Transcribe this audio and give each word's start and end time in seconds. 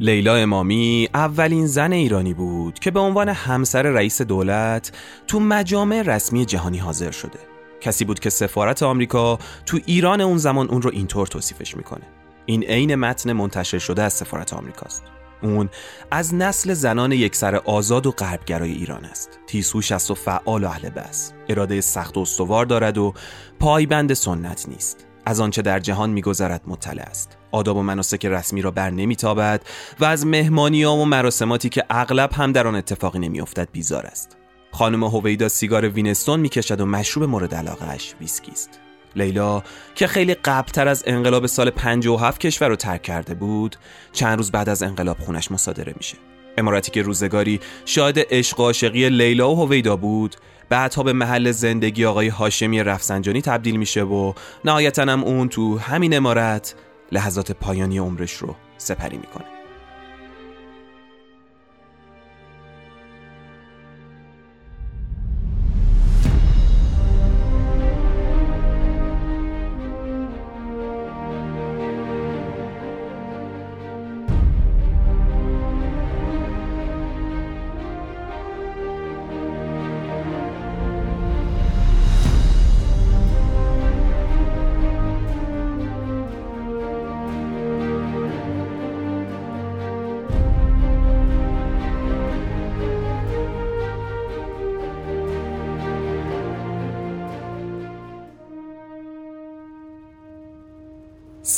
لیلا 0.00 0.34
امامی 0.34 1.08
اولین 1.14 1.66
زن 1.66 1.92
ایرانی 1.92 2.34
بود 2.34 2.78
که 2.78 2.90
به 2.90 3.00
عنوان 3.00 3.28
همسر 3.28 3.82
رئیس 3.82 4.22
دولت 4.22 4.92
تو 5.26 5.40
مجامع 5.40 6.02
رسمی 6.02 6.44
جهانی 6.44 6.78
حاضر 6.78 7.10
شده. 7.10 7.38
کسی 7.80 8.04
بود 8.04 8.20
که 8.20 8.30
سفارت 8.30 8.82
آمریکا 8.82 9.38
تو 9.66 9.78
ایران 9.86 10.20
اون 10.20 10.38
زمان 10.38 10.68
اون 10.68 10.82
رو 10.82 10.90
اینطور 10.90 11.26
توصیفش 11.26 11.76
می‌کنه. 11.76 12.02
این 12.46 12.62
عین 12.62 12.94
متن 12.94 13.32
منتشر 13.32 13.78
شده 13.78 14.02
از 14.02 14.12
سفارت 14.12 14.52
آمریکاست. 14.52 15.02
اون 15.42 15.68
از 16.10 16.34
نسل 16.34 16.74
زنان 16.74 17.12
یکسر 17.12 17.56
آزاد 17.56 18.06
و 18.06 18.10
غربگرای 18.10 18.72
ایران 18.72 19.04
است. 19.04 19.38
تیسوش 19.46 19.92
است 19.92 20.10
و 20.10 20.14
فعال 20.14 20.64
و 20.64 20.68
اهل 20.68 20.88
بس 20.88 21.32
اراده 21.48 21.80
سخت 21.80 22.16
و 22.16 22.20
استوار 22.20 22.66
دارد 22.66 22.98
و 22.98 23.14
پایبند 23.58 24.14
سنت 24.14 24.68
نیست. 24.68 25.09
از 25.30 25.40
آنچه 25.40 25.62
در 25.62 25.78
جهان 25.78 26.10
میگذرد 26.10 26.62
مطلع 26.66 27.02
است. 27.02 27.36
آداب 27.50 27.76
و 27.76 27.82
مناسک 27.82 28.26
رسمی 28.26 28.62
را 28.62 28.70
بر 28.70 28.90
نمیتابد 28.90 29.62
و 30.00 30.04
از 30.04 30.26
مهمانی 30.26 30.82
ها 30.82 30.96
و 30.96 31.04
مراسماتی 31.04 31.68
که 31.68 31.84
اغلب 31.90 32.32
هم 32.32 32.52
در 32.52 32.66
آن 32.66 32.74
اتفاقی 32.74 33.18
نمیافتد 33.18 33.68
بیزار 33.72 34.06
است. 34.06 34.36
خانم 34.72 35.04
هویدا 35.04 35.48
سیگار 35.48 35.88
وینستون 35.88 36.40
می‌کشد 36.40 36.80
و 36.80 36.86
مشروب 36.86 37.30
مورد 37.30 37.54
علاقهش 37.54 38.14
ویسکی 38.20 38.52
است. 38.52 38.80
لیلا 39.16 39.62
که 39.94 40.06
خیلی 40.06 40.34
قبلتر 40.34 40.88
از 40.88 41.04
انقلاب 41.06 41.46
سال 41.46 41.70
57 41.70 42.40
کشور 42.40 42.68
رو 42.68 42.76
ترک 42.76 43.02
کرده 43.02 43.34
بود 43.34 43.76
چند 44.12 44.36
روز 44.36 44.50
بعد 44.50 44.68
از 44.68 44.82
انقلاب 44.82 45.18
خونش 45.18 45.50
مصادره 45.50 45.94
میشه. 45.96 46.16
عمارتی 46.58 46.90
که 46.90 47.02
روزگاری 47.02 47.60
شاهد 47.84 48.18
عشق 48.30 48.60
و 48.60 48.62
عاشقی 48.62 49.08
لیلا 49.08 49.50
و 49.50 49.56
هویدا 49.56 49.96
بود 49.96 50.36
بعدها 50.70 51.02
به 51.02 51.12
محل 51.12 51.50
زندگی 51.50 52.04
آقای 52.04 52.28
هاشمی 52.28 52.82
رفسنجانی 52.82 53.42
تبدیل 53.42 53.76
میشه 53.76 54.02
و 54.02 54.32
نهایتا 54.64 55.02
هم 55.02 55.24
اون 55.24 55.48
تو 55.48 55.78
همین 55.78 56.16
عمارت 56.16 56.74
لحظات 57.12 57.52
پایانی 57.52 57.98
عمرش 57.98 58.32
رو 58.32 58.56
سپری 58.78 59.16
می‌کنه. 59.16 59.59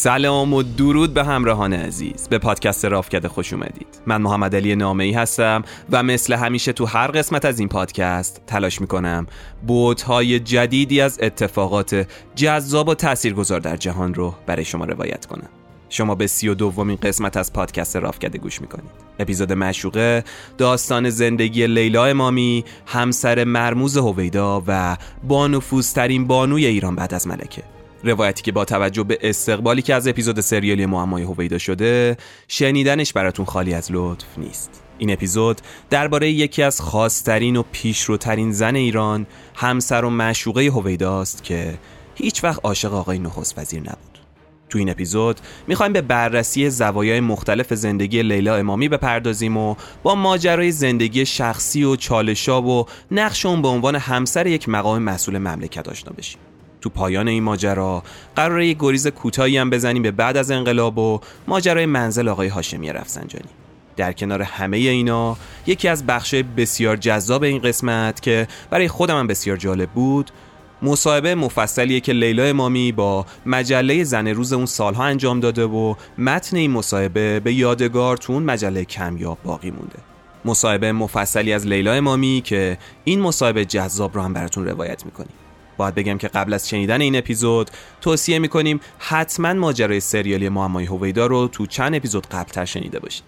سلام 0.03 0.55
و 0.55 0.62
درود 0.62 1.14
به 1.14 1.25
همراهان 1.25 1.72
عزیز. 1.72 2.28
به 2.28 2.39
پادکست 2.39 2.84
رافکده 2.84 3.28
خوش 3.28 3.53
اومدید. 3.53 3.86
من 4.06 4.22
محمد 4.22 4.56
علی 4.56 4.77
نامه 4.77 5.05
ای 5.05 5.12
هستم 5.12 5.64
و 5.91 6.03
مثل 6.03 6.34
همیشه 6.34 6.72
تو 6.72 6.86
هر 6.86 7.06
قسمت 7.06 7.44
از 7.44 7.59
این 7.59 7.69
پادکست 7.69 8.42
تلاش 8.47 8.81
می‌کنم 8.81 9.27
بودهای 9.67 10.41
جدیدی 10.41 11.00
از 11.00 11.19
اتفاقات 11.22 12.06
جذاب 12.34 12.89
و 12.89 12.94
تاثیرگذار 12.94 13.61
در 13.61 13.77
جهان 13.77 14.14
رو 14.14 14.34
برای 14.47 14.64
شما 14.64 14.84
روایت 14.84 15.27
کنم. 15.27 15.48
شما 15.89 16.14
به 16.14 16.27
سی 16.27 16.48
و 16.48 16.55
دومین 16.55 16.97
قسمت 16.97 17.37
از 17.37 17.53
پادکست 17.53 17.97
رافکده 17.97 18.39
گوش 18.39 18.61
می‌کنید. 18.61 18.91
اپیزود 19.19 19.53
مشوقه 19.53 20.25
داستان 20.59 21.11
زندگی 21.11 21.66
لیلا 21.66 22.05
امامی 22.05 22.64
همسر 22.87 23.44
مرموز 23.44 23.97
هویدا 23.97 24.62
و 24.66 24.97
بانفوذترین 25.28 26.26
بانوی 26.26 26.66
ایران 26.66 26.97
بعد 26.97 27.15
از 27.15 27.26
ملکه. 27.26 27.62
روایتی 28.04 28.42
که 28.42 28.52
با 28.52 28.64
توجه 28.64 29.02
به 29.02 29.18
استقبالی 29.22 29.82
که 29.82 29.94
از 29.94 30.08
اپیزود 30.08 30.40
سریالی 30.40 30.86
معمای 30.86 31.22
هویدا 31.22 31.58
شده 31.58 32.16
شنیدنش 32.48 33.12
براتون 33.12 33.46
خالی 33.46 33.74
از 33.74 33.88
لطف 33.92 34.26
نیست. 34.38 34.82
این 34.98 35.12
اپیزود 35.12 35.60
درباره 35.90 36.30
یکی 36.30 36.62
از 36.62 36.80
خاصترین 36.80 37.56
و 37.56 37.62
پیشروترین 37.72 38.52
زن 38.52 38.74
ایران 38.76 39.26
همسر 39.54 40.04
و 40.04 40.10
معشوقه 40.10 40.60
هویداست 40.60 41.44
که 41.44 41.78
هیچ 42.14 42.44
وقت 42.44 42.60
عاشق 42.64 42.94
آقای 42.94 43.18
نخست 43.18 43.58
وزیر 43.58 43.80
نبود. 43.80 44.19
تو 44.69 44.78
این 44.78 44.90
اپیزود 44.90 45.40
می‌خوایم 45.66 45.92
به 45.92 46.00
بررسی 46.00 46.70
زوایای 46.70 47.20
مختلف 47.20 47.74
زندگی 47.74 48.22
لیلا 48.22 48.56
امامی 48.56 48.88
بپردازیم 48.88 49.56
و 49.56 49.74
با 50.02 50.14
ماجرای 50.14 50.72
زندگی 50.72 51.26
شخصی 51.26 51.84
و 51.84 51.96
چالشاب 51.96 52.66
و 52.66 52.86
نقش 53.10 53.46
اون 53.46 53.62
به 53.62 53.69
عنوان 53.69 53.96
همسر 53.96 54.46
یک 54.46 54.69
مقام 54.69 55.02
مسئول 55.02 55.38
مملکت 55.38 55.88
آشنا 55.88 56.12
بشیم. 56.19 56.40
تو 56.82 56.91
پایان 56.91 57.28
این 57.28 57.43
ماجرا. 57.43 58.03
قراره 58.37 58.66
یه 58.66 58.76
گریز 58.78 59.06
کوتاهی 59.06 59.59
هم 59.59 59.70
بزنیم 59.70 60.03
به 60.03 60.10
بعد 60.10 60.37
از 60.37 60.50
انقلاب 60.50 60.98
و 60.98 61.20
ماجرای 61.48 61.87
منزل 61.87 62.28
آقای 62.28 62.48
هاشمی 62.48 62.93
رفسنجانی. 62.93 63.48
در 63.97 64.12
کنار 64.12 64.43
همه 64.43 64.76
اینا 64.76 65.37
یکی 65.66 65.88
از 65.88 66.06
بخشای 66.06 66.43
بسیار 66.43 66.97
جذاب 66.97 67.43
این 67.43 67.59
قسمت 67.59 68.22
که 68.22 68.48
برای 68.70 68.88
خودم 68.88 69.19
هم 69.19 69.26
بسیار 69.26 69.56
جالب 69.56 69.91
بود 69.91 70.31
مصاحبه 70.82 71.34
مفصلیه 71.34 72.00
که 72.00 72.12
لیلا 72.12 72.44
امامی 72.44 72.93
با 72.93 73.26
مجله 73.47 74.04
زن 74.04 74.28
روز 74.28 74.53
اون 74.53 74.66
سالها 74.66 75.04
انجام 75.04 75.41
داده 75.41 75.64
و 75.64 75.94
متن 76.19 76.56
این 76.56 76.70
مصاحبه 76.70 77.41
به 77.41 77.53
یادگار 77.53 78.16
تو 78.16 78.32
اون 78.32 78.43
مجله 78.43 78.84
کمیاب 78.84 79.38
باقی 79.44 79.70
مونده. 79.70 79.99
مصاحبه 80.44 80.93
مفصلی 80.93 81.53
از 81.53 81.66
لیلا 81.66 81.93
امامی 81.93 82.43
که 82.44 82.78
این 83.04 83.20
مصاحبه 83.20 83.64
جذاب 83.64 84.14
رو 84.14 84.22
هم 84.22 84.32
براتون 84.32 84.66
روایت 84.66 85.04
می‌کنیم. 85.04 85.32
باید 85.77 85.94
بگم 85.94 86.19
که 86.19 86.28
قبل 86.28 86.53
از 86.53 86.69
شنیدن 86.69 87.00
این 87.00 87.16
اپیزود 87.16 87.71
توصیه 88.00 88.38
می‌کنیم 88.38 88.81
حتما 88.99 89.53
ماجرای 89.53 90.00
سریالی 90.00 90.49
معمای 90.49 90.84
هویدا 90.84 91.27
رو 91.27 91.49
تو 91.49 91.66
چند 91.66 91.94
اپیزود 91.94 92.27
قبلتر 92.27 92.65
شنیده 92.65 92.99
باشید. 92.99 93.25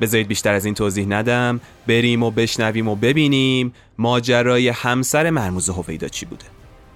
بذارید 0.00 0.28
بیشتر 0.28 0.54
از 0.54 0.64
این 0.64 0.74
توضیح 0.74 1.06
ندم. 1.08 1.60
بریم 1.86 2.22
و 2.22 2.30
بشنویم 2.30 2.88
و 2.88 2.96
ببینیم 2.96 3.72
ماجرای 3.98 4.68
همسر 4.68 5.30
مرموز 5.30 5.68
هویدا 5.68 6.08
چی 6.08 6.26
بوده. 6.26 6.44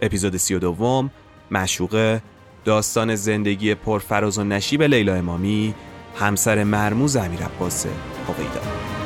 اپیزود 0.02 0.36
سی 0.36 0.54
و 0.54 0.58
دوم 0.58 1.10
مشوقه 1.50 2.22
داستان 2.64 3.14
زندگی 3.14 3.74
پرفراز 3.74 4.38
و 4.38 4.44
نشیب 4.44 4.82
لیلا 4.82 5.14
امامی 5.14 5.74
همسر 6.18 6.64
مرموز 6.64 7.16
امیر 7.16 7.42
عباس 7.42 7.86
هویدا. 8.28 8.99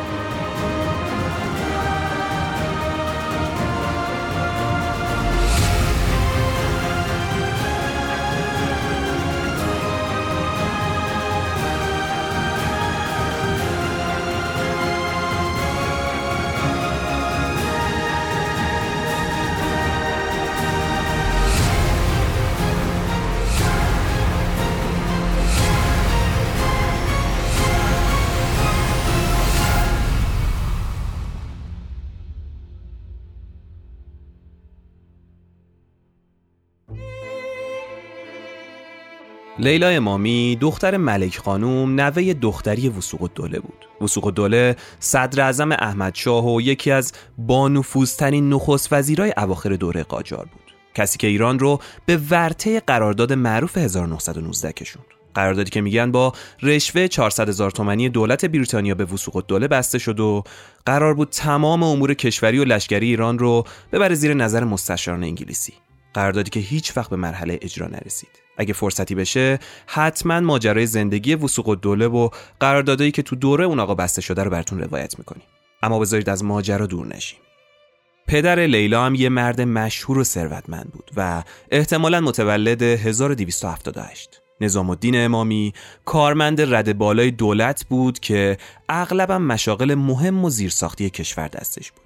لیلا 39.65 39.89
امامی 39.89 40.59
دختر 40.61 40.97
ملک 40.97 41.39
خانوم 41.39 42.01
نوه 42.01 42.33
دختری 42.33 42.89
وسوق 42.89 43.23
الدوله 43.23 43.61
بود. 43.61 43.89
وسوق 44.01 44.27
الدوله 44.27 44.77
صدر 45.01 45.43
اعظم 45.43 45.73
احمد 45.73 46.15
شاه 46.15 46.55
و 46.55 46.61
یکی 46.61 46.91
از 46.91 47.13
بانفوذترین 47.39 48.49
نخست 48.49 48.93
وزیرای 48.93 49.33
اواخر 49.37 49.77
دوره 49.77 50.03
قاجار 50.03 50.45
بود. 50.53 50.75
کسی 50.95 51.19
که 51.19 51.27
ایران 51.27 51.59
رو 51.59 51.81
به 52.07 52.17
ورته 52.31 52.81
قرارداد 52.81 53.33
معروف 53.33 53.79
1919 53.79 54.73
کشوند. 54.73 55.07
قراردادی 55.35 55.71
که 55.71 55.81
میگن 55.81 56.13
با 56.13 56.33
رشوه 56.63 57.09
400 57.09 57.49
هزار 57.49 57.71
تومانی 57.71 58.09
دولت 58.09 58.45
بریتانیا 58.45 58.95
به 58.95 59.05
وسوق 59.05 59.37
الدوله 59.37 59.69
بسته 59.69 59.99
شد 59.99 60.21
و 60.21 60.45
قرار 60.87 61.15
بود 61.15 61.29
تمام 61.29 61.83
امور 61.83 62.15
کشوری 62.15 62.59
و 62.59 62.65
لشکری 62.65 63.07
ایران 63.07 63.39
رو 63.39 63.65
ببره 63.93 64.15
زیر 64.15 64.35
نظر 64.35 64.65
مستشاران 64.65 65.25
انگلیسی. 65.25 65.73
قراردادی 66.15 66.51
که 66.51 66.61
هیچ 66.61 66.97
وقت 66.97 67.11
به 67.11 67.17
مرحله 67.17 67.59
اجرا 67.63 67.87
نرسید. 67.87 68.44
اگه 68.57 68.73
فرصتی 68.73 69.15
بشه 69.15 69.59
حتما 69.87 70.41
ماجرای 70.41 70.87
زندگی 70.87 71.35
وسوق 71.35 71.69
و 71.69 71.75
دوله 71.75 72.07
و 72.07 72.29
قراردادایی 72.61 73.11
که 73.11 73.23
تو 73.23 73.37
دوره 73.37 73.65
اون 73.65 73.81
آقا 73.81 73.95
بسته 73.95 74.21
شده 74.21 74.43
رو 74.43 74.51
براتون 74.51 74.81
روایت 74.81 75.19
می‌کنیم 75.19 75.45
اما 75.83 75.99
بذارید 75.99 76.29
از 76.29 76.45
ماجرا 76.45 76.87
دور 76.87 77.07
نشیم 77.07 77.39
پدر 78.27 78.59
لیلا 78.59 79.05
هم 79.05 79.15
یه 79.15 79.29
مرد 79.29 79.61
مشهور 79.61 80.19
و 80.19 80.25
ثروتمند 80.25 80.91
بود 80.93 81.11
و 81.17 81.43
احتمالا 81.71 82.21
متولد 82.21 82.83
1278 82.83 84.41
نظام 84.61 84.91
الدین 84.91 85.25
امامی 85.25 85.73
کارمند 86.05 86.75
رد 86.75 86.99
بالای 86.99 87.31
دولت 87.31 87.85
بود 87.85 88.21
که 88.21 88.57
اغلبا 88.89 89.39
مشاغل 89.39 89.95
مهم 89.95 90.45
و 90.45 90.51
زیرساختی 90.51 91.11
کشور 91.11 91.49
دستش 91.49 91.93
بود. 91.93 92.05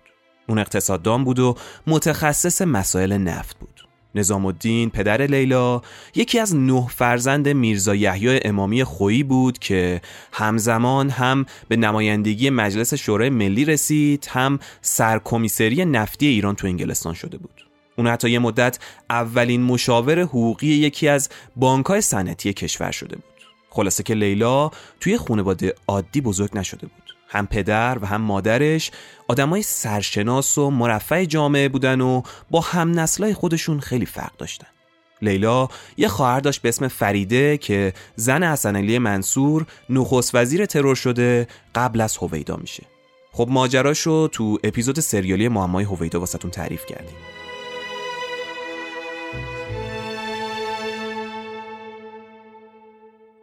اون 0.49 0.59
اقتصاددان 0.59 1.25
بود 1.25 1.39
و 1.39 1.57
متخصص 1.87 2.63
مسائل 2.63 3.13
نفت 3.13 3.59
بود. 3.59 3.78
نظام 4.15 4.47
الدین 4.47 4.91
پدر 4.91 5.23
لیلا. 5.23 5.83
یکی 6.15 6.39
از 6.39 6.57
نه 6.57 6.87
فرزند 6.89 7.49
میرزا 7.49 7.95
یحیی 7.95 8.41
امامی 8.45 8.85
خویی 8.85 9.23
بود 9.23 9.59
که 9.59 10.01
همزمان 10.33 11.11
هم 11.11 11.47
به 11.69 11.77
نمایندگی 11.77 12.51
مجلس 12.51 12.95
شورای 12.95 13.31
ملی 13.31 13.65
رسید 13.65 14.29
هم 14.31 14.59
سرکمیسری 14.83 15.85
نفتی 15.85 16.27
ایران 16.27 16.55
تو 16.55 16.67
انگلستان 16.67 17.15
شده 17.15 17.39
بود. 17.39 17.67
اون 17.99 18.07
حتی 18.07 18.31
یه 18.31 18.39
مدت 18.39 18.79
اولین 19.11 19.63
مشاور 19.63 20.21
حقوقی 20.21 20.67
یکی 20.67 21.09
از 21.09 21.29
بانکهای 21.57 22.01
صنعتی 22.01 22.53
کشور 22.53 22.91
شده 22.91 23.17
بود. 23.17 23.25
خلاصه 23.71 24.03
که 24.03 24.15
لیلا 24.15 24.71
توی 25.01 25.19
خانواده 25.19 25.75
عادی 25.87 26.21
بزرگ 26.21 26.51
نشده 26.55 26.87
بود. 26.87 27.08
هم 27.29 27.47
پدر 27.47 27.99
و 28.01 28.07
هم 28.07 28.21
مادرش 28.21 28.91
آدمای 29.29 29.63
سرشناس 29.63 30.59
و 30.59 30.71
مرفع 30.71 31.25
جامعه 31.25 31.69
بودن 31.69 32.01
و 32.01 32.23
با 32.51 32.61
هم 32.61 33.01
نسلای 33.01 33.35
خودشون 33.35 33.81
خیلی 33.81 34.07
فرق 34.07 34.37
داشتن. 34.37 34.67
لیلا 35.23 35.69
یه 35.97 36.09
خواهر 36.09 36.41
داشت 36.41 36.63
به 36.63 36.69
اسم 36.69 36.89
فریده 36.89 37.59
که 37.59 37.93
زن 38.17 38.45
حسن 38.45 38.77
علی 38.77 38.99
منصور 38.99 39.67
نخست 39.91 40.35
وزیر 40.35 40.67
ترور 40.67 40.95
شده 40.95 41.47
قبل 41.75 42.01
از 42.01 42.17
هویدا 42.17 42.57
میشه. 42.57 42.83
خب 43.33 43.47
ماجراشو 43.51 44.29
تو 44.29 44.59
اپیزود 44.65 45.01
سریالی 45.01 45.49
معمای 45.49 45.85
هویدا 45.85 46.21
واسهتون 46.21 46.51
تعریف 46.51 46.87
کردیم. 46.87 47.17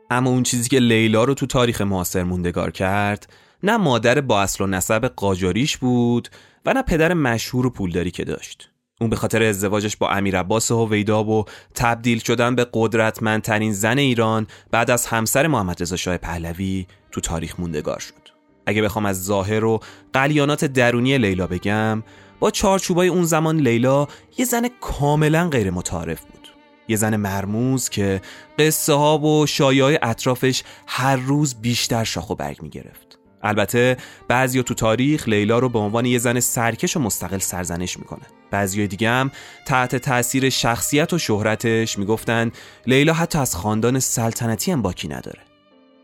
اما 0.10 0.30
اون 0.30 0.44
چیزی 0.44 0.70
که 0.70 0.80
لیلا 0.80 1.24
رو 1.24 1.34
تو 1.34 1.46
تاریخ 1.46 1.82
معاصر 1.82 2.24
موندگار 2.24 2.72
کرد 2.72 3.34
نه 3.66 3.78
مادر 3.78 4.22
با 4.22 4.42
اصل 4.42 4.64
و 4.64 4.68
نسب 4.68 5.06
قاجاریش 5.06 5.78
بود 5.78 6.30
و 6.66 6.74
نه 6.74 6.82
پدر 6.82 7.14
مشهور 7.14 7.66
و 7.66 7.70
پولداری 7.70 8.12
که 8.12 8.24
داشت. 8.24 8.72
اون 9.02 9.10
به 9.10 9.16
خاطر 9.16 9.44
ازدواجش 9.44 9.98
با 9.98 10.10
امیر 10.10 10.40
عباس 10.40 10.72
هویدا 10.72 11.24
و 11.24 11.46
تبدیل 11.76 12.20
شدن 12.20 12.56
به 12.56 12.68
قدرتمندترین 12.74 13.74
زن 13.74 13.98
ایران 13.98 14.48
بعد 14.72 14.92
از 14.92 15.06
همسر 15.06 15.48
محمد 15.48 15.82
رضا 15.82 15.96
شاه 15.96 16.18
پهلوی 16.18 16.88
تو 17.12 17.22
تاریخ 17.22 17.60
موندگار 17.60 18.00
شد. 18.00 18.30
اگه 18.66 18.82
بخوام 18.82 19.06
از 19.06 19.24
ظاهر 19.24 19.66
و 19.66 19.80
قلیانات 20.14 20.66
درونی 20.66 21.18
لیلا 21.18 21.48
بگم 21.48 22.04
با 22.40 22.52
چارچوبای 22.52 23.08
اون 23.08 23.24
زمان 23.24 23.58
لیلا 23.58 24.08
یه 24.38 24.46
زن 24.46 24.68
کاملا 24.82 25.50
غیر 25.50 25.72
متعارف 25.72 26.22
بود. 26.22 26.48
یه 26.88 26.96
زن 26.96 27.16
مرموز 27.16 27.90
که 27.90 28.22
قصه 28.60 28.94
ها 28.94 29.18
و 29.18 29.46
شایعه 29.46 30.00
اطرافش 30.02 30.64
هر 30.88 31.16
روز 31.16 31.56
بیشتر 31.62 32.04
شاخ 32.04 32.30
و 32.30 32.36
برگ 32.36 32.62
می 32.62 32.70
گرفت. 32.70 33.05
البته 33.46 33.98
بعضیا 34.28 34.64
تو 34.64 34.74
تاریخ 34.74 35.30
لیلا 35.30 35.60
رو 35.60 35.70
به 35.70 35.80
عنوان 35.80 36.06
یه 36.06 36.18
زن 36.18 36.40
سرکش 36.40 36.98
و 36.98 37.00
مستقل 37.00 37.38
سرزنش 37.38 38.00
می‌کنن. 38.00 38.28
بعضی 38.52 38.88
دیگه 38.88 39.10
هم 39.10 39.32
تحت 39.66 39.96
تاثیر 39.96 40.50
شخصیت 40.50 41.14
و 41.14 41.18
شهرتش 41.18 42.00
می‌گفتن 42.00 42.52
لیلا 42.88 43.14
حتی 43.14 43.40
از 43.40 43.56
خاندان 43.56 44.00
سلطنتی 44.00 44.72
هم 44.72 44.82
باکی 44.82 45.08
نداره. 45.08 45.40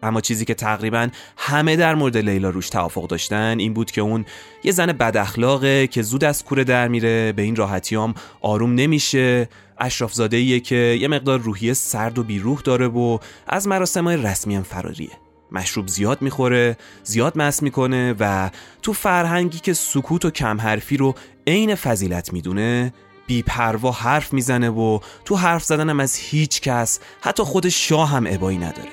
اما 0.04 0.22
چیزی 0.22 0.46
که 0.46 0.54
تقریبا 0.54 1.08
همه 1.38 1.76
در 1.76 1.96
مورد 1.96 2.18
لیلا 2.18 2.50
روش 2.50 2.70
توافق 2.70 3.08
داشتن 3.08 3.60
این 3.60 3.74
بود 3.74 3.92
که 3.92 4.02
اون 4.02 4.26
یه 4.64 4.72
زن 4.72 4.92
بد 4.92 5.18
اخلاقه 5.18 5.88
که 5.88 6.02
زود 6.02 6.24
از 6.24 6.44
کوره 6.44 6.64
در 6.64 6.88
میره 6.88 7.32
به 7.32 7.42
این 7.42 7.56
راحتی 7.56 7.96
هم 7.96 8.14
آروم 8.42 8.76
نمیشه 8.76 9.50
اشراف 9.78 10.14
زاده 10.14 10.60
که 10.60 10.76
یه 10.76 11.08
مقدار 11.08 11.40
روحیه 11.40 11.74
سرد 11.74 12.20
و 12.20 12.24
بیروح 12.24 12.62
داره 12.62 12.88
و 12.88 13.18
از 13.48 13.68
مراسم 13.68 14.08
رسمی 14.08 14.56
هم 14.56 14.64
فراریه 14.64 15.31
مشروب 15.52 15.88
زیاد 15.88 16.22
می‌خوره 16.22 16.78
زیاد 17.04 17.38
مس 17.38 17.64
می‌کنه 17.64 18.16
و 18.20 18.50
تو 18.82 18.94
فرهنگی 18.94 19.60
که 19.60 19.74
سکوت 19.74 20.26
و 20.26 20.30
کم 20.32 20.62
حرفی 20.62 20.98
رو 20.98 21.16
عین 21.48 21.76
فضیلت 21.76 22.34
می‌دونه 22.34 22.94
بیپروا 23.28 23.92
حرف 23.92 24.34
می‌زنه 24.34 24.70
و 24.70 25.00
تو 25.26 25.36
حرف 25.36 25.64
زدنم 25.64 26.00
از 26.00 26.16
هیچ 26.16 26.62
کس 26.62 27.00
حتی 27.22 27.44
خود 27.44 27.70
شاه 27.70 28.10
هم 28.10 28.28
ابایی 28.30 28.58
نداره 28.58 28.90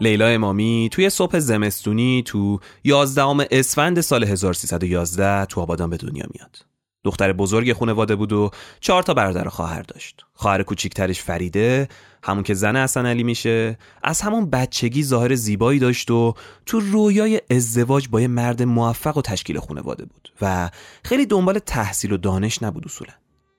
لیلا 0.00 0.26
امامی 0.26 0.88
توی 0.92 1.10
صبح 1.10 1.38
زمستونی 1.38 2.22
تو 2.26 2.60
11 2.84 3.48
اسفند 3.50 4.00
سال 4.00 4.24
1311 4.24 5.44
تو 5.44 5.60
آبادان 5.60 5.90
به 5.90 5.96
دنیا 5.96 6.24
میاد. 6.34 6.67
دختر 7.08 7.32
بزرگ 7.32 7.72
خانواده 7.72 8.16
بود 8.16 8.32
و 8.32 8.50
چهار 8.80 9.02
تا 9.02 9.14
برادر 9.14 9.46
و 9.46 9.50
خواهر 9.50 9.82
داشت. 9.82 10.24
خواهر 10.34 10.62
کوچیکترش 10.62 11.22
فریده، 11.22 11.88
همون 12.22 12.42
که 12.42 12.54
زن 12.54 12.76
حسن 12.76 13.06
علی 13.06 13.22
میشه، 13.22 13.78
از 14.02 14.20
همون 14.20 14.50
بچگی 14.50 15.04
ظاهر 15.04 15.34
زیبایی 15.34 15.78
داشت 15.78 16.10
و 16.10 16.34
تو 16.66 16.80
رویای 16.80 17.40
ازدواج 17.50 18.08
با 18.08 18.20
یه 18.20 18.28
مرد 18.28 18.62
موفق 18.62 19.16
و 19.16 19.22
تشکیل 19.22 19.60
خانواده 19.60 20.04
بود 20.04 20.32
و 20.42 20.70
خیلی 21.04 21.26
دنبال 21.26 21.58
تحصیل 21.58 22.12
و 22.12 22.16
دانش 22.16 22.62
نبود 22.62 22.84
اصولا. 22.86 23.12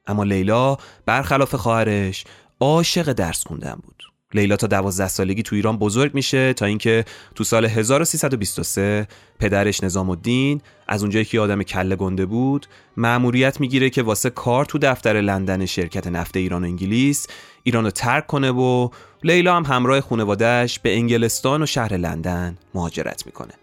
اما 0.08 0.24
لیلا 0.24 0.78
برخلاف 1.06 1.56
خواهرش 1.56 2.26
عاشق 2.60 3.14
درس 3.14 3.48
خوندن 3.48 3.80
بود. 3.84 4.04
لیلا 4.34 4.56
تا 4.56 4.68
دوازده 4.68 5.08
سالگی 5.08 5.44
تو 5.44 5.56
ایران 5.56 5.78
بزرگ 5.78 6.14
میشه 6.14 6.54
تا 6.54 6.66
اینکه 6.66 7.06
تو 7.36 7.44
سال 7.44 7.66
1323 7.66 9.08
پدرش 9.40 9.84
نظام 9.84 10.10
الدین 10.10 10.62
از 10.88 11.02
اونجایی 11.02 11.26
که 11.26 11.40
آدم 11.40 11.64
کله 11.64 11.96
گنده 11.96 12.26
بود 12.26 12.66
مأموریت 12.98 13.60
می‌گیره 13.60 13.90
که 13.90 14.04
واسه 14.04 14.30
کار 14.30 14.66
تو 14.66 14.78
دفتر 14.78 15.22
لندن 15.22 15.66
شرکت 15.66 16.08
نفت 16.08 16.38
ایران 16.38 16.64
و 16.64 16.68
انگلیس 16.68 17.28
ایران 17.64 17.84
رو 17.84 17.92
ترک 17.92 18.28
کنه 18.28 18.52
و 18.52 18.90
لیلا 19.24 19.56
هم 19.56 19.66
همراه 19.66 20.02
خانوادهش 20.02 20.80
به 20.80 20.96
انگلستان 20.96 21.62
و 21.62 21.66
شهر 21.66 21.98
لندن 21.98 22.58
مهاجرت 22.74 23.26
می‌کنه. 23.26 23.54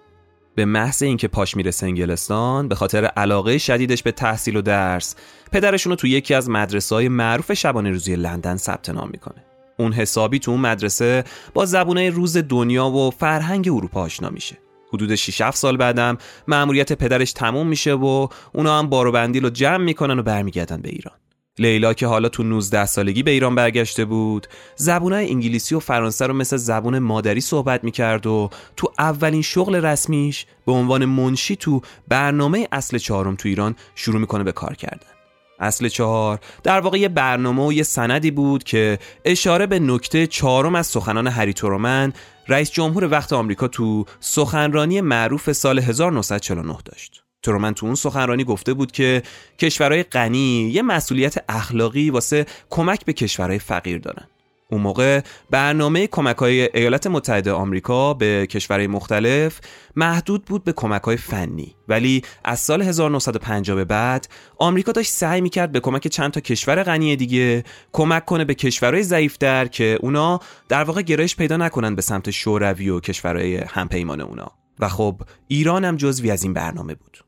به 0.54 0.64
محض 0.64 1.02
اینکه 1.02 1.28
پاش 1.28 1.56
می‌رسه 1.56 1.86
انگلستان 1.86 2.68
به 2.68 2.74
خاطر 2.74 3.04
علاقه 3.04 3.58
شدیدش 3.58 4.02
به 4.02 4.12
تحصیل 4.12 4.56
و 4.56 4.62
درس 4.62 5.16
پدرشون 5.52 5.90
رو 5.90 5.96
تو 5.96 6.06
یکی 6.06 6.34
از 6.34 6.50
مدرسه 6.50 6.94
های 6.94 7.08
معروف 7.08 7.52
شبانه 7.52 7.90
روزی 7.90 8.16
لندن 8.16 8.56
ثبت 8.56 8.90
نام 8.90 9.08
می‌کنه. 9.12 9.45
اون 9.78 9.93
حسابی 9.93 10.38
تو 10.38 10.50
اون 10.50 10.61
مدرسه 10.61 11.25
با 11.55 11.64
زبونه 11.64 12.11
روز 12.11 12.37
دنیا 12.37 12.87
و 12.87 13.11
فرهنگ 13.11 13.69
اروپا 13.69 14.00
آشنا 14.00 14.31
میشه. 14.31 14.58
حدود 14.93 15.14
6 15.14 15.40
7 15.40 15.56
سال 15.56 15.76
بعدم 15.76 16.19
مأموریت 16.49 16.93
پدرش 16.93 17.32
تموم 17.32 17.67
میشه 17.67 17.94
و 17.94 18.28
اونا 18.52 18.78
هم 18.78 18.88
بارو 18.88 19.12
بندیل 19.12 19.43
رو 19.43 19.50
جمع 19.50 19.84
می‌کنن 19.84 20.19
و 20.19 20.23
برمیگردن 20.23 20.81
به 20.81 20.88
ایران. 20.88 21.14
لیلا 21.58 21.94
که 21.94 22.06
حالا 22.06 22.28
تو 22.28 22.43
19 22.43 22.87
سالگی 22.87 23.23
به 23.23 23.31
ایران 23.31 23.55
برگشته 23.55 24.05
بود 24.05 24.46
زبونای 24.76 25.30
انگلیسی 25.30 25.75
و 25.75 25.80
فرانسه 25.80 26.26
رو 26.26 26.35
مثل 26.35 26.56
زبون 26.56 26.99
مادری 26.99 27.40
صحبت 27.40 27.85
می‌کرد 27.85 28.26
و 28.26 28.50
تو 28.76 28.92
اولین 28.99 29.42
شغل 29.42 29.75
رسمیش 29.75 30.47
به 30.66 30.73
عنوان 30.73 31.04
منشی 31.04 31.56
تو 31.56 31.80
برنامه 32.09 32.68
اصل 32.73 32.99
چهارم 32.99 33.37
تو 33.37 33.49
ایران 33.49 33.76
شروع 33.95 34.21
می‌کنه 34.21 34.45
به 34.45 34.52
کار 34.52 34.75
کردن. 34.75 35.15
اصل 35.58 35.88
چهار 35.88 36.38
در 36.62 36.80
واقع 36.80 36.98
یه 36.98 37.08
برنامه 37.08 37.66
و 37.66 37.72
یه 37.72 37.82
سندی 37.82 38.30
بود 38.30 38.64
که 38.64 38.98
اشاره 39.25 39.66
به 39.66 39.78
نکته 39.78 40.26
چهارم 40.26 40.75
از 40.75 40.86
سخنان 40.86 41.26
هری 41.26 41.52
ترومن 41.52 42.12
رئیس 42.48 42.70
جمهور 42.70 43.04
وقت 43.04 43.32
آمریکا 43.32 43.68
تو 43.68 44.04
سخنرانی 44.20 45.00
معروف 45.00 45.52
سال 45.52 45.78
1949 45.78 46.76
داشت. 46.84 47.22
ترومن 47.42 47.75
تو 47.75 47.86
اون 47.86 47.94
سخنرانی 47.94 48.44
گفته 48.44 48.75
بود 48.75 48.92
که 48.92 49.22
کشورهای 49.58 50.02
غنی 50.02 50.70
یه 50.70 50.82
مسئولیت 50.82 51.44
اخلاقی 51.48 52.10
واسه 52.10 52.46
کمک 52.70 53.04
به 53.04 53.12
کشورهای 53.12 53.58
فقیر 53.58 53.98
دارن. 53.98 54.26
اون 54.70 54.80
موقع 54.80 55.20
برنامه 55.50 56.06
کمک 56.06 56.37
های 56.37 56.68
ایالات 56.75 57.06
متحده 57.06 57.52
آمریکا 57.52 58.14
به 58.14 58.46
کشورهای 58.46 58.87
مختلف 58.87 59.61
محدود 59.96 60.44
بود 60.44 60.64
به 60.64 60.73
کمک 60.73 61.02
های 61.02 61.16
فنی. 61.16 61.76
ولی 61.88 62.23
از 62.44 62.61
سال 62.61 62.82
1950 62.82 63.76
به 63.76 63.85
بعد 63.85 64.28
آمریکا 64.58 64.92
داشت 64.92 65.12
سعی 65.12 65.40
می‌کرد 65.40 65.73
به 65.73 65.80
کمک 65.80 66.08
چند 66.08 66.30
تا 66.30 66.40
کشور 66.40 66.82
غنی 66.82 67.16
دیگه 67.16 67.64
کمک 67.92 68.25
کنه 68.25 68.44
به 68.44 68.54
کشورهای 68.54 69.02
ضعیفتر 69.02 69.66
که 69.66 69.99
اونا 70.00 70.40
در 70.68 70.85
واقع 70.85 71.02
گرایش 71.02 71.37
پیدا 71.37 71.56
نکنن 71.56 71.94
به 71.94 72.02
سمت 72.02 72.30
شوروی 72.30 72.88
و 72.88 73.00
کشورهای 73.00 73.56
همپیمان 73.56 74.20
اونا. 74.20 74.52
و 74.80 74.88
خب 74.88 75.23
ایران 75.49 75.85
هم 75.85 75.96
جزوی 75.96 76.30
از 76.30 76.42
این 76.42 76.52
برنامه 76.52 76.94
بود. 76.94 77.25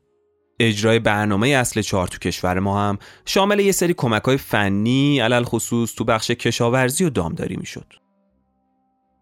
اجرای 0.59 0.99
برنامه 0.99 1.47
اصل 1.47 1.81
چهار 1.81 2.07
تو 2.07 2.17
کشور 2.17 2.59
ما 2.59 2.79
هم 2.79 2.97
شامل 3.25 3.59
یه 3.59 3.71
سری 3.71 3.93
کمک 3.93 4.23
های 4.23 4.37
فنی 4.37 5.19
علل 5.19 5.43
خصوص 5.43 5.95
تو 5.95 6.03
بخش 6.03 6.31
کشاورزی 6.31 7.03
و 7.03 7.09
دامداری 7.09 7.55
می‌شد. 7.55 7.93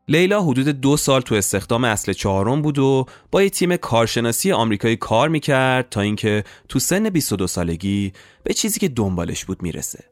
لیلا 0.09 0.41
حدود 0.41 0.67
دو 0.67 0.97
سال 0.97 1.21
تو 1.21 1.35
استخدام 1.35 1.83
اصل 1.83 2.13
چهارم 2.13 2.61
بود 2.61 2.79
و 2.79 3.05
با 3.31 3.43
یه 3.43 3.49
تیم 3.49 3.75
کارشناسی 3.75 4.51
آمریکایی 4.51 4.95
کار 4.95 5.29
می‌کرد 5.29 5.89
تا 5.89 6.01
اینکه 6.01 6.43
تو 6.69 6.79
سن 6.79 7.09
22 7.09 7.47
سالگی 7.47 8.13
به 8.43 8.53
چیزی 8.53 8.79
که 8.79 8.87
دنبالش 8.87 9.45
بود 9.45 9.63
می‌رسه. 9.63 10.03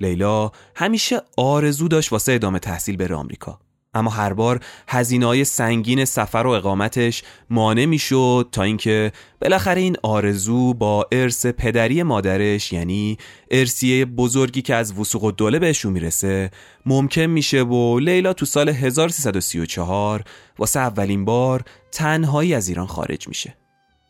لیلا 0.00 0.50
همیشه 0.76 1.20
آرزو 1.36 1.88
داشت 1.88 2.12
واسه 2.12 2.32
ادامه 2.32 2.58
تحصیل 2.58 2.96
بره 2.96 3.14
آمریکا. 3.14 3.60
اما 3.94 4.10
هر 4.10 4.32
بار 4.32 4.60
هزینه 4.88 5.26
های 5.26 5.44
سنگین 5.44 6.04
سفر 6.04 6.46
و 6.46 6.48
اقامتش 6.48 7.22
مانع 7.50 7.84
می‌شد 7.84 8.48
تا 8.52 8.62
اینکه 8.62 9.12
بالاخره 9.40 9.80
این 9.80 9.96
آرزو 10.02 10.74
با 10.74 11.08
ارث 11.12 11.46
پدری 11.46 12.02
مادرش 12.02 12.72
یعنی 12.72 13.18
ارسیه 13.50 14.04
بزرگی 14.04 14.62
که 14.62 14.74
از 14.74 14.98
وسوق 14.98 15.24
الدوله 15.24 15.58
بهشون 15.58 15.92
می‌رسه 15.92 16.50
ممکن 16.86 17.26
میشه 17.26 17.62
و 17.62 17.98
لیلا 17.98 18.32
تو 18.32 18.46
سال 18.46 18.68
1334 18.68 20.24
واسه 20.58 20.80
اولین 20.80 21.24
بار 21.24 21.64
تنهایی 21.92 22.54
از 22.54 22.68
ایران 22.68 22.86
خارج 22.86 23.28
میشه. 23.28 23.56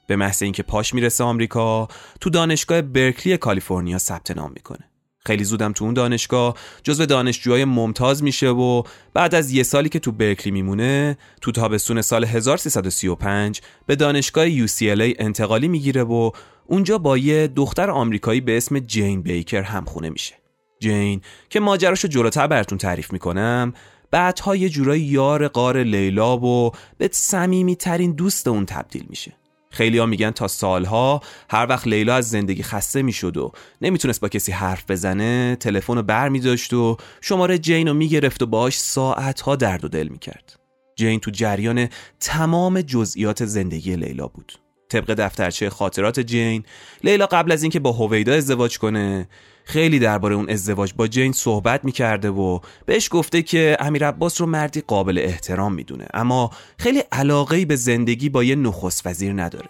به 0.07 0.17
محض 0.17 0.43
اینکه 0.43 0.63
پاش 0.63 0.95
می‌رسه 0.95 1.25
آمریکا 1.25 1.89
تو 2.21 2.31
دانشگاه 2.31 2.83
برکلی 2.83 3.37
کالیفرنیا 3.37 3.99
ثبت 3.99 4.31
نام 4.31 4.53
می‌کنه. 4.55 4.94
خیلی 5.27 5.45
زودم 5.45 5.73
تو 5.73 5.85
اون 5.85 5.95
دانشگاه. 5.95 6.55
جزو 6.83 7.07
دانشجوهای 7.07 7.65
ممتاز 7.65 8.23
میشه 8.23 8.49
و 8.49 8.83
بعد 9.15 9.35
از 9.35 9.51
یه 9.51 9.63
سالی 9.63 9.89
که 9.89 9.99
تو 9.99 10.13
برکلی 10.13 10.51
میمونه 10.51 11.19
تو 11.41 11.53
تابستون 11.53 12.03
سال 12.03 12.25
1335 12.25 13.61
به 13.87 13.97
دانشگاه 13.97 14.67
UCLA 14.67 15.15
انتقالی 15.19 15.69
می‌گیره 15.69 16.03
و 16.03 16.31
اونجا 16.67 16.99
با 16.99 17.19
یه 17.19 17.47
دختر 17.47 17.91
آمریکایی 17.91 18.41
به 18.41 18.57
اسم 18.57 18.79
جین 18.79 19.23
بیکر 19.23 19.63
همخونه 19.63 20.11
میشه. 20.11 20.35
جین 20.81 21.21
که 21.51 21.61
ماجراشو 21.61 22.09
جلوتر 22.09 22.47
براتون 22.47 22.79
تعریف 22.79 23.13
می‌کنم 23.13 23.73
بعدها 24.11 24.57
یه 24.57 24.69
جورایی 24.69 25.03
یار 25.03 25.49
قار 25.49 25.83
لیلا 25.83 26.39
و 26.39 26.71
به 26.99 27.09
صمیمی 27.13 27.77
ترین 27.77 28.13
دوست 28.13 28.49
اون 28.49 28.67
تبدیل 28.67 29.07
میشه. 29.09 29.33
خیلی 29.75 29.99
ها 29.99 30.07
میگن 30.07 30.31
تا 30.31 30.49
سالها 30.49 31.21
هر 31.51 31.67
وقت 31.69 31.87
لیلا 31.87 32.15
از 32.15 32.31
زندگی 32.31 32.63
خسته 32.63 33.03
می‌شد 33.03 33.37
و 33.37 33.53
نمی‌تونست 33.81 34.21
با 34.21 34.29
کسی 34.29 34.53
حرف 34.53 34.91
بزنه 34.91 35.57
تلفن 35.61 35.97
رو 35.97 36.03
بر 36.03 36.29
میداشت 36.29 36.73
و 36.73 36.97
شماره 37.21 37.59
جین 37.59 37.89
رو 37.89 37.95
می‌گرفت 37.95 38.43
و 38.43 38.47
باهاش 38.47 38.79
ساعتها 38.79 39.57
درد 39.57 39.85
و 39.85 39.89
دل 39.89 40.09
می‌کرد. 40.09 40.61
جین 40.97 41.21
تو 41.21 41.31
جریان 41.31 41.89
تمام 42.21 42.81
جزئیات 42.81 43.45
زندگی 43.45 43.97
لیلا 43.97 44.27
بود. 44.29 44.53
طبق 44.89 45.15
دفترچه 45.15 45.71
خاطرات 45.71 46.21
جین 46.21 46.65
لیلا 47.05 47.27
قبل 47.27 47.53
از 47.53 47.63
اینکه 47.63 47.81
با 47.81 47.93
هویدا 47.93 48.35
ازدواج 48.35 48.79
کنه 48.79 49.29
خیلی 49.65 49.99
درباره 49.99 50.35
اون 50.35 50.51
ازدواج 50.51 50.93
با 50.97 51.07
جین 51.07 51.33
صحبت 51.33 51.85
می‌کرده 51.85 52.31
و 52.31 52.59
بهش 52.87 53.09
گفته 53.11 53.43
که 53.43 53.77
امیر 53.81 54.09
عباس 54.09 54.41
رو 54.41 54.47
مردی 54.47 54.81
قابل 54.81 55.19
احترام 55.19 55.75
می‌دونه 55.75 56.07
اما 56.15 56.51
خیلی 56.79 57.03
علاقه 57.13 57.65
به 57.65 57.77
زندگی 57.77 58.29
با 58.29 58.45
یه 58.45 58.55
نخست 58.55 59.07
وزیر 59.07 59.43
نداره. 59.43 59.69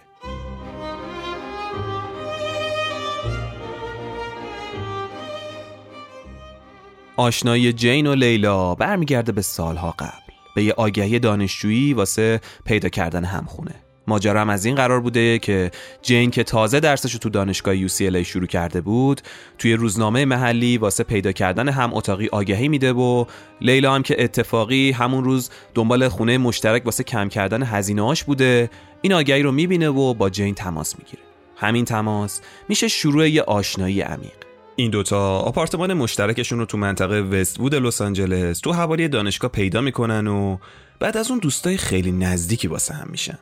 آشنایی 7.16 7.72
جین 7.72 8.06
و 8.06 8.14
لیلا 8.14 8.74
برمیگرده 8.74 9.32
به 9.32 9.42
سالها 9.42 9.90
قبل. 9.90 10.34
به 10.54 10.64
یه 10.64 10.72
آگهی 10.72 11.18
دانشجویی 11.18 11.94
واسه 11.94 12.40
پیدا 12.64 12.88
کردن 12.88 13.24
همخونه. 13.24 13.83
ماجرا 14.06 14.40
هم 14.40 14.50
از 14.50 14.64
این 14.64 14.74
قرار 14.74 15.00
بوده 15.00 15.38
که 15.38 15.70
جین 16.02 16.30
که 16.30 16.44
تازه 16.44 16.80
درسش 16.80 17.12
رو 17.12 17.18
تو 17.18 17.28
دانشگاه 17.28 17.88
UCLA 17.88 18.16
شروع 18.16 18.46
کرده 18.46 18.80
بود 18.80 19.20
توی 19.58 19.72
روزنامه 19.72 20.24
محلی 20.24 20.78
واسه 20.78 21.04
پیدا 21.04 21.32
کردن 21.32 21.68
هم 21.68 21.94
اتاقی 21.94 22.28
آگهی 22.32 22.68
میده 22.68 22.92
و 22.92 23.24
لیلا 23.60 23.94
هم 23.94 24.02
که 24.02 24.24
اتفاقی 24.24 24.90
همون 24.90 25.24
روز 25.24 25.50
دنبال 25.74 26.08
خونه 26.08 26.38
مشترک 26.38 26.84
واسه 26.84 27.04
کم 27.04 27.28
کردن 27.28 27.62
هزینه‌هاش 27.62 28.24
بوده 28.24 28.70
این 29.02 29.12
آگهی 29.12 29.42
رو 29.42 29.52
می‌بینه 29.52 29.88
و 29.88 30.14
با 30.14 30.30
جین 30.30 30.54
تماس 30.54 30.98
می‌گیره. 30.98 31.22
همین 31.56 31.84
تماس 31.84 32.40
میشه 32.68 32.88
شروع 32.88 33.28
یه 33.28 33.42
آشنایی 33.42 34.00
عمیق. 34.00 34.32
این 34.76 34.90
دوتا 34.90 35.38
آپارتمان 35.38 35.94
مشترکشون 35.94 36.58
رو 36.58 36.66
تو 36.66 36.78
منطقه 36.78 37.20
وست 37.20 37.60
وود 37.60 37.74
لس 37.74 38.02
آنجلس 38.02 38.60
تو 38.60 38.72
حوالی 38.72 39.08
دانشگاه 39.08 39.50
پیدا 39.50 39.80
می‌کنن 39.80 40.26
و 40.26 40.58
بعد 41.00 41.16
از 41.16 41.30
اون 41.30 41.38
دوستای 41.38 41.76
خیلی 41.76 42.12
نزدیکی 42.12 42.68
واسه 42.68 42.94
هم 42.94 43.08
میشن. 43.10 43.38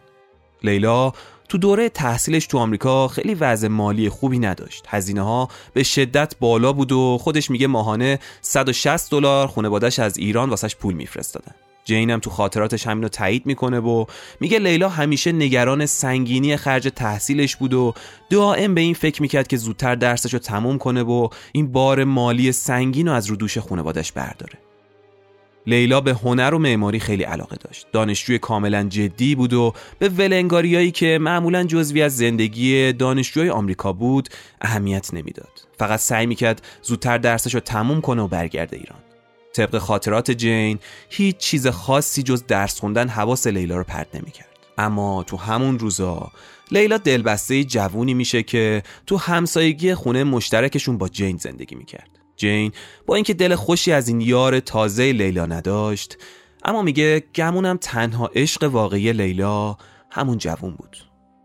لیلا 0.64 1.12
تو 1.48 1.58
دوره 1.58 1.88
تحصیلش 1.88 2.46
تو 2.46 2.58
آمریکا 2.58 3.08
خیلی 3.08 3.34
وضع 3.34 3.68
مالی 3.68 4.08
خوبی 4.08 4.38
نداشت. 4.38 4.84
هزینه 4.88 5.22
ها 5.22 5.48
به 5.74 5.82
شدت 5.82 6.34
بالا 6.40 6.72
بود 6.72 6.92
و 6.92 7.18
خودش 7.20 7.50
میگه 7.50 7.66
ماهانه 7.66 8.18
160 8.40 9.10
دلار 9.10 9.46
خانواده‌اش 9.46 9.98
از 9.98 10.16
ایران 10.16 10.50
واسش 10.50 10.76
پول 10.76 10.94
میفرستادن. 10.94 11.54
جینم 11.84 12.18
تو 12.18 12.30
خاطراتش 12.30 12.86
همینو 12.86 13.08
تایید 13.08 13.46
می‌کنه 13.46 13.80
و 13.80 14.04
میگه 14.40 14.58
لیلا 14.58 14.88
همیشه 14.88 15.32
نگران 15.32 15.86
سنگینی 15.86 16.56
خرج 16.56 16.88
تحصیلش 16.96 17.56
بود 17.56 17.74
و 17.74 17.94
دائم 18.30 18.74
به 18.74 18.80
این 18.80 18.94
فکر 18.94 19.22
می‌کرد 19.22 19.48
که 19.48 19.56
زودتر 19.56 19.94
درسش 19.94 20.32
رو 20.32 20.38
تموم 20.38 20.78
کنه 20.78 21.02
و 21.02 21.28
این 21.52 21.72
بار 21.72 22.04
مالی 22.04 22.52
سنگین 22.52 23.08
رو 23.08 23.14
از 23.14 23.26
رو 23.26 23.36
دوش 23.36 23.58
خانوادش 23.58 24.12
برداره. 24.12 24.58
لیلا 25.66 26.00
به 26.00 26.12
هنر 26.12 26.54
و 26.54 26.58
معماری 26.58 27.00
خیلی 27.00 27.22
علاقه 27.22 27.56
داشت. 27.56 27.86
دانشجوی 27.92 28.38
کاملا 28.38 28.82
جدی 28.82 29.34
بود 29.34 29.52
و 29.52 29.72
به 29.98 30.08
ولنگاریایی 30.08 30.90
که 30.90 31.18
معمولا 31.20 31.64
جزوی 31.64 32.02
از 32.02 32.16
زندگی 32.16 32.92
دانشجوی 32.92 33.50
آمریکا 33.50 33.92
بود 33.92 34.28
اهمیت 34.60 35.14
نمی‌داد. 35.14 35.66
فقط 35.78 36.00
سعی 36.00 36.26
می‌کرد 36.26 36.62
زودتر 36.82 37.18
درسش 37.18 37.54
رو 37.54 37.60
تموم 37.60 38.00
کنه 38.00 38.22
و 38.22 38.28
برگرده 38.28 38.76
ایران. 38.76 38.98
طبق 39.52 39.78
خاطرات 39.78 40.30
جین 40.30 40.78
هیچ 41.08 41.36
چیز 41.36 41.66
خاصی 41.66 42.22
جز 42.22 42.46
درس 42.46 42.80
خوندن 42.80 43.08
حواس 43.08 43.46
لیلا 43.46 43.76
رو 43.76 43.84
پرت 43.84 44.14
نمی‌کرد. 44.14 44.48
اما 44.78 45.22
تو 45.22 45.36
همون 45.36 45.78
روزا 45.78 46.32
لیلا 46.70 46.96
دلبسته 46.96 47.64
جوونی 47.64 48.14
میشه 48.14 48.42
که 48.42 48.82
تو 49.06 49.16
همسایگی 49.16 49.94
خونه 49.94 50.24
مشترکشون 50.24 50.98
با 50.98 51.08
جین 51.08 51.36
زندگی 51.36 51.74
می‌کرد. 51.76 52.11
جین 52.42 52.72
با 53.06 53.14
اینکه 53.14 53.34
دل 53.34 53.54
خوشی 53.54 53.92
از 53.92 54.08
این 54.08 54.20
یار 54.20 54.60
تازه 54.60 55.12
لیلا 55.12 55.46
نداشت 55.46 56.18
اما 56.64 56.82
میگه 56.82 57.22
گمونم 57.34 57.76
تنها 57.76 58.30
عشق 58.34 58.64
واقعی 58.64 59.12
لیلا 59.12 59.76
همون 60.10 60.38
جوون 60.38 60.70
بود. 60.70 60.96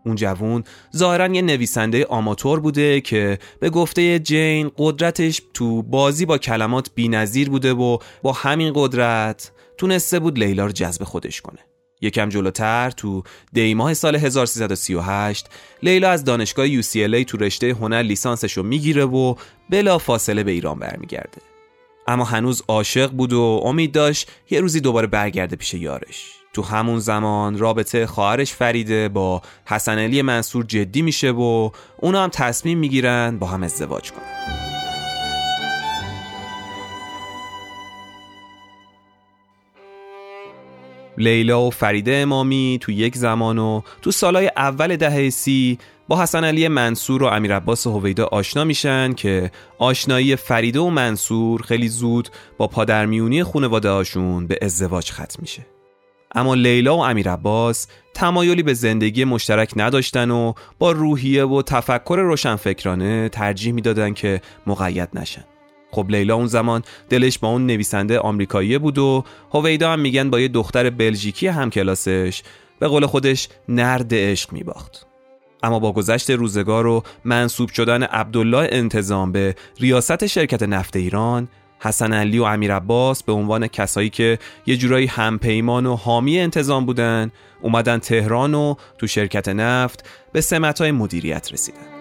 اون 0.04 0.16
جوون 0.16 0.64
ظاهرا 0.96 1.26
یه 1.26 1.42
نویسنده 1.42 2.06
آماتور 2.06 2.60
بوده 2.60 3.00
که 3.00 3.38
به 3.60 3.70
گفته 3.70 4.18
جین 4.18 4.70
قدرتش 4.76 5.42
تو 5.54 5.82
بازی 5.82 6.26
با 6.26 6.38
کلمات 6.38 6.90
بینظیر 6.94 7.50
بوده 7.50 7.72
و 7.74 7.98
با 8.22 8.32
همین 8.32 8.72
قدرت 8.74 9.52
تونسته 9.76 10.18
بود 10.18 10.38
لیلا 10.38 10.66
رو 10.66 10.72
جذب 10.72 11.04
خودش 11.04 11.40
کنه. 11.40 11.58
یکم 12.00 12.28
جلوتر 12.28 12.90
تو 12.90 13.22
دیماه 13.52 13.94
سال 13.94 14.16
1338 14.16 15.46
لیلا 15.82 16.10
از 16.10 16.24
دانشگاه 16.24 16.82
UCLA 16.82 17.24
تو 17.26 17.36
رشته 17.36 17.70
هنر 17.70 18.02
لیسانسش 18.02 18.52
رو 18.52 18.62
می‌گیره 18.62 19.04
و 19.04 19.34
بلا 19.70 19.98
فاصله 19.98 20.42
به 20.42 20.50
ایران 20.50 20.78
برمیگرده. 20.78 21.42
اما 22.06 22.24
هنوز 22.24 22.62
عاشق 22.68 23.10
بود 23.10 23.32
و 23.32 23.60
امید 23.64 23.92
داشت 23.92 24.30
یه 24.50 24.60
روزی 24.60 24.80
دوباره 24.80 25.06
برگرده 25.06 25.56
پیش 25.56 25.74
یارش. 25.74 26.24
تو 26.52 26.62
همون 26.62 26.98
زمان 26.98 27.58
رابطه 27.58 28.06
خواهرش 28.06 28.52
فریده 28.52 29.08
با 29.08 29.42
حسن 29.66 29.98
علی 29.98 30.22
منصور 30.22 30.64
جدی 30.64 31.02
میشه 31.02 31.30
و 31.30 31.70
اونا 31.96 32.24
هم 32.24 32.30
تصمیم 32.30 32.78
می‌گیرن 32.78 33.38
با 33.38 33.46
هم 33.46 33.62
ازدواج 33.62 34.10
کنن. 34.10 34.67
لیلا 41.18 41.66
و 41.66 41.70
فریده 41.70 42.16
امامی 42.16 42.78
تو 42.80 42.92
یک 42.92 43.16
زمان 43.16 43.58
و 43.58 43.80
تو 44.02 44.10
سالهای 44.10 44.50
اول 44.56 44.96
دهه 44.96 45.30
سی 45.30 45.78
با 46.08 46.22
حسن 46.22 46.44
علی 46.44 46.68
منصور 46.68 47.22
و 47.22 47.26
امیر 47.26 47.56
عباس 47.56 47.86
هویدا 47.86 48.26
آشنا 48.26 48.64
میشن 48.64 49.12
که 49.12 49.50
آشنایی 49.78 50.36
فریده 50.36 50.80
و 50.80 50.90
منصور 50.90 51.62
خیلی 51.62 51.88
زود 51.88 52.28
با 52.58 52.66
پادرمیونی 52.66 53.44
خانواده 53.44 53.90
هاشون 53.90 54.46
به 54.46 54.58
ازدواج 54.62 55.10
ختم 55.12 55.38
میشه. 55.38 55.66
اما 56.34 56.54
لیلا 56.54 56.96
و 56.96 57.00
امیر 57.00 57.30
عباس 57.30 57.86
تمایلی 58.14 58.62
به 58.62 58.74
زندگی 58.74 59.24
مشترک 59.24 59.72
نداشتن 59.76 60.30
و 60.30 60.52
با 60.78 60.92
روحیه 60.92 61.44
و 61.44 61.62
تفکر 61.62 62.16
روشنفکرانه 62.22 63.28
ترجیح 63.28 63.72
می‌دادن 63.72 64.14
که 64.14 64.40
مقید 64.66 65.08
نشن. 65.14 65.44
خب 65.90 66.06
لیلا 66.08 66.34
اون 66.34 66.46
زمان 66.46 66.82
دلش 67.08 67.38
با 67.38 67.48
اون 67.48 67.66
نویسنده 67.66 68.18
آمریکایی 68.18 68.78
بود 68.78 68.98
و 68.98 69.24
هویدا 69.54 69.92
هم 69.92 70.00
میگن 70.00 70.30
با 70.30 70.40
یه 70.40 70.48
دختر 70.48 70.90
بلژیکی 70.90 71.46
همکلاسش. 71.46 72.42
به 72.78 72.88
قول 72.88 73.06
خودش 73.06 73.48
نرد 73.68 74.14
عشق 74.14 74.52
میباخت. 74.52 75.06
اما 75.62 75.78
با 75.78 75.92
گذشت 75.92 76.30
روزگار 76.30 76.86
و 76.86 77.02
منصوب 77.24 77.68
شدن 77.68 78.02
عبدالله 78.02 78.68
انتظام 78.72 79.32
به 79.32 79.54
ریاست 79.80 80.26
شرکت 80.26 80.62
نفت 80.62 80.96
ایران 80.96 81.48
حسن 81.80 82.12
علی 82.12 82.38
و 82.38 82.42
امیر 82.42 82.74
عباس 82.74 83.22
به 83.22 83.32
عنوان 83.32 83.66
کسایی 83.66 84.10
که 84.10 84.38
یه 84.66 84.76
جورایی 84.76 85.06
همپیمان 85.06 85.86
و 85.86 85.96
حامی 85.96 86.38
انتظام 86.38 86.86
بودن 86.86 87.30
اومدن 87.62 87.98
تهران 87.98 88.54
و 88.54 88.74
تو 88.98 89.06
شرکت 89.06 89.48
نفت 89.48 90.08
به 90.32 90.40
سمتهای 90.40 90.90
مدیریت 90.90 91.52
رسیدن. 91.52 91.97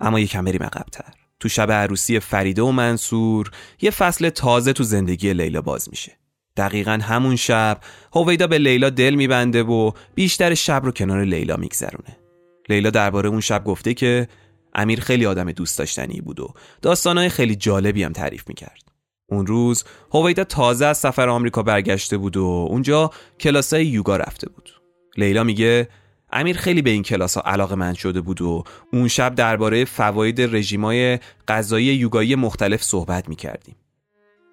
اما 0.00 0.20
یکم 0.20 0.44
بریم 0.44 0.62
عقبتر 0.62 1.14
تو 1.40 1.48
شب 1.48 1.72
عروسی 1.72 2.20
فریده 2.20 2.62
و 2.62 2.70
منصور 2.70 3.50
یه 3.80 3.90
فصل 3.90 4.28
تازه 4.28 4.72
تو 4.72 4.82
زندگی 4.82 5.32
لیلا 5.32 5.60
باز 5.60 5.88
میشه. 5.90 6.12
دقیقا 6.56 6.98
همون 7.02 7.36
شب 7.36 7.80
هویدا 8.12 8.46
به 8.46 8.58
لیلا 8.58 8.90
دل 8.90 9.14
میبنده 9.14 9.62
و 9.62 9.92
بیشتر 10.14 10.54
شب 10.54 10.84
رو 10.84 10.92
کنار 10.92 11.24
لیلا 11.24 11.56
میگذرونه. 11.56 12.16
لیلا 12.68 12.90
درباره 12.90 13.28
اون 13.28 13.40
شب 13.40 13.64
گفته 13.64 13.94
که 13.94 14.28
امیر 14.74 15.00
خیلی 15.00 15.26
آدم 15.26 15.52
دوست 15.52 15.78
داشتنی 15.78 16.20
بود 16.20 16.40
و 16.40 16.54
داستانهای 16.82 17.28
خیلی 17.28 17.56
جالبی 17.56 18.02
هم 18.02 18.12
تعریف 18.12 18.48
می‌کرد. 18.48 18.82
اون 19.28 19.46
روز 19.46 19.84
هویدا 20.12 20.44
تازه 20.44 20.86
از 20.86 20.98
سفر 20.98 21.28
آمریکا 21.28 21.62
برگشته 21.62 22.16
بود 22.16 22.36
و 22.36 22.66
اونجا 22.70 23.10
کلاسای 23.40 23.86
یوگا 23.86 24.16
رفته 24.16 24.48
بود. 24.48 24.70
لیلا 25.16 25.44
میگه 25.44 25.88
امیر 26.32 26.56
خیلی 26.56 26.82
به 26.82 26.90
این 26.90 27.02
کلاس 27.02 27.36
ها 27.36 27.42
علاقه 27.50 27.74
من 27.74 27.94
شده 27.94 28.20
بود 28.20 28.42
و 28.42 28.64
اون 28.92 29.08
شب 29.08 29.34
درباره 29.34 29.84
فواید 29.84 30.40
رژیمای 30.40 31.18
غذایی 31.48 31.86
یوگایی 31.86 32.34
مختلف 32.34 32.82
صحبت 32.82 33.28
می 33.28 33.36
کردیم. 33.36 33.76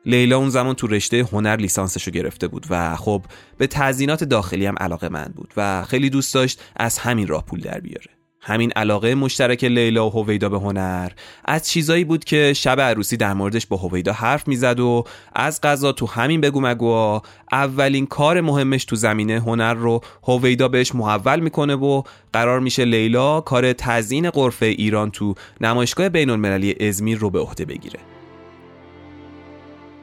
لیلا 0.05 0.38
اون 0.38 0.50
زمان 0.50 0.75
تو 0.75 0.88
رشته 0.88 1.27
هنر 1.31 1.55
لیسانسشو 1.55 2.12
گرفته 2.12 2.48
بود 2.48 2.65
و 2.69 2.96
خب 2.96 3.22
به 3.57 3.67
تزینات 3.67 4.24
داخلی 4.24 4.65
هم 4.65 4.75
علاقه 4.77 5.10
من 5.10 5.34
بود 5.36 5.53
و 5.57 5.84
خیلی 5.84 6.10
دوست 6.10 6.34
داشت 6.34 6.62
از 6.75 6.98
همین 6.98 7.27
راه 7.27 7.46
پول 7.46 7.60
در 7.60 7.79
بیاره. 7.79 8.16
همین 8.47 8.71
علاقه 8.75 9.15
مشترک 9.15 9.63
لیلا 9.63 10.09
و 10.09 10.11
هویدا 10.11 10.49
به 10.49 10.59
هنر. 10.59 11.11
از 11.45 11.69
چیزایی 11.69 12.03
بود 12.03 12.23
که 12.23 12.53
شب 12.53 12.81
عروسی 12.81 13.17
در 13.17 13.33
موردش 13.33 13.65
با 13.65 13.77
هویدا 13.77 14.13
حرف 14.13 14.47
می‌زد 14.47 14.79
و 14.79 15.03
از 15.35 15.61
غذا 15.61 15.91
تو 15.91 16.05
همین 16.05 16.41
بگو 16.41 16.61
مگوها 16.61 17.21
اولین 17.51 18.05
کار 18.05 18.41
مهمش 18.41 18.85
تو 18.85 18.95
زمینه 18.95 19.39
هنر 19.39 19.73
رو 19.73 20.01
هویدا 20.23 20.67
بهش 20.67 20.95
محول 20.95 21.39
می‌کنه 21.39 21.75
و 21.75 22.01
قرار 22.33 22.59
میشه 22.59 22.85
لیلا 22.85 23.41
کار 23.41 23.73
تزیین 23.73 24.29
قرفه 24.29 24.65
ایران 24.65 25.11
تو 25.11 25.33
نمایشگاه 25.61 26.09
بین 26.09 26.29
المللی 26.29 26.87
ازمیر 26.87 27.17
رو 27.17 27.29
به 27.29 27.39
عهده 27.39 27.65
بگیره. 27.65 27.99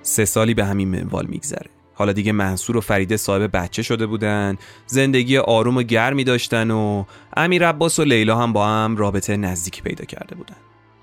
سه 0.03 0.25
سالی 0.25 0.55
به 0.55 0.65
همین 0.65 0.89
منوال 0.89 1.27
میگذره. 1.27 1.74
حالا 1.95 2.13
دیگه 2.13 2.33
منصور 2.33 2.77
و 2.77 2.81
فریده 2.81 3.17
صاحب 3.17 3.57
بچه 3.57 3.83
شده 3.83 4.07
بودن. 4.07 4.57
زندگی 4.87 5.39
آروم 5.39 5.77
و 5.77 5.83
گرمی 5.83 6.25
داشتن 6.25 6.71
و 6.71 7.05
امیر 7.37 7.69
عباس 7.69 7.99
و 7.99 8.05
لیلا 8.05 8.37
هم 8.37 8.53
با 8.53 8.67
هم 8.67 8.97
رابطه 8.97 9.37
نزدیکی 9.37 9.83
پیدا 9.83 10.05
کرده 10.05 10.35
بودن. 10.35 10.57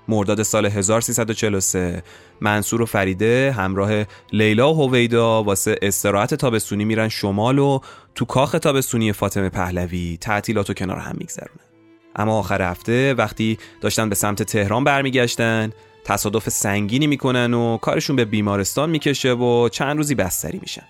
مرداد 0.08 0.42
سال 0.42 0.66
1343 0.66 2.02
منصور 2.40 2.82
و 2.82 2.86
فریده 2.86 3.54
همراه 3.56 4.04
لیلا 4.32 4.74
و 4.74 4.76
هویدا 4.76 5.42
واسه 5.42 5.78
استراحت 5.82 6.34
تابستونی 6.34 6.84
میرن 6.84 7.08
شمال 7.08 7.58
و 7.58 7.80
تو 8.14 8.24
کاخ 8.24 8.52
تابستونی 8.52 9.12
فاطمه 9.12 9.48
پهلوی 9.48 10.18
تعطیلات 10.20 10.70
و 10.70 10.74
کنار 10.74 10.98
هم 10.98 11.16
میگذرونن. 11.18 11.72
اما 12.16 12.38
آخر 12.38 12.62
هفته 12.62 13.14
وقتی 13.14 13.58
داشتن 13.80 14.08
به 14.08 14.14
سمت 14.14 14.42
تهران 14.42 14.84
برمیگشتن 14.84 15.70
تصادف 16.04 16.48
سنگینی 16.48 17.06
می‌کنن 17.06 17.54
و 17.54 17.76
کارشون 17.76 18.16
به 18.16 18.24
بیمارستان 18.24 18.90
می‌کشه 18.90 19.32
و 19.32 19.68
چند 19.68 19.96
روزی 19.96 20.14
بستری 20.14 20.58
میشن. 20.62 20.86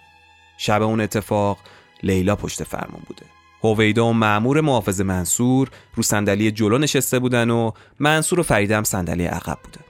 شب 0.58 0.82
اون 0.82 1.00
اتفاق 1.00 1.58
لیلا 2.02 2.36
پشت 2.36 2.64
فرمون 2.64 3.02
بوده. 3.06 3.22
هویدا 3.64 4.06
و 4.06 4.12
معمور 4.12 4.60
محافظ 4.60 5.00
منصور 5.00 5.70
رو 5.94 6.02
صندلی 6.02 6.50
جلو 6.50 6.78
نشسته 6.78 7.18
بودن 7.18 7.50
و 7.50 7.70
منصور 8.00 8.40
و 8.40 8.42
فریده 8.42 8.76
هم 8.76 8.84
صندلی 8.84 9.24
عقب 9.24 9.58
بودن 9.64 9.84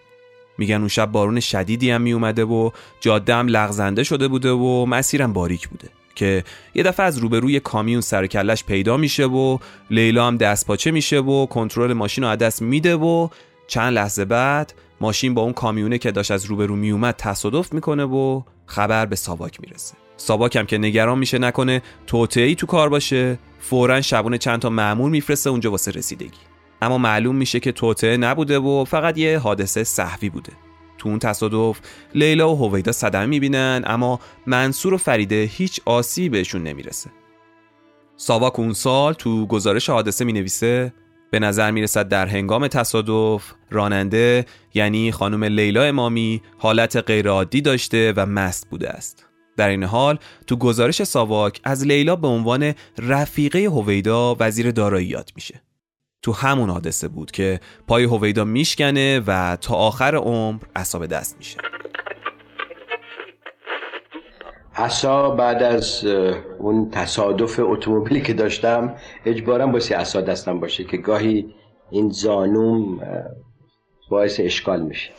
میگن 0.58 0.74
اون 0.74 0.88
شب 0.88 1.12
بارون 1.12 1.40
شدیدی 1.40 1.90
هم 1.90 2.00
میومده 2.02 2.44
و 2.44 2.70
جاده 3.00 3.34
هم 3.34 3.48
لغزنده 3.48 4.04
شده 4.04 4.28
بوده 4.28 4.50
و 4.50 4.86
مسیرم 4.86 5.32
باریک 5.32 5.68
بوده 5.68 5.88
که 6.14 6.44
یه 6.74 6.82
دفعه 6.82 7.06
از 7.06 7.18
روبروی 7.18 7.60
کامیون 7.60 8.00
سر 8.00 8.26
کلش 8.26 8.64
پیدا 8.64 8.96
میشه 8.96 9.26
و 9.26 9.58
لیلا 9.90 10.26
هم 10.26 10.36
دست 10.36 10.66
پاچه 10.66 10.90
میشه 10.90 11.18
و 11.20 11.46
کنترل 11.46 11.92
ماشین 11.92 12.24
رو 12.24 12.36
دست 12.36 12.62
میده 12.62 12.96
و 12.96 13.28
چند 13.66 13.92
لحظه 13.92 14.24
بعد 14.24 14.72
ماشین 15.02 15.34
با 15.34 15.42
اون 15.42 15.52
کامیونه 15.52 15.98
که 15.98 16.10
داشت 16.10 16.30
از 16.30 16.44
روبرو 16.44 16.76
میومد 16.76 17.14
تصادف 17.18 17.72
می‌کنه 17.72 18.04
و 18.04 18.42
خبر 18.66 19.06
به 19.06 19.16
ساواک 19.16 19.60
می‌رسه. 19.60 19.94
ساواک 20.16 20.56
هم 20.56 20.66
که 20.66 20.78
نگران 20.78 21.18
میشه 21.18 21.38
نکنه 21.38 21.82
توطئه‌ای 22.06 22.54
تو 22.54 22.66
کار 22.66 22.88
باشه 22.88 23.38
فورا 23.60 24.00
شبونه 24.00 24.38
چند 24.38 24.60
تا 24.60 24.70
مأمور 24.70 25.10
میفرسته 25.10 25.50
اونجا 25.50 25.70
واسه 25.70 25.90
رسیدگی. 25.90 26.38
اما 26.82 26.98
معلوم 26.98 27.36
میشه 27.36 27.60
که 27.60 27.72
توطئه 27.72 28.16
نبوده 28.16 28.58
و 28.58 28.84
فقط 28.84 29.18
یه 29.18 29.38
حادثه 29.38 29.84
صحوی 29.84 30.30
بوده. 30.30 30.52
تو 30.98 31.08
اون 31.08 31.18
تصادف 31.18 31.80
لیلا 32.14 32.54
و 32.54 32.56
هویدا 32.56 32.92
صدمه 32.92 33.26
می‌بینن 33.26 33.82
اما 33.86 34.20
منصور 34.46 34.94
و 34.94 34.98
فریده 34.98 35.50
هیچ 35.52 35.80
آسیبی 35.84 36.28
بهشون 36.28 36.62
نمی‌رسه. 36.62 37.10
ساواک 38.16 38.58
اون 38.58 38.72
سال 38.72 39.12
تو 39.12 39.46
گزارش 39.46 39.90
حادثه 39.90 40.24
می‌نویسه 40.24 40.92
به 41.32 41.38
نظر 41.38 41.70
می‌رسد 41.70 42.08
در 42.08 42.26
هنگام 42.26 42.68
تصادف 42.68 43.52
راننده 43.70 44.46
یعنی 44.74 45.12
خانم 45.12 45.44
لیلا 45.44 45.82
امامی 45.82 46.42
حالت 46.58 46.96
غیرعادی 46.96 47.60
داشته 47.60 48.12
و 48.16 48.26
مست 48.26 48.70
بوده 48.70 48.90
است. 48.90 49.26
در 49.56 49.68
این 49.68 49.84
حال 49.84 50.18
تو 50.46 50.56
گزارش 50.56 51.02
ساواک 51.02 51.60
از 51.64 51.86
لیلا 51.86 52.16
به 52.16 52.28
عنوان 52.28 52.74
رفیقه 52.98 53.58
هویدا 53.58 54.36
وزیر 54.40 54.70
دارایی 54.70 55.06
یاد 55.06 55.30
میشه. 55.36 55.62
تو 56.22 56.32
همون 56.32 56.70
حادثه 56.70 57.08
بود 57.08 57.30
که 57.30 57.60
پای 57.86 58.04
هویدا 58.04 58.44
میشکنه 58.44 59.20
و 59.26 59.56
تا 59.60 59.74
آخر 59.74 60.14
عمر 60.14 60.62
اصاب 60.76 61.06
دست 61.06 61.36
میشه. 61.38 61.58
عصا 64.76 65.30
بعد 65.30 65.62
از 65.62 66.04
اون 66.58 66.90
تصادف 66.90 67.60
اتومبیلی 67.62 68.20
که 68.20 68.32
داشتم 68.32 68.94
اجبارم 69.26 69.72
باسی 69.72 69.94
عصا 69.94 70.20
دستم 70.20 70.60
باشه 70.60 70.84
که 70.84 70.96
گاهی 70.96 71.54
این 71.90 72.10
زانوم 72.10 73.00
باعث 74.10 74.40
اشکال 74.40 74.82
میشه. 74.82 75.10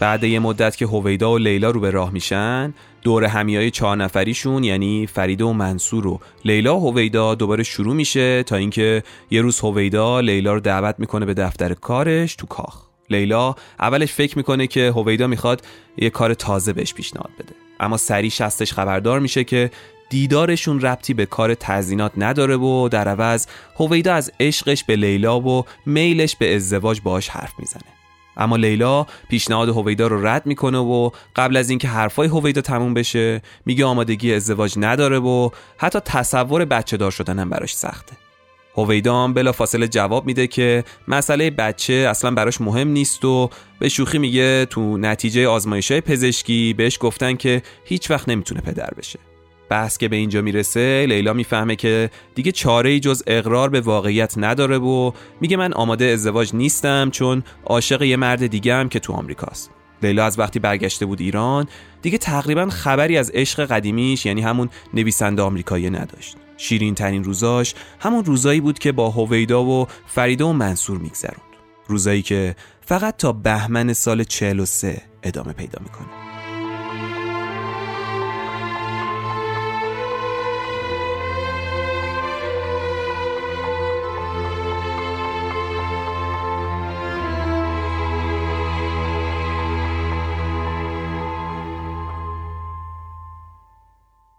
بعد 0.00 0.24
یه 0.24 0.38
مدت 0.38 0.76
که 0.76 0.86
هویدا 0.86 1.32
و 1.32 1.38
لیلا 1.38 1.70
رو 1.70 1.80
به 1.80 1.90
راه 1.90 2.12
میشن 2.12 2.74
دور 3.02 3.24
همیای 3.24 3.70
چهار 3.70 3.96
نفریشون 3.96 4.64
یعنی 4.64 5.06
فریده 5.06 5.44
و 5.44 5.52
منصور 5.52 6.06
و 6.06 6.20
لیلا 6.44 6.76
و 6.76 6.90
هویدا 6.90 7.34
دوباره 7.34 7.62
شروع 7.62 7.94
میشه 7.94 8.42
تا 8.42 8.56
اینکه 8.56 9.02
یه 9.30 9.42
روز 9.42 9.60
هویدا 9.60 10.20
لیلا 10.20 10.54
رو 10.54 10.60
دعوت 10.60 10.94
می‌کنه 10.98 11.26
به 11.26 11.34
دفتر 11.34 11.74
کارش 11.74 12.36
تو 12.36 12.46
کاخ. 12.46 12.89
لیلا 13.10 13.54
اولش 13.80 14.12
فکر 14.12 14.38
می‌کنه 14.38 14.66
که 14.66 14.92
هویدا 14.96 15.26
می‌خواد 15.26 15.62
یه 15.96 16.10
کار 16.10 16.34
تازه 16.34 16.72
بهش 16.72 16.94
پیشنهاد 16.94 17.30
بده. 17.38 17.52
اما 17.80 17.96
سری 17.96 18.30
شستش 18.30 18.72
خبردار 18.72 19.20
میشه 19.20 19.44
که 19.44 19.70
دیدارشون 20.10 20.80
ربطی 20.80 21.14
به 21.14 21.26
کار 21.26 21.54
تزینات 21.54 22.12
نداره 22.16 22.56
و 22.56 22.88
در 22.88 23.08
عوض 23.08 23.46
هویدا 23.76 24.14
از 24.14 24.32
عشقش 24.40 24.84
به 24.84 24.96
لیلا 24.96 25.40
و 25.40 25.64
میلش 25.86 26.36
به 26.36 26.56
ازدواج 26.56 27.00
باش 27.00 27.28
حرف 27.28 27.52
می‌زنه. 27.58 27.82
اما 28.36 28.56
لیلا 28.56 29.06
پیشنهاد 29.28 29.68
هویدا 29.68 30.06
رو 30.06 30.26
رد 30.26 30.46
می‌کنه 30.46 30.78
و 30.78 31.10
قبل 31.36 31.56
از 31.56 31.70
اینکه 31.70 31.88
حرفای 31.88 32.28
هویدا 32.28 32.60
تموم 32.60 32.94
بشه 32.94 33.42
میگه 33.66 33.84
آمادگی 33.84 34.34
ازدواج 34.34 34.74
نداره 34.76 35.18
و 35.18 35.50
حتی 35.78 36.00
تصور 36.00 36.64
بچه 36.64 36.96
دار 36.96 37.10
شدن 37.10 37.38
هم 37.38 37.50
براش 37.50 37.76
سخته. 37.76 38.12
هویدام 38.74 39.34
بلا 39.34 39.52
فاصله 39.52 39.88
جواب 39.88 40.26
میده 40.26 40.46
که 40.46 40.84
مسئله 41.08 41.50
بچه 41.50 41.94
اصلا 42.10 42.30
براش 42.30 42.60
مهم 42.60 42.88
نیست 42.88 43.24
و 43.24 43.50
به 43.78 43.88
شوخی 43.88 44.18
میگه 44.18 44.66
تو 44.66 44.96
نتیجه 44.96 45.48
آزمایش 45.48 45.92
پزشکی 45.92 46.74
بهش 46.76 46.98
گفتن 47.00 47.36
که 47.36 47.62
هیچ 47.84 48.10
وقت 48.10 48.28
نمی‌تونه 48.28 48.60
پدر 48.60 48.90
بشه. 48.98 49.18
بحث 49.68 49.98
که 49.98 50.08
به 50.08 50.16
اینجا 50.16 50.42
می‌رسه 50.42 51.06
لیلا 51.08 51.32
می‌فهمه 51.32 51.76
که 51.76 52.10
دیگه 52.34 52.52
چاره 52.52 52.90
ای 52.90 53.00
جز 53.00 53.22
اقرار 53.26 53.68
به 53.68 53.80
واقعیت 53.80 54.34
نداره 54.36 54.78
و 54.78 55.12
میگه 55.40 55.56
من 55.56 55.72
آماده 55.72 56.04
ازدواج 56.04 56.54
نیستم 56.54 57.10
چون 57.10 57.42
عاشق 57.64 58.02
یه 58.02 58.16
مرد 58.16 58.46
دیگه 58.46 58.74
هم 58.74 58.88
که 58.88 58.98
تو 58.98 59.12
آمریکاست 59.12 59.70
لیلا 60.02 60.24
از 60.24 60.38
وقتی 60.38 60.58
برگشته 60.58 61.06
بود 61.06 61.20
ایران 61.20 61.66
دیگه 62.02 62.18
تقریبا 62.18 62.68
خبری 62.68 63.16
از 63.16 63.30
عشق 63.30 63.64
قدیمیش 63.64 64.26
یعنی 64.26 64.40
همون 64.40 64.68
نویسنده 64.94 65.42
آمریکایی 65.42 65.90
نداشت. 65.90 66.36
شیرین 66.60 66.94
ترین 66.94 67.24
روزاش 67.24 67.74
همون 68.00 68.24
روزایی 68.24 68.60
بود 68.60 68.78
که 68.78 68.92
با 68.92 69.10
هویدا 69.10 69.64
و 69.64 69.86
فریده 70.06 70.44
و 70.44 70.52
منصور 70.52 70.98
میگذروند. 70.98 71.50
روزایی 71.86 72.22
که 72.22 72.56
فقط 72.80 73.16
تا 73.16 73.32
بهمن 73.32 73.92
سال 73.92 74.24
43 74.24 75.02
ادامه 75.22 75.52
پیدا 75.52 75.78
می‌کنه. 75.82 76.29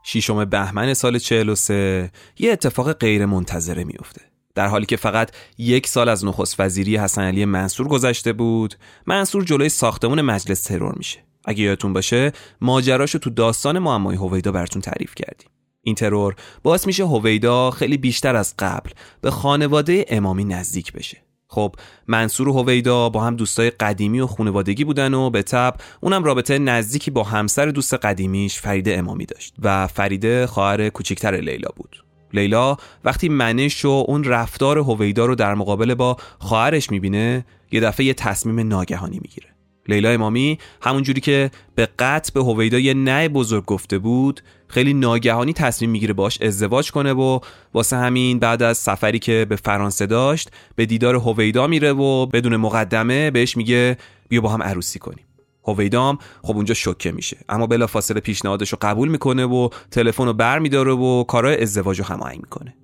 شیشم 0.03 0.45
بهمن 0.45 0.93
سال 0.93 1.19
43 1.19 2.11
یه 2.39 2.51
اتفاق 2.51 2.93
غیر 2.93 3.25
منتظره 3.25 3.83
میفته 3.83 4.21
در 4.55 4.67
حالی 4.67 4.85
که 4.85 4.97
فقط 4.97 5.31
یک 5.57 5.87
سال 5.87 6.09
از 6.09 6.25
نخست 6.25 6.59
وزیری 6.59 6.97
حسن 6.97 7.21
علی 7.21 7.45
منصور 7.45 7.87
گذشته 7.87 8.33
بود 8.33 8.75
منصور 9.05 9.43
جلوی 9.43 9.69
ساختمون 9.69 10.21
مجلس 10.21 10.63
ترور 10.63 10.95
میشه. 10.97 11.19
اگه 11.45 11.63
یادتون 11.63 11.93
باشه 11.93 12.31
ماجراشو 12.61 13.19
تو 13.19 13.29
داستان 13.29 13.79
معمای 13.79 14.15
هویدا 14.15 14.51
براتون 14.51 14.81
تعریف 14.81 15.15
کردیم. 15.15 15.49
این 15.81 15.95
ترور 15.95 16.35
باعث 16.63 16.87
میشه 16.87 17.05
هویدا 17.05 17.71
خیلی 17.71 17.97
بیشتر 17.97 18.35
از 18.35 18.53
قبل 18.59 18.89
به 19.21 19.31
خانواده 19.31 20.05
امامی 20.09 20.43
نزدیک 20.43 20.93
بشه. 20.93 21.17
خب 21.51 21.75
منصور 22.07 22.49
و 22.49 22.53
هویدا 22.53 23.09
با 23.09 23.21
هم 23.21 23.35
دوستای 23.35 23.69
قدیمی 23.69 24.19
و 24.19 24.27
خانوادگی 24.27 24.83
بودن 24.83 25.13
و 25.13 25.29
به 25.29 25.43
تب 25.43 25.75
اونم 26.01 26.23
رابطه 26.23 26.59
نزدیکی 26.59 27.11
با 27.11 27.23
همسر 27.23 27.65
دوست 27.65 27.93
قدیمیش 27.93 28.59
فریده 28.59 28.97
امامی 28.97 29.25
داشت 29.25 29.53
و 29.61 29.87
فریده 29.87 30.47
خواهر 30.47 30.89
کوچکتر 30.89 31.31
لیلا 31.31 31.69
بود. 31.75 32.03
لیلا 32.33 32.77
وقتی 33.03 33.29
منش 33.29 33.85
و 33.85 34.05
اون 34.07 34.23
رفتار 34.23 34.77
هویدا 34.77 35.25
رو 35.25 35.35
در 35.35 35.55
مقابل 35.55 35.93
با 35.93 36.17
خواهرش 36.39 36.91
می‌بینه 36.91 37.45
یه 37.71 37.79
دفعه 37.79 38.05
یه 38.05 38.13
تصمیم 38.13 38.67
ناگهانی 38.67 39.19
می‌گیره. 39.21 39.47
لیلا 39.87 40.09
امامی 40.09 40.57
همون 40.81 41.03
جوری 41.03 41.21
که 41.21 41.51
به 41.75 41.89
قطع 41.99 42.33
به 42.33 42.43
هویدا 42.43 42.79
یه 42.79 42.93
نه 42.93 43.29
بزرگ 43.29 43.65
گفته 43.65 43.97
بود 43.97 44.41
خیلی 44.71 44.93
ناگهانی 44.93 45.53
تصمیم 45.53 45.91
می‌گیره 45.91 46.13
باش 46.13 46.41
ازدواج 46.41 46.91
کنه 46.91 47.13
و 47.13 47.39
واسه 47.73 47.97
همین 47.97 48.39
بعد 48.39 48.63
از 48.63 48.77
سفری 48.77 49.19
که 49.19 49.45
به 49.49 49.55
فرانسه 49.55 50.05
داشت 50.05 50.51
به 50.75 50.85
دیدار 50.85 51.15
هویدا 51.15 51.67
میره 51.67 51.93
و 51.93 52.25
بدون 52.25 52.55
مقدمه 52.55 53.31
بهش 53.31 53.57
میگه 53.57 53.97
بیا 54.29 54.41
با 54.41 54.49
هم 54.49 54.63
عروسی 54.63 54.99
کنیم. 54.99 55.25
هویدام 55.67 56.17
خب 56.43 56.55
اونجا 56.55 56.73
شوکه 56.73 57.11
میشه 57.11 57.37
اما 57.49 57.67
بلافاصله 57.67 58.19
پیشنهادش 58.19 58.69
رو 58.69 58.77
قبول 58.81 59.09
می‌کنه 59.09 59.45
و 59.45 59.69
تلفن 59.91 60.25
رو 60.25 60.33
بر 60.33 60.59
میداره 60.59 60.91
و 60.91 61.23
کارهای 61.23 61.61
ازدواج 61.61 61.99
رو 61.99 62.05
هماهنگ 62.05 62.39
می‌کنه. 62.41 62.75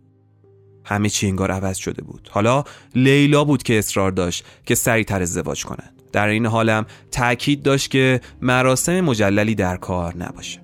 همه 0.85 1.09
چی 1.09 1.27
انگار 1.27 1.51
عوض 1.51 1.77
شده 1.77 2.03
بود. 2.03 2.29
حالا 2.31 2.63
لیلا 2.95 3.43
بود 3.43 3.63
که 3.63 3.79
اصرار 3.79 4.11
داشت 4.11 4.45
که 4.65 4.75
سریعتر 4.75 5.21
ازدواج 5.21 5.65
کنند 5.65 6.01
در 6.11 6.27
این 6.27 6.45
حالم 6.45 6.85
تاکید 7.11 7.63
داشت 7.63 7.91
که 7.91 8.21
مراسم 8.41 9.01
مجللی 9.01 9.55
در 9.55 9.77
کار 9.77 10.17
نباشه. 10.17 10.61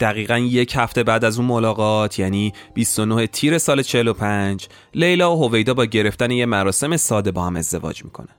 دقیقا 0.00 0.38
یک 0.38 0.72
هفته 0.76 1.02
بعد 1.02 1.24
از 1.24 1.38
اون 1.38 1.48
ملاقات 1.48 2.18
یعنی 2.18 2.52
29 2.74 3.26
تیر 3.26 3.58
سال 3.58 3.82
45 3.82 4.68
لیلا 4.94 5.36
و 5.36 5.44
هویدا 5.44 5.74
با 5.74 5.84
گرفتن 5.84 6.30
یه 6.30 6.46
مراسم 6.46 6.96
ساده 6.96 7.30
با 7.30 7.42
هم 7.42 7.56
ازدواج 7.56 8.04
می‌کنن. 8.04 8.36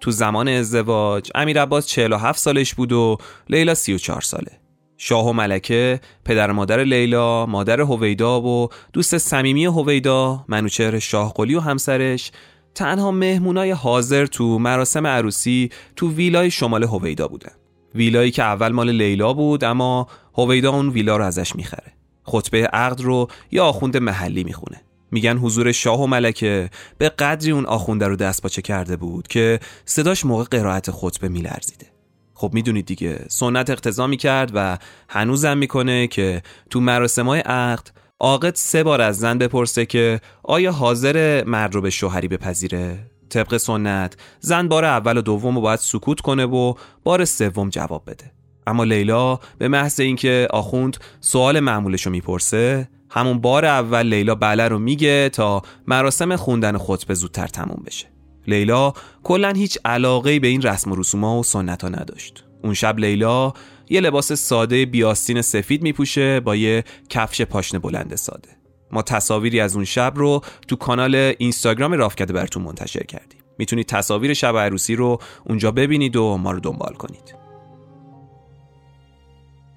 تو 0.00 0.10
زمان 0.10 0.48
ازدواج 0.48 1.30
امیر 1.34 1.62
عباس 1.62 1.86
47 1.86 2.38
سالش 2.38 2.74
بود 2.74 2.92
و 2.92 3.16
لیلا 3.48 3.74
34 3.74 4.20
ساله. 4.20 4.60
شاه 4.98 5.28
و 5.28 5.32
ملکه 5.32 6.00
پدر 6.24 6.52
مادر 6.52 6.84
لیلا 6.84 7.46
مادر 7.46 7.80
هویدا 7.80 8.40
و 8.40 8.68
دوست 8.92 9.18
صمیمی 9.18 9.64
هویدا 9.64 10.44
منوچهر 10.48 10.98
شاهقلی 10.98 11.54
و 11.54 11.60
همسرش 11.60 12.32
تنها 12.74 13.10
مهمونای 13.10 13.70
حاضر 13.70 14.26
تو 14.26 14.58
مراسم 14.58 15.06
عروسی 15.06 15.70
تو 15.96 16.10
ویلای 16.10 16.50
شمال 16.50 16.84
هویدا 16.84 17.28
بودن. 17.28 17.52
ویلایی 17.96 18.30
که 18.30 18.42
اول 18.42 18.72
مال 18.72 18.90
لیلا 18.90 19.32
بود 19.32 19.64
اما 19.64 20.06
هویدا 20.34 20.70
اون 20.70 20.88
ویلا 20.88 21.16
رو 21.16 21.24
ازش 21.24 21.56
می‌خره. 21.56 21.92
خطبه 22.24 22.66
عقد 22.66 23.00
رو 23.00 23.28
یه 23.50 23.62
آخوند 23.62 23.96
محلی 23.96 24.44
می‌خونه. 24.44 24.80
میگن 25.10 25.38
حضور 25.38 25.72
شاه 25.72 26.02
و 26.02 26.06
ملکه 26.06 26.70
به 26.98 27.08
قدری 27.08 27.50
اون 27.50 27.66
آخونده 27.66 28.06
رو 28.06 28.16
دست 28.16 28.42
پاچه 28.42 28.62
کرده 28.62 28.96
بود 28.96 29.28
که 29.28 29.60
صداش 29.84 30.24
موقع 30.24 30.44
قرائت 30.44 30.90
خطبه 30.90 31.28
میلرزیده. 31.28 31.86
خب 32.34 32.50
می‌دونید 32.54 32.86
دیگه 32.86 33.24
سنت 33.28 33.70
اقتضا 33.70 34.06
می‌کرد 34.06 34.50
و 34.54 34.78
هنوزم 35.08 35.58
می‌کنه 35.58 36.06
که 36.06 36.42
تو 36.70 36.80
مراسم 36.80 37.26
های 37.26 37.40
عقد 37.40 37.90
عاقد 38.20 38.54
سه 38.54 38.82
بار 38.82 39.00
از 39.00 39.18
زن 39.18 39.38
بپرسه 39.38 39.86
که 39.86 40.20
آیا 40.42 40.72
حاضر 40.72 41.44
مرد 41.44 41.74
رو 41.74 41.80
به 41.80 41.90
شوهری 41.90 42.28
بپذیره؟ 42.28 42.98
طبق 43.28 43.56
سنت 43.56 44.16
زن 44.40 44.68
بار 44.68 44.84
اول 44.84 45.16
و 45.16 45.22
دوم 45.22 45.54
رو 45.54 45.60
باید 45.60 45.78
سکوت 45.78 46.20
کنه 46.20 46.44
و 46.46 46.74
بار 47.04 47.24
سوم 47.24 47.68
جواب 47.68 48.02
بده. 48.06 48.32
اما 48.66 48.84
لیلا 48.84 49.38
به 49.58 49.68
محض 49.68 50.00
اینکه 50.00 50.48
آخوند 50.50 50.96
سوال 51.20 51.60
معمولش 51.60 52.06
رو 52.06 52.12
می‌پرسه 52.12 52.88
همون 53.10 53.38
بار 53.38 53.64
اول 53.64 54.06
لیلا 54.06 54.34
بله 54.34 54.68
رو 54.68 54.78
میگه 54.78 55.28
تا 55.28 55.62
مراسم 55.86 56.36
خوندن 56.36 56.78
خطبه 56.78 57.14
زودتر 57.14 57.46
تموم 57.46 57.82
بشه. 57.86 58.06
لیلا 58.46 58.92
کلا 59.22 59.50
هیچ 59.50 59.78
علاقه 59.84 60.40
به 60.40 60.48
این 60.48 60.62
رسم 60.62 60.92
و 60.92 60.96
رسوما 60.96 61.38
و 61.38 61.42
سنت 61.42 61.82
ها 61.82 61.88
نداشت. 61.88 62.44
اون 62.62 62.74
شب 62.74 62.98
لیلا 62.98 63.52
یه 63.88 64.00
لباس 64.00 64.32
ساده 64.32 64.86
بیاستین 64.86 65.42
سفید 65.42 65.82
میپوشه 65.82 66.40
با 66.40 66.56
یه 66.56 66.84
کفش 67.08 67.42
پاشنه 67.42 67.80
بلند 67.80 68.14
ساده. 68.14 68.55
ما 68.92 69.02
تصاویری 69.02 69.60
از 69.60 69.74
اون 69.74 69.84
شب 69.84 70.12
رو 70.16 70.40
تو 70.68 70.76
کانال 70.76 71.14
اینستاگرام 71.14 71.92
رافکده 71.92 72.32
براتون 72.32 72.62
منتشر 72.62 73.02
کردیم. 73.02 73.40
می‌تونید 73.58 73.86
تصاویر 73.86 74.34
شب 74.34 74.56
عروسی 74.56 74.96
رو 74.96 75.18
اونجا 75.44 75.70
ببینید 75.70 76.16
و 76.16 76.36
ما 76.36 76.50
رو 76.50 76.60
دنبال 76.60 76.94
کنید. 76.94 77.34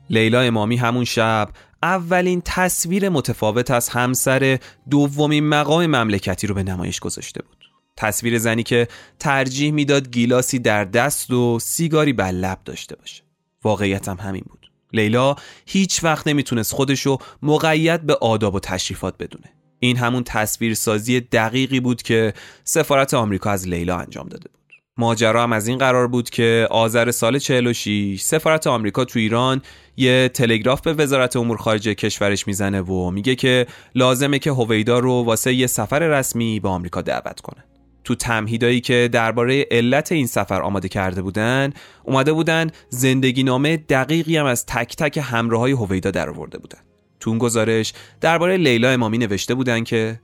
لیلا 0.10 0.42
امامی 0.42 0.76
همون 0.76 1.06
شب 1.06 1.50
اولین 1.84 2.42
تصویر 2.46 3.10
متفاوت 3.10 3.72
از 3.72 3.90
همسر 3.90 4.60
دومین 4.90 5.50
مقام 5.50 5.86
مملکتی 5.86 6.48
رو 6.48 6.56
به 6.56 6.64
نمایش 6.64 7.00
گذاشته 7.00 7.42
بود. 7.42 7.66
تصویر 7.98 8.38
زنی 8.38 8.64
که 8.64 8.88
ترجیح 9.20 9.72
می‌داد 9.72 10.10
گیلاسی 10.10 10.60
در 10.60 10.86
دست 10.86 11.32
و 11.32 11.60
سیگاری 11.60 12.14
بر 12.14 12.32
لب 12.32 12.60
داشته 12.66 12.96
باشه. 12.96 13.24
واقعیت 13.64 14.10
هم 14.10 14.18
همین 14.18 14.44
بود. 14.50 14.69
لیلا 14.94 15.36
هیچ 15.66 16.04
وقت 16.04 16.28
نمی‌تونست 16.28 16.74
خودشو 16.74 17.18
مقید 17.44 18.06
به 18.06 18.16
آداب 18.16 18.56
و 18.56 18.60
تشریفات 18.60 19.18
بدونه. 19.20 19.54
این 19.80 19.98
همون 19.98 20.24
تصویرسازی 20.24 21.20
دقیقی 21.20 21.80
بود 21.80 22.02
که 22.02 22.34
سفارت 22.64 23.14
آمریکا 23.14 23.50
از 23.52 23.68
لیلا 23.68 23.98
انجام 23.98 24.28
داده 24.28 24.50
بود. 24.50 24.60
ماجرا 24.98 25.44
هم 25.44 25.54
از 25.54 25.68
این 25.68 25.78
قرار 25.78 26.08
بود 26.08 26.30
که 26.30 26.68
آذر 26.72 27.12
سال 27.12 27.40
46 27.40 28.22
سفارت 28.22 28.68
آمریکا 28.68 29.06
تو 29.06 29.20
ایران 29.20 29.62
یه 29.98 30.30
تلگراف 30.34 30.82
به 30.82 30.94
وزارت 30.94 31.36
امور 31.36 31.58
خارجه 31.58 31.94
کشورش 31.94 32.48
می‌زنه 32.48 32.82
و 32.82 33.12
میگه 33.12 33.36
که 33.36 33.68
لازمه 33.96 34.40
که 34.40 34.52
هویدا 34.52 35.00
رو 35.00 35.24
واسه 35.24 35.54
یه 35.54 35.68
سفر 35.68 36.00
رسمی 36.00 36.60
به 36.60 36.70
آمریکا 36.70 37.02
دعوت 37.02 37.42
کنه. 37.42 37.64
تو 38.10 38.16
تمهیدایی 38.16 38.82
که 38.82 39.10
درباره 39.12 39.66
علت 39.72 40.12
این 40.12 40.28
سفر 40.28 40.62
آماده 40.62 40.88
کرده 40.88 41.22
بودن 41.22 41.74
اومده 42.04 42.34
بودن 42.34 42.68
زندگی 42.90 43.44
نامه 43.44 43.78
دقیقی 43.78 44.38
هم 44.38 44.46
از 44.46 44.66
تک 44.66 44.96
تک 44.96 45.20
همراه 45.24 45.60
های 45.60 45.72
هویدا 45.72 46.12
در 46.12 46.30
آورده 46.30 46.58
بودن. 46.58 46.80
تو 47.20 47.30
اون 47.30 47.40
گزارش 47.40 47.94
درباره 48.22 48.58
لیلا 48.58 48.90
امامی 48.90 49.18
نوشته 49.18 49.56
بودن 49.56 49.84
که 49.84 50.20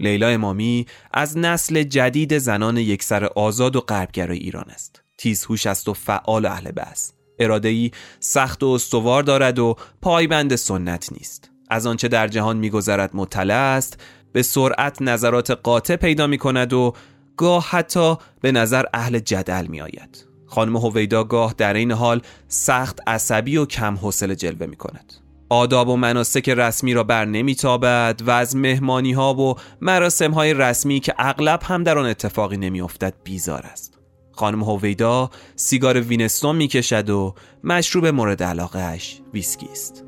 لیلا 0.00 0.28
امامی 0.28 0.86
از 1.12 1.38
نسل 1.38 1.82
جدید 1.82 2.38
زنان 2.38 2.76
یکسر 2.76 3.24
آزاد 3.24 3.76
و 3.76 3.80
غربگرای 3.80 4.38
ایران 4.38 4.70
است. 4.70 5.02
تیزهوش 5.18 5.66
است 5.66 5.88
و 5.88 5.94
فعال 5.94 6.46
اهل 6.46 6.70
بحث. 6.70 7.10
ای 7.64 7.90
سخت 8.20 8.62
و 8.62 8.66
استوار 8.66 9.22
دارد 9.22 9.58
و 9.58 9.76
پایبند 10.02 10.56
سنت 10.56 11.12
نیست. 11.12 11.50
از 11.70 11.86
آنچه 11.86 12.08
در 12.08 12.28
جهان 12.28 12.56
میگذرد 12.56 13.10
مطلع 13.14 13.54
است 13.54 14.00
به 14.32 14.42
سرعت 14.42 15.02
نظرات 15.02 15.50
قاطع 15.50 15.96
پیدا 15.96 16.26
می 16.26 16.38
کند 16.38 16.72
و 16.72 16.92
گاه 17.36 17.66
حتی 17.70 18.16
به 18.40 18.52
نظر 18.52 18.84
اهل 18.94 19.18
جدل 19.18 19.66
می 19.66 19.80
آید 19.80 20.26
خانم 20.46 20.76
هویدا 20.76 21.24
گاه 21.24 21.54
در 21.58 21.74
این 21.74 21.92
حال 21.92 22.20
سخت 22.48 22.98
عصبی 23.06 23.56
و 23.56 23.66
کم 23.66 23.94
حوصله 23.94 24.36
جلوه 24.36 24.66
می 24.66 24.76
کند 24.76 25.12
آداب 25.48 25.88
و 25.88 25.96
مناسک 25.96 26.48
رسمی 26.48 26.94
را 26.94 27.04
بر 27.04 27.24
نمیتابد 27.24 28.22
و 28.26 28.30
از 28.30 28.56
مهمانی 28.56 29.12
ها 29.12 29.34
و 29.34 29.54
مراسم 29.80 30.30
های 30.30 30.54
رسمی 30.54 31.00
که 31.00 31.14
اغلب 31.18 31.60
هم 31.62 31.82
در 31.82 31.98
آن 31.98 32.06
اتفاقی 32.06 32.56
نمیافتد 32.56 33.14
بیزار 33.24 33.62
است. 33.62 33.98
خانم 34.32 34.62
هویدا 34.62 35.30
سیگار 35.56 36.00
وینستون 36.00 36.56
می‌کشد 36.56 37.10
و 37.10 37.34
مشروب 37.64 38.06
مورد 38.06 38.42
علاقهش 38.42 39.20
ویسکی 39.34 39.68
است. 39.72 40.05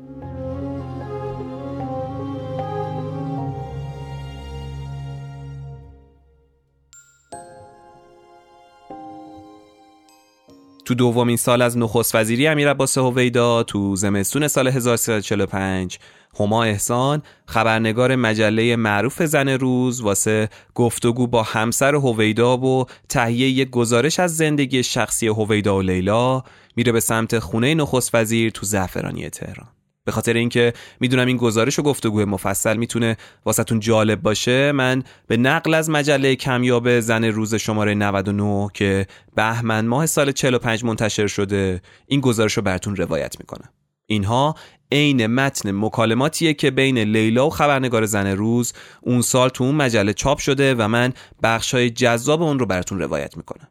تو 10.89 10.95
دومین 10.95 11.37
سال 11.37 11.61
از 11.61 11.77
نخست 11.77 12.15
وزیری 12.15 12.47
امیر 12.47 12.69
عباس 12.69 12.97
هویدا 12.97 13.63
تو 13.63 13.95
زمستون 13.95 14.47
سال 14.47 14.67
1345 14.67 15.99
هما 16.39 16.63
احسان 16.63 17.21
خبرنگار 17.45 18.15
مجله 18.15 18.75
معروف 18.75 19.23
زن 19.23 19.49
روز 19.49 20.01
واسه 20.01 20.49
گفتگو 20.75 21.27
با 21.27 21.43
همسر 21.43 21.95
هویدا 21.95 22.57
و 22.57 22.85
تهیه 23.09 23.49
یک 23.49 23.69
گزارش 23.69 24.19
از 24.19 24.37
زندگی 24.37 24.83
شخصی 24.83 25.27
هویدا 25.27 25.77
و 25.77 25.81
لیلا 25.81 26.43
میره 26.75 26.91
به 26.91 26.99
سمت 26.99 27.39
خونه 27.39 27.73
نخست 27.73 28.15
وزیر 28.15 28.51
تو 28.51 28.65
زعفرانی 28.65 29.29
تهران. 29.29 29.67
به 30.09 30.13
خاطر 30.13 30.33
اینکه 30.33 30.73
می‌دونم 30.99 31.27
این 31.27 31.37
گزارش 31.37 31.79
و 31.79 31.81
گفتگوی 31.81 32.25
مفصل 32.25 32.77
می‌تونه 32.77 33.17
واسهتون 33.45 33.79
جالب 33.79 34.21
باشه 34.21 34.71
من 34.71 35.03
به 35.27 35.37
نقل 35.37 35.73
از 35.73 35.89
مجله 35.89 36.35
کمیاب 36.35 36.99
زن 36.99 37.23
روز 37.23 37.55
شماره 37.55 37.95
99 37.95 38.69
که 38.73 39.07
بهمن 39.35 39.87
ماه 39.87 40.05
سال 40.05 40.31
45 40.31 40.83
منتشر 40.83 41.27
شده 41.27 41.81
این 42.07 42.21
گزارش 42.21 42.53
رو 42.53 42.63
براتون 42.63 42.95
روایت 42.95 43.39
می‌کنم. 43.39 43.69
اینها 44.05 44.55
عین 44.91 45.27
متن 45.27 45.71
مکالماتیه 45.71 46.53
که 46.53 46.71
بین 46.71 46.97
لیلا 46.97 47.47
و 47.47 47.49
خبرنگار 47.49 48.05
زن 48.05 48.27
روز 48.27 48.73
اون 49.01 49.21
سال 49.21 49.49
تو 49.49 49.63
اون 49.63 49.75
مجله 49.75 50.13
چاپ 50.13 50.39
شده 50.39 50.75
و 50.75 50.87
من 50.87 51.13
بخشای 51.43 51.89
جذاب 51.89 52.41
اون 52.41 52.59
رو 52.59 52.65
براتون 52.65 52.99
روایت 52.99 53.37
می‌کنم. 53.37 53.67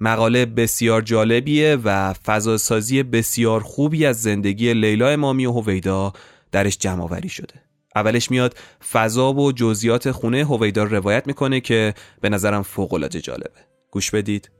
مقاله 0.00 0.46
بسیار 0.46 1.02
جالبیه 1.02 1.78
و 1.84 2.12
فضاسازی 2.12 3.02
بسیار 3.02 3.60
خوبی 3.60 4.06
از 4.06 4.22
زندگی 4.22 4.74
لیلا 4.74 5.08
امامی 5.08 5.46
و 5.46 5.52
هویدا 5.52 6.12
درش 6.52 6.78
جمع 6.78 7.26
شده. 7.28 7.54
اولش 7.96 8.30
میاد 8.30 8.56
فضا 8.92 9.32
و 9.32 9.52
جزئیات 9.52 10.10
خونه 10.10 10.44
هویدا 10.44 10.84
روایت 10.84 11.26
می‌کنه 11.26 11.60
که 11.60 11.94
به 12.20 12.28
نظرم 12.28 12.62
فوق 12.62 13.08
جالبه. 13.08 13.60
گوش 13.90 14.10
بدید. 14.10 14.50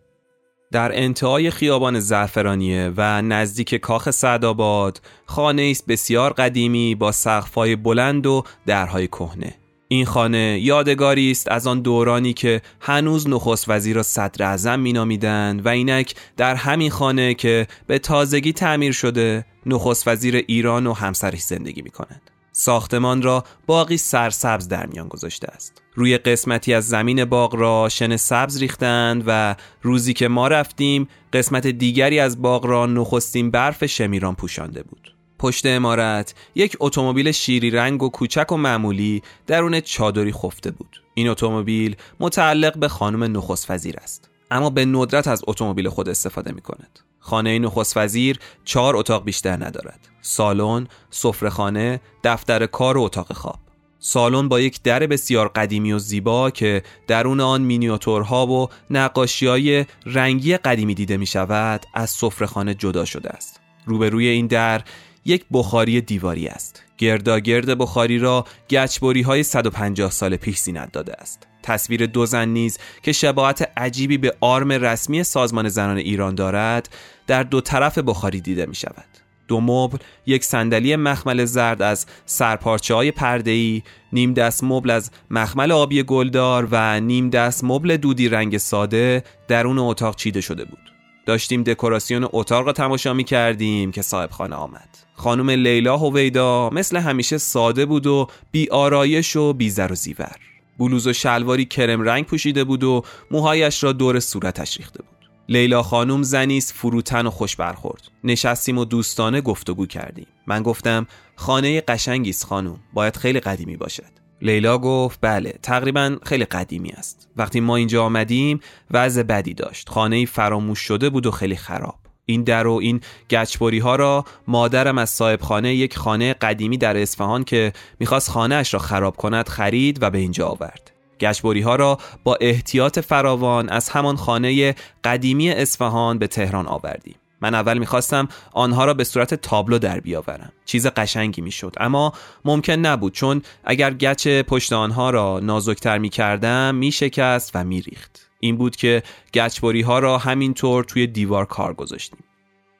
در 0.73 1.03
انتهای 1.03 1.51
خیابان 1.51 2.01
زعفرانیه 2.01 2.93
و 2.97 3.23
نزدیک 3.23 3.75
کاخ 3.75 4.11
سعدآباد 4.11 5.01
خانه 5.27 5.63
است 5.71 5.87
بسیار 5.87 6.33
قدیمی 6.33 6.95
با 6.95 7.13
سقف‌های 7.13 7.77
بلند 7.77 8.27
و 8.27 8.43
درهای 8.67 9.07
کهنه. 9.07 9.55
این 9.91 10.05
خانه 10.05 10.61
یادگاری 10.63 11.31
است 11.31 11.53
از 11.53 11.67
آن 11.67 11.81
دورانی 11.81 12.33
که 12.33 12.63
هنوز 12.81 13.29
نخست 13.29 13.65
وزیر 13.69 13.97
را 13.97 14.03
صدر 14.03 14.45
اعظم 14.45 14.81
مینامیدند 14.81 15.67
و 15.67 15.69
اینک 15.69 16.15
در 16.37 16.55
همین 16.55 16.91
خانه 16.91 17.35
که 17.35 17.67
به 17.87 17.99
تازگی 17.99 18.53
تعمیر 18.53 18.93
شده 18.93 19.45
نخست 19.67 20.09
وزیر 20.09 20.37
ایران 20.37 20.87
و 20.87 20.93
همسرش 20.93 21.41
زندگی 21.41 21.83
می 21.83 21.91
کنند. 21.91 22.31
ساختمان 22.53 23.23
را 23.23 23.45
باقی 23.67 23.97
سرسبز 23.97 24.69
در 24.69 24.87
میان 24.87 25.09
گذاشته 25.09 25.47
است. 25.53 25.83
روی 25.95 26.19
قسمتی 26.19 26.75
از 26.75 26.89
زمین 26.89 27.25
باغ 27.25 27.55
را 27.55 27.89
شن 27.89 28.17
سبز 28.17 28.59
ریختند 28.59 29.25
و 29.27 29.57
روزی 29.83 30.13
که 30.13 30.29
ما 30.29 30.49
رفتیم 30.49 31.09
قسمت 31.33 31.67
دیگری 31.67 32.19
از 32.19 32.43
باغ 32.43 32.67
را 32.67 32.87
نخستین 32.87 33.51
برف 33.51 33.87
شمیران 33.87 34.35
پوشانده 34.35 34.83
بود. 34.83 35.18
پشت 35.39 35.67
امارت 35.67 36.35
یک 36.55 36.77
اتومبیل 36.81 37.33
شیری 37.33 37.71
رنگ 37.71 38.03
و 38.03 38.09
کوچک 38.09 38.53
و 38.53 38.57
معمولی 38.57 39.23
درون 39.47 39.81
چادری 39.81 40.33
خفته 40.33 40.71
بود. 40.71 41.03
این 41.15 41.29
اتومبیل 41.29 41.97
متعلق 42.21 42.79
به 42.79 42.89
خانم 42.89 43.37
نخست 43.37 43.71
وزیر 43.71 43.97
است. 43.97 44.31
اما 44.51 44.71
به 44.71 44.85
ندرت 44.85 45.29
از 45.29 45.43
اتومبیل 45.47 45.89
خود 45.89 46.09
استفاده 46.09 46.53
می 46.53 46.61
کند. 46.61 46.99
خانه 47.21 47.59
نخست 47.59 47.97
وزیر 47.97 48.39
چهار 48.65 48.97
اتاق 48.97 49.25
بیشتر 49.25 49.57
ندارد. 49.65 50.09
سالن، 50.21 50.87
سفرهخانه، 51.11 52.01
دفتر 52.25 52.67
کار 52.67 52.99
و 52.99 53.03
اتاق 53.03 53.33
خواب. 53.33 53.59
سالن 53.99 54.49
با 54.49 54.61
یک 54.61 54.83
در 54.83 55.07
بسیار 55.07 55.49
قدیمی 55.49 55.93
و 55.93 55.99
زیبا 55.99 56.51
که 56.51 56.83
درون 57.07 57.41
آن 57.41 57.63
مینیاتورها 57.63 58.47
و 58.47 58.69
نقاشی 58.91 59.47
های 59.47 59.87
رنگی 60.07 60.57
قدیمی 60.57 60.95
دیده 60.95 61.17
می 61.17 61.27
شود 61.27 61.87
از 61.95 62.11
سفرهخانه 62.11 62.75
جدا 62.75 63.05
شده 63.05 63.31
است. 63.31 63.61
روبروی 63.87 64.27
این 64.27 64.47
در 64.47 64.83
یک 65.29 65.45
بخاری 65.53 66.01
دیواری 66.01 66.49
است. 66.49 66.83
گرداگرد 66.99 67.79
بخاری 67.79 68.19
را 68.19 68.45
گچبری 68.71 69.23
های 69.23 69.43
150 69.43 70.11
سال 70.11 70.37
پیش 70.37 70.59
زینت 70.59 70.93
داده 70.93 71.13
است. 71.13 71.47
تصویر 71.63 72.07
دو 72.07 72.27
زن 72.27 72.49
نیز 72.49 72.79
که 73.03 73.13
شباهت 73.13 73.71
عجیبی 73.77 74.19
به 74.19 74.35
آرم 74.41 74.73
رسمی 74.73 75.25
سازمان 75.25 75.69
زنان 75.69 75.97
ایران 75.97 76.35
دارد 76.35 76.89
در 77.27 77.43
دو 77.43 77.61
طرف 77.61 77.99
بخاری 77.99 78.41
دیده 78.41 78.67
می 78.67 78.75
شود. 78.75 79.05
دو 79.49 79.61
مبل، 79.61 79.99
یک 80.27 80.45
صندلی 80.45 80.97
مخمل 80.97 81.45
زرد 81.45 81.83
از 81.83 82.07
سرپارچه 82.27 82.95
های 82.95 83.11
پرده‌ای، 83.11 83.83
نیم 84.13 84.35
دست 84.35 84.65
مبل 84.65 84.91
از 84.91 85.11
مخمل 85.31 85.73
آبی 85.73 86.03
گلدار 86.03 86.69
و 86.71 87.01
نیم 87.01 87.31
دست 87.31 87.65
مبل 87.65 87.97
دودی 87.97 88.29
رنگ 88.29 88.59
ساده 88.59 89.23
درون 89.49 89.79
اتاق 89.79 90.17
چیده 90.17 90.41
شده 90.41 90.65
بود. 90.65 90.93
داشتیم 91.27 91.63
دکوراسیون 91.63 92.29
اتاق 92.33 92.67
را 92.67 92.73
تماشا 92.73 93.13
می 93.13 93.25
کردیم 93.25 93.93
که 93.93 94.03
صاحب 94.03 94.31
خانه 94.31 94.57
آمد. 94.57 95.08
خانم 95.19 95.51
لیلا 95.51 95.97
هویدا 95.97 96.71
مثل 96.71 96.97
همیشه 96.97 97.39
ساده 97.39 97.87
بود 97.87 98.07
و 98.07 98.29
بی 98.51 98.69
آرایش 98.69 99.37
و 99.37 99.53
بی 99.53 99.71
زر 99.71 99.93
و 99.93 99.95
زیور. 99.95 100.37
بلوز 100.79 101.07
و 101.07 101.13
شلواری 101.13 101.65
کرم 101.65 102.03
رنگ 102.03 102.25
پوشیده 102.25 102.65
بود 102.65 102.85
و 102.85 103.03
موهایش 103.31 103.85
را 103.85 103.93
دور 103.93 104.21
صورتش 104.21 104.77
ریخته 104.77 105.03
بود. 105.03 105.29
لیلا 105.49 105.83
خانم 105.83 106.23
زنیست 106.23 106.73
فروتن 106.73 107.27
و 107.27 107.31
خوش 107.31 107.57
برخورد. 107.57 108.03
نشستیم 108.25 108.79
و 108.79 108.85
دوستانه 108.85 109.41
گفتگو 109.41 109.87
کردیم. 109.87 110.27
من 110.47 110.63
گفتم 110.63 111.07
خانه 111.37 111.81
قشنگی 111.81 112.31
است 112.31 112.47
خانم. 112.47 112.81
باید 112.93 113.17
خیلی 113.17 113.41
قدیمی 113.41 113.77
باشد. 113.77 114.19
لیلا 114.43 114.79
گفت 114.79 115.19
بله 115.23 115.55
تقریبا 115.63 116.17
خیلی 116.23 116.45
قدیمی 116.45 116.91
است. 116.91 117.29
وقتی 117.37 117.61
ما 117.61 117.77
اینجا 117.77 118.05
آمدیم 118.05 118.61
وضع 118.91 119.23
بدی 119.23 119.55
داشت. 119.55 119.89
خانه 119.89 120.27
فراموش 120.27 120.81
شده 120.81 121.11
بود 121.11 121.27
و 121.27 121.31
خیلی 121.31 121.57
خراب. 121.57 122.08
این 122.31 122.43
در 122.43 122.67
و 122.67 122.73
این 122.73 123.01
گچبری 123.31 123.79
ها 123.79 123.97
را 123.97 124.25
مادرم 124.47 124.99
از 124.99 125.11
صاحب 125.11 125.41
خانه 125.41 125.75
یک 125.75 125.99
خانه 125.99 126.35
قدیمی 126.35 126.79
در 126.79 126.97
اصفهان 126.97 127.45
که 127.45 127.73
می‌خواست 128.01 128.31
خانه 128.31 128.55
اش 128.55 128.75
را 128.75 128.81
خراب 128.81 129.17
کند 129.17 129.49
خرید 129.49 130.03
و 130.03 130.11
به 130.11 130.19
اینجا 130.19 130.47
آورد. 130.49 130.91
گچبری 131.21 131.61
ها 131.61 131.77
را 131.77 131.99
با 132.25 132.39
احتیاط 132.41 132.99
فراوان 132.99 133.69
از 133.69 133.89
همان 133.89 134.17
خانه 134.17 134.75
قدیمی 135.05 135.51
اصفهان 135.51 136.19
به 136.19 136.27
تهران 136.27 136.67
آوردیم. 136.67 137.15
من 137.41 137.55
اول 137.55 137.79
می‌خواستم 137.79 138.29
آنها 138.53 138.85
را 138.85 138.95
به 138.95 139.05
صورت 139.05 139.35
تابلو 139.35 139.79
در 139.79 140.01
بیاورم 140.01 140.53
چیز 140.65 140.87
قشنگی 140.87 141.43
می‌شد 141.43 141.75
اما 141.81 142.13
ممکن 142.45 142.73
نبود 142.73 143.13
چون 143.13 143.43
اگر 143.65 143.95
گچ 143.95 144.29
پشت 144.29 144.73
آنها 144.73 145.11
را 145.11 145.41
نازکتر 145.43 145.99
می‌کردم 145.99 146.75
میشکست 146.75 147.51
و 147.55 147.65
میریخت 147.65 148.28
این 148.41 148.57
بود 148.57 148.77
که 148.77 149.03
گچبری 149.35 149.83
ها 149.83 149.99
را 149.99 150.19
همینطور 150.19 150.85
توی 150.85 151.07
دیوار 151.07 151.45
کار 151.45 151.75
گذاشتیم. 151.75 152.19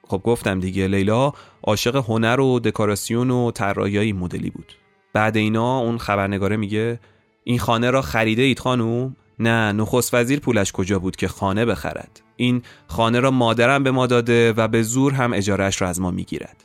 خب 0.09 0.23
گفتم 0.25 0.61
دیگه 0.61 0.87
لیلا 0.87 1.33
عاشق 1.63 1.97
هنر 1.97 2.41
و 2.41 2.61
دکوراسیون 2.61 3.31
و 3.31 3.51
طراحی 3.51 4.13
مدلی 4.13 4.51
بود. 4.51 4.73
بعد 5.13 5.37
اینا 5.37 5.79
اون 5.79 5.99
خبرنگاره 5.99 6.57
میگه 6.57 7.01
این 7.45 7.59
خانه 7.59 7.91
را 7.91 8.03
خریده 8.03 8.43
اید 8.43 8.59
خانوم؟ 8.59 9.17
نه 9.39 9.73
نخست 9.73 10.15
وزیر 10.15 10.41
پولش 10.41 10.73
کجا 10.73 10.99
بود 10.99 11.17
که 11.17 11.29
خانه 11.29 11.65
بخرد؟ 11.65 12.23
این 12.37 12.63
خانه 12.87 13.21
را 13.21 13.31
مادرم 13.31 13.83
به 13.83 13.91
ما 13.91 14.07
داده 14.07 14.53
و 14.53 14.69
به 14.69 14.83
زور 14.83 15.13
هم 15.13 15.33
اجارش 15.33 15.83
را 15.83 15.89
از 15.89 16.01
ما 16.01 16.11
می‌گیرد. 16.11 16.65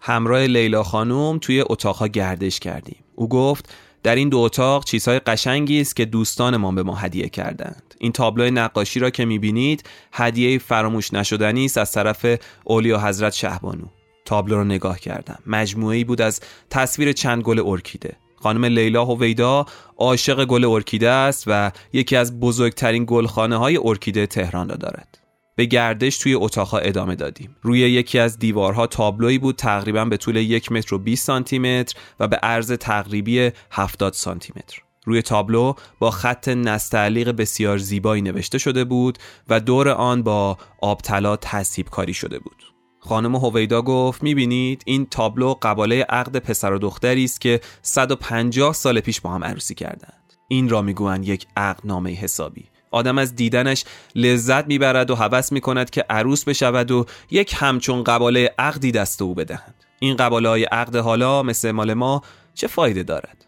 همراه 0.00 0.46
لیلا 0.46 0.82
خانوم 0.82 1.38
توی 1.38 1.64
اتاقها 1.66 2.06
گردش 2.06 2.60
کردیم. 2.60 3.04
او 3.14 3.28
گفت 3.28 3.74
در 4.02 4.14
این 4.14 4.28
دو 4.28 4.38
اتاق 4.38 4.84
چیزهای 4.84 5.18
قشنگی 5.18 5.80
است 5.80 5.96
که 5.96 6.04
دوستانمان 6.04 6.74
به 6.74 6.82
ما 6.82 6.94
هدیه 6.94 7.28
کردند. 7.28 7.94
این 7.98 8.12
تابلو 8.12 8.50
نقاشی 8.50 9.00
را 9.00 9.10
که 9.10 9.24
می‌بینید 9.24 9.84
هدیه 10.12 10.58
فراموش 10.58 11.14
نشدنی 11.14 11.64
است 11.64 11.78
از 11.78 11.92
طرف 11.92 12.26
اولیا 12.64 13.00
حضرت 13.00 13.32
شهبانو. 13.32 13.84
تابلو 14.24 14.56
را 14.56 14.64
نگاه 14.64 14.98
کردم. 14.98 15.38
مجموعه 15.46 16.04
بود 16.04 16.20
از 16.20 16.40
تصویر 16.70 17.12
چند 17.12 17.42
گل 17.42 17.62
ارکیده. 17.66 18.16
خانم 18.36 18.64
لیلا 18.64 19.04
هویدا 19.04 19.66
عاشق 19.96 20.44
گل 20.44 20.64
ارکیده 20.64 21.10
است 21.10 21.44
و 21.46 21.72
یکی 21.92 22.16
از 22.16 22.40
بزرگترین 22.40 23.04
گلخانه 23.08 23.56
های 23.56 23.78
ارکیده 23.84 24.26
تهران 24.26 24.68
را 24.68 24.76
دارد. 24.76 25.21
به 25.56 25.64
گردش 25.64 26.18
توی 26.18 26.34
اتاقها 26.34 26.78
ادامه 26.78 27.14
دادیم. 27.14 27.56
روی 27.62 27.78
یکی 27.78 28.18
از 28.18 28.38
دیوارها 28.38 28.86
تابلویی 28.86 29.38
بود 29.38 29.56
تقریبا 29.56 30.04
به 30.04 30.16
طول 30.16 30.36
یک 30.36 30.72
متر 30.72 30.94
و 30.94 30.98
20 30.98 31.26
سانتی 31.26 31.58
متر 31.58 31.96
و 32.20 32.28
به 32.28 32.36
عرض 32.36 32.72
تقریبی 32.72 33.50
70 33.70 34.12
سانتی 34.12 34.52
متر 34.56 34.82
روی 35.04 35.22
تابلو 35.22 35.74
با 35.98 36.10
خط 36.10 36.48
نستعلیق 36.48 37.30
بسیار 37.30 37.78
زیبایی 37.78 38.22
نوشته 38.22 38.58
شده 38.58 38.84
بود 38.84 39.18
و 39.48 39.60
دور 39.60 39.88
آن 39.88 40.22
با 40.22 40.58
آبطلا 40.80 41.36
تصیب 41.36 41.88
کاری 41.88 42.14
شده 42.14 42.38
بود. 42.38 42.56
خانم 43.00 43.36
هویدا 43.36 43.82
گفت 43.82 44.22
می‌بینید 44.22 44.82
این 44.86 45.06
تابلو 45.06 45.54
قباله 45.62 46.02
عقد 46.08 46.36
پسر 46.36 46.72
و 46.72 46.78
دختری 46.78 47.24
است 47.24 47.40
که 47.40 47.60
150 47.82 48.72
سال 48.72 49.00
پیش 49.00 49.20
با 49.20 49.30
هم 49.30 49.44
عروسی 49.44 49.74
کردند. 49.74 50.32
این 50.48 50.68
را 50.68 50.82
می‌گویند 50.82 51.28
یک 51.28 51.46
عقد 51.56 51.80
نامه 51.84 52.10
حسابی. 52.10 52.71
آدم 52.92 53.18
از 53.18 53.36
دیدنش 53.36 53.84
لذت 54.14 54.66
می‌برد 54.66 55.10
و 55.10 55.14
هوس 55.14 55.52
می‌کند 55.52 55.90
که 55.90 56.04
عروس 56.10 56.44
بشود 56.44 56.90
و 56.90 57.06
یک 57.30 57.54
همچون 57.56 58.04
قباله 58.04 58.54
عقدی 58.58 58.92
دست 58.92 59.22
او 59.22 59.34
بدهند 59.34 59.74
این 60.00 60.16
قباله 60.16 60.48
های 60.48 60.64
عقد 60.64 60.96
حالا 60.96 61.42
مثل 61.42 61.70
مال 61.70 61.94
ما 61.94 62.22
چه 62.54 62.66
فایده 62.66 63.02
دارد؟ 63.02 63.46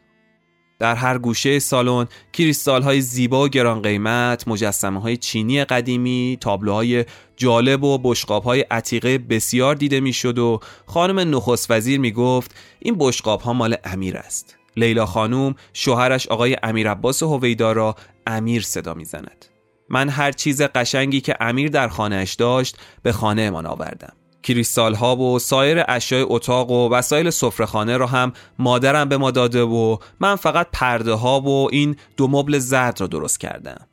در 0.78 0.94
هر 0.94 1.18
گوشه 1.18 1.58
سالن 1.58 2.06
کریستال 2.32 2.82
های 2.82 3.00
زیبا 3.00 3.44
و 3.44 3.48
گران 3.48 3.82
قیمت 3.82 4.48
مجسمه 4.48 5.00
های 5.00 5.16
چینی 5.16 5.64
قدیمی 5.64 6.38
تابلوهای 6.40 7.04
جالب 7.36 7.84
و 7.84 7.98
بشقاب 7.98 8.44
های 8.44 8.60
عتیقه 8.60 9.18
بسیار 9.18 9.74
دیده 9.74 10.00
می‌شد 10.00 10.38
و 10.38 10.60
خانم 10.86 11.36
نخست 11.36 11.70
وزیر 11.70 12.00
می 12.00 12.12
گفت 12.12 12.54
این 12.78 12.96
بشقاب 12.98 13.40
ها 13.40 13.52
مال 13.52 13.76
امیر 13.84 14.16
است. 14.16 14.56
لیلا 14.76 15.06
خانوم 15.06 15.54
شوهرش 15.72 16.28
آقای 16.28 16.56
امیر 16.62 16.90
عباس 16.90 17.22
هویدا 17.22 17.72
را 17.72 17.96
امیر 18.26 18.62
صدا 18.62 18.94
می‌زند. 18.94 19.44
من 19.88 20.08
هر 20.08 20.32
چیز 20.32 20.62
قشنگی 20.62 21.20
که 21.20 21.36
امیر 21.40 21.68
در 21.68 21.88
خانهش 21.88 22.34
داشت 22.34 22.78
به 23.02 23.12
خانه 23.12 23.50
من 23.50 23.66
آوردم. 23.66 24.12
کریستال 24.42 24.94
ها 24.94 25.16
و 25.16 25.38
سایر 25.38 25.84
اشیاء 25.88 26.26
اتاق 26.28 26.70
و 26.70 26.88
وسایل 26.88 27.30
سفرهخانه 27.30 27.96
را 27.96 28.06
هم 28.06 28.32
مادرم 28.58 29.08
به 29.08 29.16
ما 29.16 29.30
داده 29.30 29.62
و 29.62 29.96
من 30.20 30.36
فقط 30.36 30.66
پرده 30.72 31.12
ها 31.12 31.40
و 31.40 31.68
این 31.72 31.96
دو 32.16 32.28
مبل 32.28 32.58
زرد 32.58 33.00
را 33.00 33.06
درست 33.06 33.40
کردم. 33.40 33.86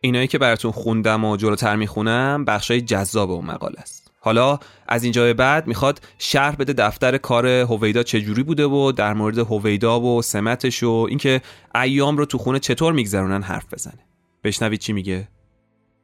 اینایی 0.00 0.26
که 0.26 0.38
براتون 0.38 0.70
خوندم 0.70 1.24
و 1.24 1.36
جلوتر 1.36 1.76
می‌خونم 1.76 2.44
بخشای 2.44 2.80
جذاب 2.80 3.30
اون 3.30 3.44
مقاله 3.44 3.80
است. 3.80 3.97
حالا 4.28 4.58
از 4.88 5.04
اینجا 5.04 5.22
به 5.22 5.34
بعد 5.34 5.66
می‌خواد 5.66 6.00
شرح 6.18 6.56
بده 6.56 6.72
دفتر 6.72 7.18
کار 7.18 7.46
هویدا 7.46 8.02
چجوری 8.02 8.42
بوده 8.42 8.66
و 8.66 8.92
در 8.92 9.14
مورد 9.14 9.38
هویدا 9.38 10.00
و 10.00 10.22
سمتش 10.22 10.82
و 10.82 11.06
اینکه 11.08 11.40
ایام 11.74 12.16
رو 12.16 12.24
تو 12.24 12.38
خونه 12.38 12.58
چطور 12.58 12.92
میگذرونن 12.92 13.42
حرف 13.42 13.74
بزنه. 13.74 14.06
بشنوید 14.44 14.80
چی 14.80 14.92
میگه؟ 14.92 15.28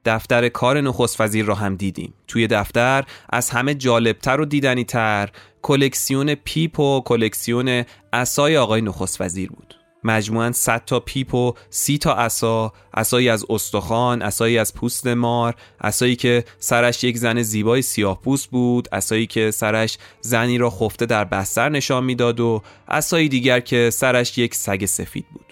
دفتر 0.04 0.48
کار 0.48 0.80
نخست 0.80 1.20
وزیر 1.20 1.44
را 1.44 1.54
هم 1.54 1.76
دیدیم. 1.76 2.14
توی 2.28 2.46
دفتر 2.46 3.04
از 3.30 3.50
همه 3.50 3.74
جالبتر 3.74 4.40
و 4.40 4.44
دیدنی 4.44 4.84
تر 4.84 5.30
کلکسیون 5.62 6.34
پیپ 6.34 6.80
و 6.80 7.00
کلکسیون 7.00 7.84
عصای 8.12 8.56
آقای 8.56 8.82
نخست 8.82 9.20
وزیر 9.20 9.50
بود. 9.50 9.83
مجموعاً 10.04 10.52
100 10.52 10.84
تا 10.84 11.00
پیپ 11.00 11.34
و 11.34 11.52
30 11.70 11.98
تا 11.98 12.14
عصا، 12.14 12.72
عصایی 12.94 13.28
از 13.28 13.44
استخوان، 13.50 14.22
عصایی 14.22 14.58
از 14.58 14.74
پوست 14.74 15.06
مار، 15.06 15.54
عصایی 15.80 16.16
که 16.16 16.44
سرش 16.58 17.04
یک 17.04 17.18
زن 17.18 17.42
زیبای 17.42 17.82
سیاه 17.82 18.20
پوست 18.20 18.50
بود، 18.50 18.88
عصایی 18.92 19.26
که 19.26 19.50
سرش 19.50 19.98
زنی 20.20 20.58
را 20.58 20.70
خفته 20.70 21.06
در 21.06 21.24
بستر 21.24 21.68
نشان 21.68 22.04
می‌داد 22.04 22.40
و 22.40 22.62
عصایی 22.88 23.28
دیگر 23.28 23.60
که 23.60 23.90
سرش 23.90 24.38
یک 24.38 24.54
سگ 24.54 24.86
سفید 24.86 25.26
بود. 25.32 25.43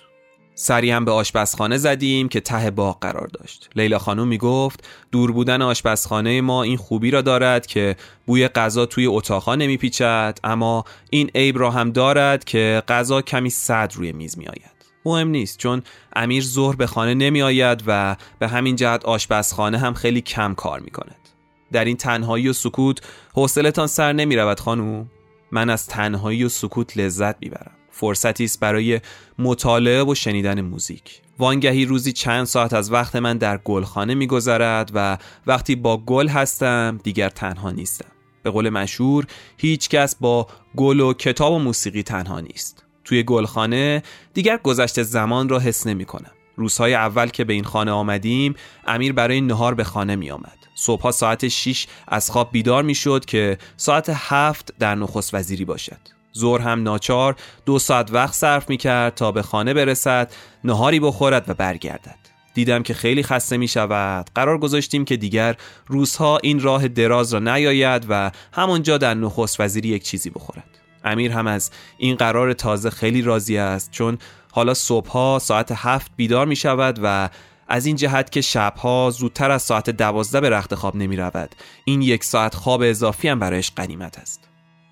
سری 0.54 0.90
هم 0.90 1.04
به 1.04 1.10
آشپزخانه 1.10 1.78
زدیم 1.78 2.28
که 2.28 2.40
ته 2.40 2.70
باغ 2.70 3.00
قرار 3.00 3.26
داشت. 3.26 3.70
لیلا 3.76 3.98
خانم 3.98 4.28
می 4.28 4.38
گفت 4.38 4.88
دور 5.12 5.32
بودن 5.32 5.62
آشپزخانه 5.62 6.40
ما 6.40 6.62
این 6.62 6.76
خوبی 6.76 7.10
را 7.10 7.22
دارد 7.22 7.66
که 7.66 7.96
بوی 8.26 8.48
غذا 8.48 8.86
توی 8.86 9.06
اتاقها 9.06 9.54
نمیپیچد 9.54 10.38
اما 10.44 10.84
این 11.10 11.30
عیب 11.34 11.58
را 11.58 11.70
هم 11.70 11.90
دارد 11.90 12.44
که 12.44 12.82
غذا 12.88 13.22
کمی 13.22 13.50
صد 13.50 13.92
روی 13.96 14.12
میز 14.12 14.38
می 14.38 14.46
آید 14.46 14.72
مهم 15.04 15.28
نیست 15.28 15.58
چون 15.58 15.82
امیر 16.16 16.44
ظهر 16.44 16.76
به 16.76 16.86
خانه 16.86 17.14
نمی 17.14 17.42
آید 17.42 17.82
و 17.86 18.16
به 18.38 18.48
همین 18.48 18.76
جهت 18.76 19.04
آشپزخانه 19.04 19.78
هم 19.78 19.94
خیلی 19.94 20.20
کم 20.20 20.54
کار 20.54 20.80
می 20.80 20.90
کند 20.90 21.28
در 21.72 21.84
این 21.84 21.96
تنهایی 21.96 22.48
و 22.48 22.52
سکوت 22.52 23.00
حوصلتان 23.34 23.86
سر 23.86 24.12
نمی 24.12 24.36
رود 24.36 24.60
خانوم 24.60 25.10
من 25.50 25.70
از 25.70 25.86
تنهایی 25.86 26.44
و 26.44 26.48
سکوت 26.48 26.96
لذت 26.96 27.36
می‌برم. 27.40 27.81
فرصتی 27.92 28.44
است 28.44 28.60
برای 28.60 29.00
مطالعه 29.38 30.04
و 30.04 30.14
شنیدن 30.14 30.60
موزیک. 30.60 31.20
وانگهی 31.38 31.84
روزی 31.84 32.12
چند 32.12 32.44
ساعت 32.44 32.72
از 32.72 32.92
وقت 32.92 33.16
من 33.16 33.38
در 33.38 33.58
گلخانه 33.58 34.14
میگذرد 34.14 34.90
و 34.94 35.18
وقتی 35.46 35.76
با 35.76 35.96
گل 35.96 36.28
هستم 36.28 37.00
دیگر 37.02 37.28
تنها 37.28 37.70
نیستم. 37.70 38.08
به 38.42 38.50
قول 38.50 38.68
مشهور 38.68 39.26
هیچ 39.56 39.88
کس 39.88 40.16
با 40.16 40.46
گل 40.76 41.00
و 41.00 41.12
کتاب 41.12 41.52
و 41.52 41.58
موسیقی 41.58 42.02
تنها 42.02 42.40
نیست. 42.40 42.84
توی 43.04 43.22
گلخانه 43.22 44.02
دیگر 44.34 44.56
گذشته 44.56 45.02
زمان 45.02 45.48
را 45.48 45.58
حس 45.58 45.86
نمی 45.86 46.04
کنم 46.04 46.30
روزهای 46.56 46.94
اول 46.94 47.28
که 47.28 47.44
به 47.44 47.52
این 47.52 47.64
خانه 47.64 47.90
آمدیم 47.90 48.54
امیر 48.86 49.12
برای 49.12 49.40
نهار 49.40 49.74
به 49.74 49.84
خانه 49.84 50.16
می 50.16 50.30
آمد 50.30 50.58
صبحها 50.74 51.12
ساعت 51.12 51.48
6 51.48 51.86
از 52.08 52.30
خواب 52.30 52.52
بیدار 52.52 52.82
می 52.82 52.94
شد 52.94 53.24
که 53.24 53.58
ساعت 53.76 54.10
هفت 54.14 54.74
در 54.78 54.94
نخست 54.94 55.34
وزیری 55.34 55.64
باشد. 55.64 56.21
زور 56.32 56.60
هم 56.60 56.82
ناچار 56.82 57.36
دو 57.66 57.78
ساعت 57.78 58.12
وقت 58.12 58.34
صرف 58.34 58.70
می 58.70 58.76
کرد 58.76 59.14
تا 59.14 59.32
به 59.32 59.42
خانه 59.42 59.74
برسد 59.74 60.32
نهاری 60.64 61.00
بخورد 61.00 61.44
و 61.48 61.54
برگردد. 61.54 62.22
دیدم 62.54 62.82
که 62.82 62.94
خیلی 62.94 63.22
خسته 63.22 63.56
می 63.56 63.68
شود 63.68 64.30
قرار 64.34 64.58
گذاشتیم 64.58 65.04
که 65.04 65.16
دیگر 65.16 65.56
روزها 65.86 66.38
این 66.42 66.60
راه 66.60 66.88
دراز 66.88 67.34
را 67.34 67.40
نیاید 67.40 68.06
و 68.08 68.30
همانجا 68.52 68.98
در 68.98 69.14
نخست 69.14 69.60
وزیری 69.60 69.88
یک 69.88 70.02
چیزی 70.02 70.30
بخورد. 70.30 70.78
امیر 71.04 71.32
هم 71.32 71.46
از 71.46 71.70
این 71.98 72.16
قرار 72.16 72.52
تازه 72.52 72.90
خیلی 72.90 73.22
راضی 73.22 73.58
است 73.58 73.90
چون 73.90 74.18
حالا 74.52 74.74
صبحها 74.74 75.38
ساعت 75.42 75.72
هفت 75.76 76.10
بیدار 76.16 76.46
می 76.46 76.56
شود 76.56 77.00
و 77.02 77.28
از 77.68 77.86
این 77.86 77.96
جهت 77.96 78.30
که 78.30 78.40
شبها 78.40 79.10
زودتر 79.10 79.50
از 79.50 79.62
ساعت 79.62 79.90
دوازده 79.90 80.40
به 80.40 80.50
رخت 80.50 80.74
خواب 80.74 80.96
نمی 80.96 81.16
رود 81.16 81.54
این 81.84 82.02
یک 82.02 82.24
ساعت 82.24 82.54
خواب 82.54 82.82
اضافی 82.84 83.28
هم 83.28 83.38
برایش 83.38 83.70
قنیمت 83.70 84.18
است. 84.18 84.48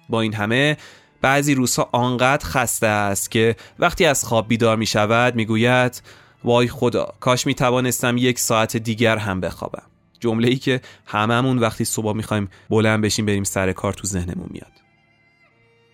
با 0.08 0.20
این 0.20 0.34
همه 0.34 0.76
بعضی 1.20 1.54
روزها 1.54 1.88
آنقدر 1.92 2.46
خسته 2.46 2.86
است 2.86 3.30
که 3.30 3.56
وقتی 3.78 4.04
از 4.04 4.24
خواب 4.24 4.48
بیدار 4.48 4.76
می 4.76 4.86
شود 4.86 5.34
می 5.34 5.44
گوید 5.44 6.02
وای 6.44 6.68
خدا 6.68 7.14
کاش 7.20 7.46
می 7.46 7.54
توانستم 7.54 8.16
یک 8.16 8.38
ساعت 8.38 8.76
دیگر 8.76 9.16
هم 9.16 9.40
بخوابم. 9.40 9.82
جمله 10.20 10.48
ای 10.48 10.56
که 10.56 10.80
هممون 11.06 11.58
وقتی 11.58 11.84
صبح 11.84 12.16
می‌خوایم 12.16 12.48
بلند 12.70 13.04
بشیم 13.04 13.26
بریم 13.26 13.44
سر 13.44 13.72
کار 13.72 13.92
تو 13.92 14.06
ذهنمون 14.06 14.48
میاد. 14.50 14.72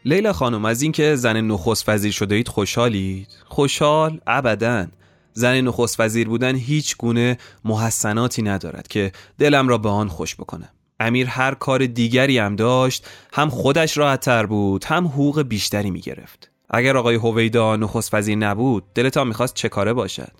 لیلا 0.05 0.33
خانم 0.33 0.65
از 0.65 0.83
اینکه 0.83 1.17
زن 1.17 1.41
نخست 1.41 1.89
وزیر 1.89 2.13
شده 2.13 2.35
اید 2.35 2.49
خوشحالید؟ 2.49 3.29
خوشحال 3.45 4.21
ابدا. 4.27 4.87
زن 5.33 5.61
نخست 5.61 6.01
وزیر 6.01 6.29
بودن 6.29 6.57
هیچ 6.57 6.97
گونه 6.97 7.39
محسناتی 7.65 8.43
ندارد 8.43 8.89
که 8.89 9.13
دلم 9.39 9.69
را 9.69 9.79
به 9.79 9.89
آن 9.89 10.09
خوش 10.09 10.35
بکنم 10.35 10.69
امیر 11.01 11.27
هر 11.27 11.55
کار 11.55 11.87
دیگری 11.87 12.39
هم 12.39 12.57
داشت 12.57 13.07
هم 13.33 13.51
خودش 13.51 13.99
راحتتر 13.99 14.47
بود 14.47 14.85
هم 14.85 15.07
حقوق 15.07 15.43
بیشتری 15.43 15.91
می 15.91 16.01
گرفت 16.01 16.51
اگر 16.71 16.97
آقای 16.97 17.15
هویدا 17.15 17.77
نخست 17.77 18.15
وزیر 18.15 18.39
نبود 18.39 18.85
دلتان 18.95 19.29
می‌خواست 19.29 19.55
چه 19.55 19.69
کاره 19.69 19.93
باشد؟ 19.93 20.33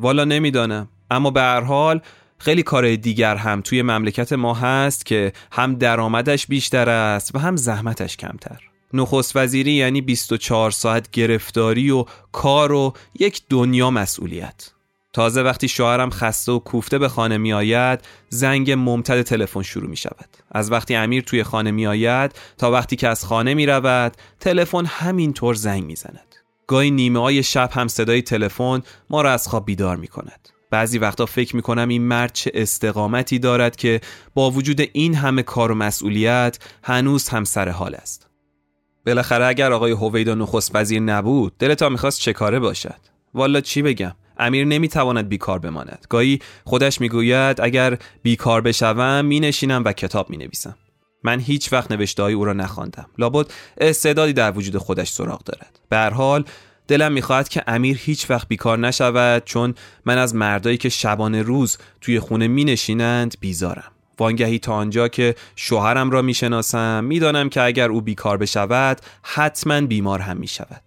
والا 0.00 0.24
نمی‌دانم. 0.24 0.88
اما 1.10 1.30
به 1.30 1.40
هر 1.40 1.60
حال 1.60 2.00
خیلی 2.38 2.62
کار 2.62 2.96
دیگر 2.96 3.36
هم 3.36 3.60
توی 3.60 3.82
مملکت 3.82 4.32
ما 4.32 4.54
هست 4.54 5.06
که 5.06 5.32
هم 5.52 5.74
درآمدش 5.74 6.46
بیشتر 6.46 6.88
است 6.90 7.34
و 7.34 7.38
هم 7.38 7.56
زحمتش 7.56 8.16
کمتر. 8.16 8.60
نخست 8.94 9.36
وزیری 9.36 9.72
یعنی 9.72 10.00
24 10.00 10.70
ساعت 10.70 11.10
گرفتاری 11.10 11.90
و 11.90 12.04
کار 12.32 12.72
و 12.72 12.92
یک 13.20 13.42
دنیا 13.50 13.90
مسئولیت. 13.90 14.70
تازه 15.18 15.42
وقتی 15.42 15.68
شوهرم 15.68 16.10
خسته 16.10 16.52
و 16.52 16.58
کوفته 16.58 16.98
به 16.98 17.08
خانه 17.08 17.38
می 17.38 17.52
آید 17.52 18.00
زنگ 18.28 18.70
ممتد 18.70 19.22
تلفن 19.22 19.62
شروع 19.62 19.90
می 19.90 19.96
شود 19.96 20.28
از 20.52 20.72
وقتی 20.72 20.94
امیر 20.94 21.22
توی 21.22 21.42
خانه 21.42 21.70
می 21.70 21.86
آید 21.86 22.32
تا 22.58 22.70
وقتی 22.70 22.96
که 22.96 23.08
از 23.08 23.24
خانه 23.24 23.54
می 23.54 23.66
رود 23.66 24.16
تلفن 24.40 24.84
همینطور 24.86 25.54
زنگ 25.54 25.84
می 25.84 25.96
زند 25.96 26.34
گاهی 26.66 26.90
نیمه 26.90 27.20
های 27.20 27.42
شب 27.42 27.70
هم 27.72 27.88
صدای 27.88 28.22
تلفن 28.22 28.82
ما 29.10 29.22
را 29.22 29.32
از 29.32 29.48
خواب 29.48 29.66
بیدار 29.66 29.96
می 29.96 30.08
کند 30.08 30.48
بعضی 30.70 30.98
وقتا 30.98 31.26
فکر 31.26 31.56
می 31.56 31.62
کنم 31.62 31.88
این 31.88 32.02
مرد 32.02 32.32
چه 32.32 32.50
استقامتی 32.54 33.38
دارد 33.38 33.76
که 33.76 34.00
با 34.34 34.50
وجود 34.50 34.80
این 34.92 35.14
همه 35.14 35.42
کار 35.42 35.72
و 35.72 35.74
مسئولیت 35.74 36.58
هنوز 36.82 37.28
هم 37.28 37.44
سر 37.44 37.68
حال 37.68 37.94
است. 37.94 38.26
بالاخره 39.06 39.46
اگر 39.46 39.72
آقای 39.72 39.92
هویدا 39.92 40.34
نخست 40.34 40.70
وزیر 40.74 41.00
نبود 41.00 41.58
دلتا 41.58 41.88
می‌خواست 41.88 42.20
چه 42.20 42.32
کاره 42.32 42.58
باشد؟ 42.58 43.00
والا 43.34 43.60
چی 43.60 43.82
بگم؟ 43.82 44.14
امیر 44.38 44.66
نمی‌تواند 44.66 45.28
بیکار 45.28 45.58
بماند. 45.58 46.06
گاهی 46.08 46.38
خودش 46.64 47.00
می‌گوید 47.00 47.60
اگر 47.60 47.98
بیکار 48.22 48.60
بشوم 48.60 49.24
مینشینم 49.24 49.82
و 49.84 49.92
کتاب 49.92 50.30
می‌نویسم. 50.30 50.76
من 51.22 51.40
هیچ 51.40 51.72
وقت 51.72 51.92
نوشته 51.92 52.22
های 52.22 52.34
او 52.34 52.44
را 52.44 52.52
نخواندم. 52.52 53.06
لابد 53.18 53.46
استعدادی 53.78 54.32
در 54.32 54.58
وجود 54.58 54.76
خودش 54.76 55.08
سراغ 55.08 55.44
دارد. 55.44 55.80
به 55.88 55.96
هر 55.96 56.10
حال 56.10 56.44
دلم 56.88 57.12
می‌خواهد 57.12 57.48
که 57.48 57.62
امیر 57.66 57.98
هیچ 58.00 58.30
وقت 58.30 58.48
بیکار 58.48 58.78
نشود 58.78 59.44
چون 59.44 59.74
من 60.04 60.18
از 60.18 60.34
مردایی 60.34 60.76
که 60.76 60.88
شبانه 60.88 61.42
روز 61.42 61.78
توی 62.00 62.20
خونه 62.20 62.48
می 62.48 62.64
نشینند 62.64 63.34
بیزارم. 63.40 63.92
وانگهی 64.18 64.58
تا 64.58 64.74
آنجا 64.74 65.08
که 65.08 65.34
شوهرم 65.56 66.10
را 66.10 66.22
می‌شناسم 66.22 67.04
می‌دانم 67.04 67.48
که 67.48 67.62
اگر 67.62 67.88
او 67.88 68.00
بیکار 68.00 68.36
بشود 68.36 69.00
حتما 69.22 69.80
بیمار 69.80 70.20
هم 70.20 70.36
می 70.36 70.48
شود 70.48 70.82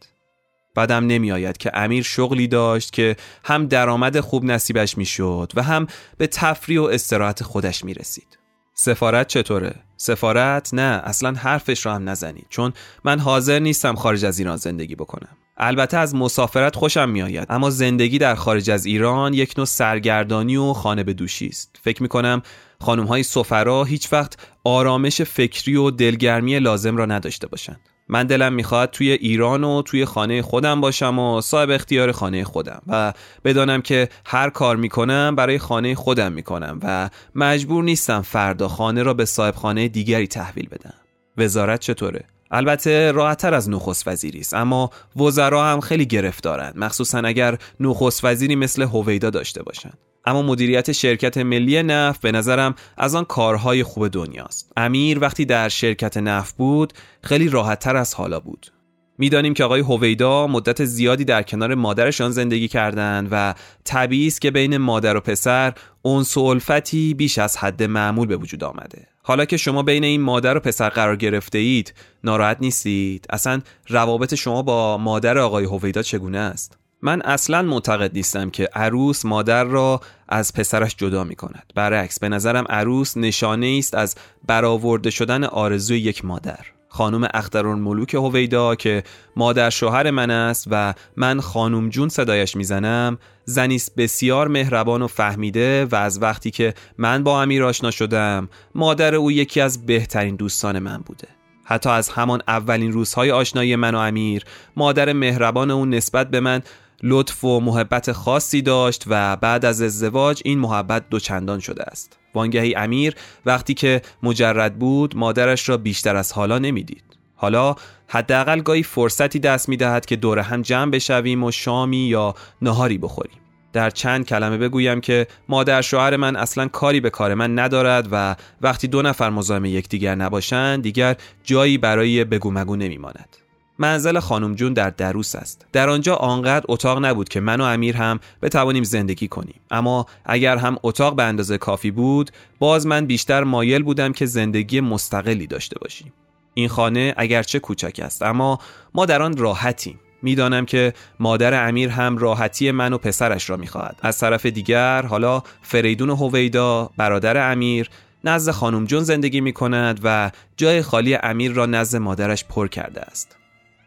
بعدم 0.76 1.08
نمی 1.08 1.32
آید 1.32 1.58
که 1.58 1.72
امیر 1.74 2.04
شغلی 2.04 2.48
داشت 2.48 2.94
که 2.94 3.16
هم 3.44 3.68
درآمد 3.68 4.20
خوب 4.20 4.44
نصیبش 4.44 4.98
می‌شد 4.98 5.52
و 5.56 5.64
هم 5.64 5.88
به 6.18 6.28
تفریح 6.28 6.80
و 6.80 6.84
استراحت 6.84 7.44
خودش 7.44 7.86
می 7.86 7.94
رسید. 7.94 8.38
سفارت 8.74 9.28
چطوره؟ 9.28 9.76
سفارت 9.98 10.74
نه 10.74 11.02
اصلا 11.04 11.32
حرفش 11.32 11.86
را 11.86 11.96
هم 11.96 12.10
نزنید 12.10 12.46
چون 12.50 12.74
من 13.04 13.20
حاضر 13.20 13.60
نیستم 13.60 13.96
خارج 13.96 14.26
از 14.26 14.40
ایران 14.40 14.58
زندگی 14.58 14.96
بکنم 14.96 15.38
البته 15.58 15.98
از 15.98 16.16
مسافرت 16.16 16.76
خوشم 16.76 17.10
میآید 17.10 17.48
اما 17.50 17.70
زندگی 17.70 18.18
در 18.18 18.36
خارج 18.36 18.70
از 18.70 18.86
ایران 18.86 19.34
یک 19.34 19.54
نوع 19.58 19.66
سرگردانی 19.66 20.58
و 20.58 20.74
خانه 20.74 21.04
به 21.04 21.14
دوشی 21.14 21.48
است 21.48 21.80
فکر 21.82 22.04
می 22.04 22.10
کنم 22.10 22.42
خانم 22.80 23.06
های 23.06 23.24
سفرا 23.24 23.84
هیچ 23.84 24.14
وقت 24.14 24.38
آرامش 24.64 25.22
فکری 25.22 25.76
و 25.76 25.92
دلگرمی 25.92 26.60
لازم 26.60 26.98
را 26.98 27.06
نداشته 27.06 27.48
باشند 27.48 27.80
من 28.12 28.28
دلم 28.28 28.54
می‌خواد 28.54 28.90
توی 28.92 29.12
ایران 29.12 29.64
و 29.64 29.82
توی 29.82 30.06
خانه 30.06 30.42
خودم 30.42 30.82
باشم 30.82 31.20
و 31.20 31.42
صاحب 31.42 31.70
اختیار 31.70 32.12
خانه 32.12 32.44
خودم 32.44 32.82
و 32.88 33.14
بدانم 33.44 33.82
که 33.82 34.10
هر 34.26 34.50
کار 34.50 34.76
می‌کنم 34.76 35.36
برای 35.36 35.60
خانه 35.60 35.96
خودم 35.96 36.32
می‌کنم 36.32 36.80
و 36.84 37.10
مجبور 37.36 37.84
نیستم 37.84 38.22
فردا 38.22 38.68
خانه 38.68 39.04
را 39.04 39.14
به 39.14 39.26
صاحب 39.26 39.56
خانه 39.56 39.88
دیگری 39.88 40.28
تحویل 40.28 40.70
بدم. 40.70 40.94
وزارت 41.38 41.80
چطوره؟ 41.80 42.24
البته 42.52 43.12
راحتتر 43.12 43.54
از 43.54 43.70
نخست 43.70 44.08
وزیری 44.08 44.40
است 44.40 44.54
اما 44.54 44.90
وزرا 45.16 45.66
هم 45.66 45.80
خیلی 45.80 46.06
گرفتارند 46.06 46.78
مخصوصا 46.78 47.18
اگر 47.20 47.58
نخست 47.80 48.26
وزیری 48.26 48.56
مثل 48.56 48.82
هویدا 48.82 49.30
داشته 49.30 49.64
باشند 49.64 49.98
اما 50.26 50.42
مدیریت 50.42 50.92
شرکت 50.92 51.38
ملی 51.38 51.84
نفت 51.84 52.22
به 52.22 52.32
نظرم 52.32 52.76
از 52.98 53.16
آن 53.16 53.26
کارهای 53.26 53.84
خوب 53.84 54.08
دنیاست. 54.08 54.72
امیر 54.78 55.20
وقتی 55.20 55.46
در 55.46 55.70
شرکت 55.70 56.18
نفت 56.18 56.58
بود 56.58 56.94
خیلی 57.24 57.50
راحتتر 57.50 57.96
از 57.96 58.14
حالا 58.14 58.40
بود. 58.40 58.72
می‌دانیم 59.18 59.54
که 59.54 59.64
آقای 59.64 59.82
هویدا 59.82 60.48
مدت 60.48 60.86
زیادی 60.86 61.26
در 61.26 61.44
کنار 61.44 61.76
مادرشان 61.76 62.32
زندگی 62.32 62.68
کردند 62.68 63.28
و 63.32 63.54
طبیعی 63.84 64.28
است 64.28 64.42
که 64.42 64.52
بین 64.52 64.78
مادر 64.78 65.18
و 65.18 65.20
پسر 65.20 65.74
انس 66.06 66.38
و 66.38 66.42
الفتی 66.42 67.14
بیش 67.14 67.38
از 67.38 67.58
حد 67.58 67.84
معمول 67.84 68.28
به 68.28 68.38
وجود 68.38 68.64
آمده. 68.64 69.08
حالا 69.24 69.46
که 69.46 69.58
شما 69.58 69.84
بین 69.84 70.04
این 70.04 70.22
مادر 70.22 70.58
و 70.58 70.60
پسر 70.60 70.90
قرار 70.90 71.16
گرفته 71.16 71.58
اید 71.58 71.94
ناراحت 72.24 72.58
نیستید؟ 72.62 73.26
اصلا 73.30 73.62
روابط 73.88 74.36
شما 74.36 74.62
با 74.62 74.98
مادر 74.98 75.38
آقای 75.38 75.66
هویدا 75.66 76.02
چگونه 76.02 76.38
است؟ 76.38 76.78
من 77.02 77.22
اصلا 77.22 77.62
معتقد 77.62 78.14
نیستم 78.14 78.50
که 78.50 78.70
عروس 78.74 79.26
مادر 79.26 79.64
را 79.64 80.02
از 80.30 80.54
پسرش 80.54 80.96
جدا 80.96 81.24
می 81.24 81.36
کند 81.36 81.74
برعکس 81.76 82.20
به 82.20 82.30
نظرم 82.30 82.66
عروس 82.70 83.18
نشانه 83.18 83.76
است 83.80 83.96
از 83.96 84.16
برآورده 84.48 85.10
شدن 85.10 85.44
آرزوی 85.44 86.00
یک 86.00 86.26
مادر. 86.26 86.60
خانم 86.90 87.28
اخترون 87.34 87.80
ملوک 87.80 88.14
هویدا 88.14 88.76
که 88.76 89.04
مادر 89.36 89.70
شوهر 89.70 90.12
من 90.12 90.32
است 90.32 90.68
و 90.72 90.94
من 91.18 91.42
خانم 91.42 91.90
جون 91.90 92.10
صدایش 92.10 92.56
می‌زنم 92.56 93.18
زنیست 93.46 93.96
بسیار 93.96 94.48
مهربان 94.48 95.02
و 95.02 95.08
فهمیده 95.08 95.86
و 95.86 95.96
از 95.96 96.22
وقتی 96.22 96.52
که 96.52 96.74
من 96.98 97.24
با 97.24 97.42
امیر 97.42 97.64
آشنا 97.64 97.92
شدم 97.92 98.50
مادر 98.76 99.16
او 99.16 99.32
یکی 99.32 99.62
از 99.62 99.86
بهترین 99.86 100.36
دوستان 100.36 100.80
من 100.80 100.98
بوده. 100.98 101.28
حتی 101.64 101.90
از 101.90 102.10
همان 102.10 102.42
اولین 102.48 102.92
روزهای 102.92 103.32
آشنایی 103.32 103.76
من 103.76 103.96
و 103.96 103.98
امیر 103.98 104.44
مادر 104.76 105.14
مهربان 105.14 105.72
او 105.72 105.86
نسبت 105.86 106.30
به 106.30 106.40
من 106.40 106.62
لطف 107.04 107.44
و 107.44 107.60
محبت 107.60 108.12
خاصی 108.12 108.62
داشت 108.62 109.04
و 109.08 109.36
بعد 109.36 109.66
از 109.66 109.82
ازدواج 109.82 110.42
این 110.46 110.60
محبت 110.60 111.10
دوچندان 111.10 111.60
شده 111.60 111.84
است. 111.84 112.18
وانگهی 112.34 112.76
امیر 112.76 113.16
وقتی 113.46 113.74
که 113.74 114.02
مجرد 114.24 114.80
بود 114.80 115.18
مادرش 115.18 115.70
را 115.70 115.78
بیشتر 115.78 116.16
از 116.16 116.34
حالا 116.34 116.60
نمی‌دید. 116.60 117.04
حالا 117.36 117.76
حداقل 118.08 118.62
گاهی 118.62 118.84
فرصتی 118.84 119.40
دست 119.40 119.70
می‌دهد 119.70 120.06
که 120.06 120.16
دور 120.16 120.40
هم 120.40 120.62
جمع 120.62 120.92
بشویم 120.92 121.44
و 121.44 121.52
شامی 121.52 121.98
یا 121.98 122.36
نهاری 122.62 122.98
بخوریم. 122.98 123.38
در 123.74 123.90
چند 123.90 124.26
کلمه 124.26 124.58
بگویم 124.58 125.02
که 125.02 125.28
مادر 125.50 125.82
شوهر 125.82 126.16
من 126.16 126.36
اصلا 126.36 126.68
کاری 126.68 127.00
به 127.00 127.10
کار 127.10 127.34
من 127.34 127.60
ندارد 127.60 128.08
و 128.12 128.36
وقتی 128.62 128.88
دو 128.88 129.02
نفر 129.02 129.30
مزاحم 129.30 129.66
یکدیگر 129.66 130.16
نباشند 130.16 130.84
دیگر 130.84 131.16
جایی 131.44 131.78
برای 131.78 132.24
بگو 132.24 132.52
مگو 132.52 132.76
نمیماند. 132.76 133.41
منزل 133.82 134.20
خانم 134.20 134.56
جون 134.56 134.74
در 134.74 134.90
دروس 134.90 135.36
است. 135.36 135.66
در 135.74 135.90
آنجا 135.90 136.16
آنقدر 136.16 136.66
اتاق 136.70 137.06
نبود 137.06 137.30
که 137.30 137.40
من 137.40 137.62
و 137.62 137.64
امیر 137.64 137.98
هم 137.98 138.20
بتوانیم 138.42 138.84
زندگی 138.84 139.28
کنیم. 139.28 139.60
اما 139.72 140.06
اگر 140.26 140.58
هم 140.58 140.78
اتاق 140.84 141.16
به 141.16 141.24
اندازه 141.24 141.58
کافی 141.58 141.92
بود 141.92 142.32
باز 142.60 142.88
من 142.88 143.06
بیشتر 143.06 143.44
مایل 143.44 143.84
بودم 143.84 144.14
که 144.14 144.26
زندگی 144.26 144.82
مستقلی 144.82 145.48
داشته 145.48 145.80
باشیم. 145.80 146.14
این 146.54 146.70
خانه 146.70 147.14
اگرچه 147.18 147.60
کوچک 147.60 148.00
است 148.04 148.22
اما 148.22 148.60
ما 148.94 149.06
در 149.06 149.22
آن 149.22 149.38
راحتیم. 149.38 150.00
می‌دانم 150.22 150.66
که 150.66 150.94
مادر 151.20 151.68
امیر 151.68 151.90
هم 151.90 152.18
راحتی 152.18 152.72
من 152.72 152.94
و 152.94 152.98
پسرش 152.98 153.50
را 153.50 153.58
می‌خواهد. 153.58 154.00
از 154.02 154.18
طرف 154.20 154.46
دیگر 154.46 155.02
حالا 155.02 155.44
فریدون 155.62 156.10
هویدا 156.10 156.90
برادر 156.98 157.52
امیر 157.52 157.90
نزد 158.24 158.52
خانم 158.52 158.86
جون 158.86 159.04
زندگی 159.04 159.42
می 159.42 159.54
کند 159.54 160.00
و 160.04 160.32
جای 160.58 160.82
خالی 160.82 161.16
امیر 161.16 161.52
را 161.52 161.66
نزد 161.66 161.98
مادرش 161.98 162.46
پر 162.46 162.68
کرده 162.68 163.02
است. 163.02 163.41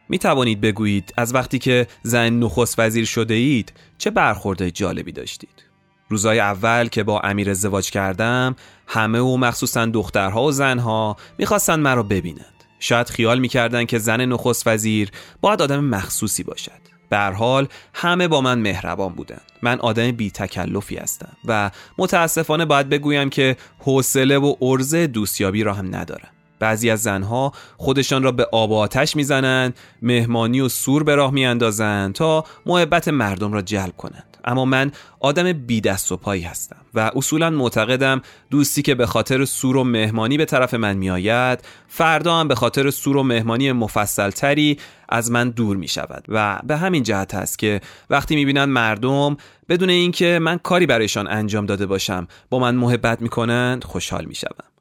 می 0.09 0.18
توانید 0.18 0.61
بگویید 0.61 1.14
از 1.16 1.34
وقتی 1.34 1.59
که 1.59 1.86
زن 2.02 2.30
نخست 2.30 2.78
وزیر 2.78 3.05
شده 3.05 3.34
اید 3.34 3.72
چه 3.98 4.11
برخورده 4.11 4.70
جالبی 4.70 5.12
داشتید. 5.12 5.64
روزای 6.09 6.40
اول 6.40 6.88
که 6.88 7.02
با 7.02 7.20
امیر 7.20 7.50
ازدواج 7.50 7.90
کردم 7.90 8.57
همه 8.86 9.20
و 9.20 9.36
مخصوصا 9.36 9.86
دخترها 9.86 10.42
و 10.42 10.52
زنها 10.52 11.16
می‌خواستند 11.38 11.78
مرا 11.78 12.02
ببینند. 12.02 12.64
شاید 12.78 13.09
خیال 13.09 13.38
می‌کردند 13.38 13.86
که 13.86 13.98
زن 13.98 14.20
نخست 14.20 14.66
وزیر 14.66 15.11
باید 15.40 15.62
آدم 15.62 15.84
مخصوصی 15.84 16.42
باشد. 16.42 16.84
به 17.09 17.18
حال 17.18 17.68
همه 17.94 18.28
با 18.28 18.40
من 18.40 18.59
مهربان 18.59 19.12
بودند. 19.12 19.52
من 19.62 19.80
آدم 19.80 20.11
بی 20.11 20.30
تکلفی 20.30 20.96
هستم 20.96 21.36
و 21.44 21.70
متاسفانه 21.98 22.64
باید 22.64 22.88
بگویم 22.88 23.30
که 23.30 23.57
حوصله 23.78 24.38
و 24.38 24.55
عرضه 24.61 25.07
دوستیابی 25.07 25.62
را 25.62 25.74
هم 25.74 25.96
ندارم. 25.96 26.34
بعضی 26.59 26.90
از 26.90 27.02
زنها 27.02 27.52
خودشان 27.76 28.22
را 28.22 28.32
به 28.32 28.48
آب 28.52 28.70
و 28.70 28.74
آتش 28.74 29.16
می‌زنند 29.16 29.76
مهمانی 30.02 30.61
و 30.61 30.68
سور 30.68 31.05
به 31.05 31.14
راه 31.14 31.30
میاندازند 31.30 32.14
تا 32.14 32.44
محبت 32.66 33.09
مردم 33.09 33.52
را 33.52 33.62
جلب 33.62 33.96
کنند 33.96 34.34
اما 34.44 34.64
من 34.64 34.92
آدم 35.20 35.52
بی 35.52 35.80
دست 35.80 36.12
و 36.12 36.16
پایی 36.16 36.42
هستم 36.42 36.76
و 36.94 37.11
اصولا 37.16 37.50
معتقدم 37.50 38.22
دوستی 38.50 38.82
که 38.82 38.94
به 38.94 39.07
خاطر 39.07 39.44
سور 39.44 39.76
و 39.76 39.84
مهمانی 39.84 40.36
به 40.36 40.44
طرف 40.44 40.74
من 40.74 40.96
میآید 40.96 41.64
فردا 41.88 42.36
هم 42.40 42.48
به 42.48 42.55
خاطر 42.55 42.90
سور 42.90 43.16
و 43.16 43.22
مهمانی 43.22 43.72
مفصل 43.72 44.30
تری 44.30 44.78
از 45.09 45.30
من 45.30 45.50
دور 45.50 45.76
می 45.76 45.88
شود 45.88 46.24
و 46.28 46.61
به 46.66 46.76
همین 46.76 47.02
جهت 47.02 47.34
است 47.34 47.59
که 47.59 47.80
وقتی 48.11 48.36
می 48.36 48.44
بینند 48.44 48.68
مردم 48.68 49.36
بدون 49.68 49.90
اینکه 49.90 50.38
من 50.42 50.59
کاری 50.59 50.86
برایشان 50.86 51.26
انجام 51.26 51.66
داده 51.66 51.86
باشم 51.86 52.28
با 52.50 52.59
من 52.59 52.74
محبت 52.74 53.22
می 53.22 53.28
کنند 53.28 53.84
خوشحال 53.84 54.24
می 54.24 54.34
شوم. 54.34 54.74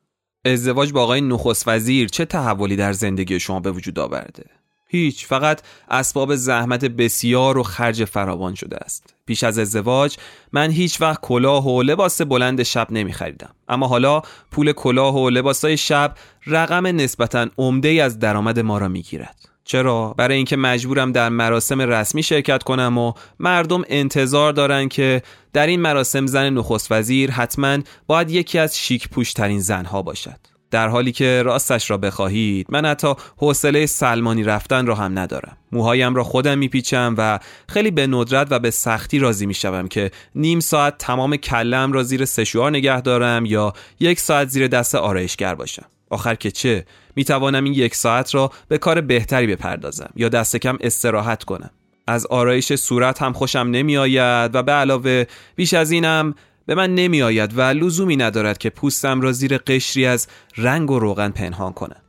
ازدواج 0.45 0.91
با 0.91 1.03
آقای 1.03 1.21
نخست 1.21 1.67
وزیر 1.67 2.09
چه 2.09 2.25
تحولی 2.25 2.75
در 2.75 2.93
زندگی 2.93 3.39
شما 3.39 3.59
به 3.59 3.71
وجود 3.71 3.99
آورده؟ 3.99 4.45
هیچ 4.87 5.25
فقط 5.25 5.61
اسباب 5.89 6.35
زحمت 6.35 6.85
بسیار 6.85 7.57
و 7.57 7.63
خرج 7.63 8.05
فراوان 8.05 8.55
شده 8.55 8.77
است. 8.77 9.15
پیش 9.25 9.43
از 9.43 9.59
ازدواج 9.59 10.17
من 10.53 10.71
هیچ 10.71 11.01
وقت 11.01 11.21
کلاه 11.21 11.67
و 11.67 11.81
لباس 11.81 12.21
بلند 12.21 12.63
شب 12.63 12.87
نمی 12.91 13.13
خریدم 13.13 13.55
اما 13.67 13.87
حالا 13.87 14.21
پول 14.51 14.71
کلاه 14.71 15.15
و 15.15 15.29
لباسای 15.29 15.77
شب 15.77 16.15
رقم 16.47 16.87
نسبتا 16.87 17.47
عمده 17.57 17.89
از 17.89 18.19
درآمد 18.19 18.59
ما 18.59 18.77
را 18.77 18.87
می 18.87 19.01
گیرد 19.01 19.52
چرا؟ 19.65 20.13
برای 20.17 20.35
اینکه 20.35 20.57
مجبورم 20.57 21.11
در 21.11 21.29
مراسم 21.29 21.81
رسمی 21.81 22.23
شرکت 22.23 22.63
کنم 22.63 22.97
و 22.97 23.13
مردم 23.39 23.83
انتظار 23.87 24.53
دارن 24.53 24.87
که 24.87 25.21
در 25.53 25.67
این 25.67 25.81
مراسم 25.81 26.25
زن 26.27 26.49
نخست 26.49 26.91
وزیر 26.91 27.31
حتما 27.31 27.77
باید 28.07 28.31
یکی 28.31 28.59
از 28.59 28.77
شیک 28.77 29.09
پوشترین 29.09 29.59
زنها 29.59 30.01
باشد. 30.01 30.53
در 30.71 30.87
حالی 30.87 31.11
که 31.11 31.41
راستش 31.43 31.89
را 31.89 31.97
بخواهید 31.97 32.67
من 32.69 32.85
حتی 32.85 33.13
حوصله 33.37 33.85
سلمانی 33.85 34.43
رفتن 34.43 34.85
را 34.85 34.95
هم 34.95 35.19
ندارم. 35.19 35.57
موهایم 35.71 36.15
را 36.15 36.23
خودم 36.23 36.57
میپیچم 36.57 37.15
و 37.17 37.39
خیلی 37.69 37.91
به 37.91 38.07
ندرت 38.07 38.47
و 38.49 38.59
به 38.59 38.71
سختی 38.71 39.19
راضی 39.19 39.45
می‌شوم 39.45 39.87
که 39.87 40.11
نیم 40.35 40.59
ساعت 40.59 40.97
تمام 40.97 41.35
کلم 41.35 41.91
را 41.91 42.03
زیر 42.03 42.25
سشوار 42.25 42.71
نگه 42.71 43.01
دارم 43.01 43.45
یا 43.45 43.73
یک 43.99 44.19
ساعت 44.19 44.47
زیر 44.47 44.67
دست 44.67 44.95
آرایشگر 44.95 45.55
باشم. 45.55 45.85
آخر 46.13 46.35
که 46.35 46.51
چه؟ 46.51 46.85
می 47.15 47.23
توانم 47.23 47.63
این 47.63 47.73
یک 47.73 47.95
ساعت 47.95 48.35
را 48.35 48.51
به 48.67 48.77
کار 48.77 49.01
بهتری 49.01 49.47
بپردازم 49.47 50.09
یا 50.15 50.29
دست 50.29 50.57
کم 50.57 50.77
استراحت 50.81 51.43
کنم. 51.43 51.69
از 52.07 52.25
آرایش 52.25 52.75
صورت 52.75 53.21
هم 53.21 53.33
خوشم 53.33 53.59
نمی 53.59 53.97
آید 53.97 54.55
و 54.55 54.63
به 54.63 54.71
علاوه 54.71 55.25
بیش 55.55 55.73
از 55.73 55.91
اینم 55.91 56.35
به 56.65 56.75
من 56.75 56.95
نمی 56.95 57.21
آید 57.21 57.57
و 57.57 57.61
لزومی 57.61 58.15
ندارد 58.15 58.57
که 58.57 58.69
پوستم 58.69 59.21
را 59.21 59.31
زیر 59.31 59.57
قشری 59.57 60.05
از 60.05 60.27
رنگ 60.57 60.91
و 60.91 60.99
روغن 60.99 61.29
پنهان 61.29 61.73
کنم. 61.73 62.01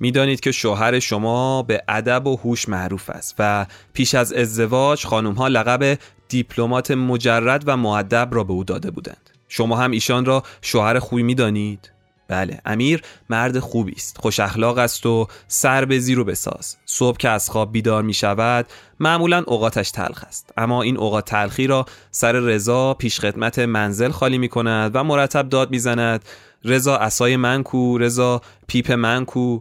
می‌دانید 0.00 0.40
که 0.40 0.52
شوهر 0.52 0.98
شما 0.98 1.62
به 1.62 1.82
ادب 1.88 2.26
و 2.26 2.36
هوش 2.36 2.68
معروف 2.68 3.10
است 3.10 3.34
و 3.38 3.66
پیش 3.92 4.14
از 4.14 4.32
ازدواج 4.32 5.06
خانم 5.06 5.32
ها 5.32 5.48
لقب 5.48 5.98
دیپلمات 6.28 6.90
مجرد 6.90 7.62
و 7.66 7.76
معدب 7.76 8.28
را 8.32 8.44
به 8.44 8.52
او 8.52 8.64
داده 8.64 8.90
بودند. 8.90 9.30
شما 9.48 9.76
هم 9.76 9.90
ایشان 9.90 10.24
را 10.24 10.42
شوهر 10.62 10.98
خوبی 10.98 11.22
می‌دانید؟ 11.22 11.92
بله 12.30 12.60
امیر 12.64 13.02
مرد 13.30 13.58
خوبی 13.58 13.92
است 13.92 14.18
خوش 14.18 14.40
اخلاق 14.40 14.78
است 14.78 15.06
و 15.06 15.26
سر 15.48 15.84
به 15.84 15.98
زیر 15.98 16.18
و 16.18 16.24
بساز 16.24 16.76
صبح 16.86 17.16
که 17.16 17.28
از 17.28 17.50
خواب 17.50 17.72
بیدار 17.72 18.02
می 18.02 18.14
شود 18.14 18.66
معمولا 19.00 19.44
اوقاتش 19.46 19.90
تلخ 19.90 20.24
است. 20.24 20.52
اما 20.56 20.82
این 20.82 20.96
اوقات 20.96 21.24
تلخی 21.24 21.66
را 21.66 21.86
سر 22.10 22.32
رضا 22.32 22.94
پیشخدمت 22.94 23.58
منزل 23.58 24.10
خالی 24.10 24.38
می 24.38 24.48
کند 24.48 24.90
و 24.94 25.04
مرتب 25.04 25.48
داد 25.48 25.70
می‌زند 25.70 26.24
رضا 26.64 26.96
اسای 26.96 27.36
من 27.36 27.62
کو 27.62 27.98
رضا 27.98 28.40
پیپ 28.66 28.92
من 28.92 29.24
کو. 29.24 29.60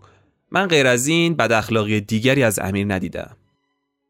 من 0.51 0.67
غیر 0.67 0.87
از 0.87 1.07
این 1.07 1.35
بد 1.35 1.51
اخلاقی 1.51 2.01
دیگری 2.01 2.43
از 2.43 2.59
امیر 2.59 2.93
ندیدم. 2.93 3.35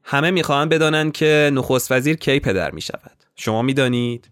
همه 0.03 0.31
می‌خواهند 0.31 0.69
بدانند 0.69 1.11
که 1.11 1.51
نخست 1.53 1.91
وزیر 1.91 2.15
کی 2.15 2.39
پدر 2.39 2.71
می 2.71 2.81
شود 2.81 3.17
شما 3.35 3.61
می‌دانید؟ 3.61 4.29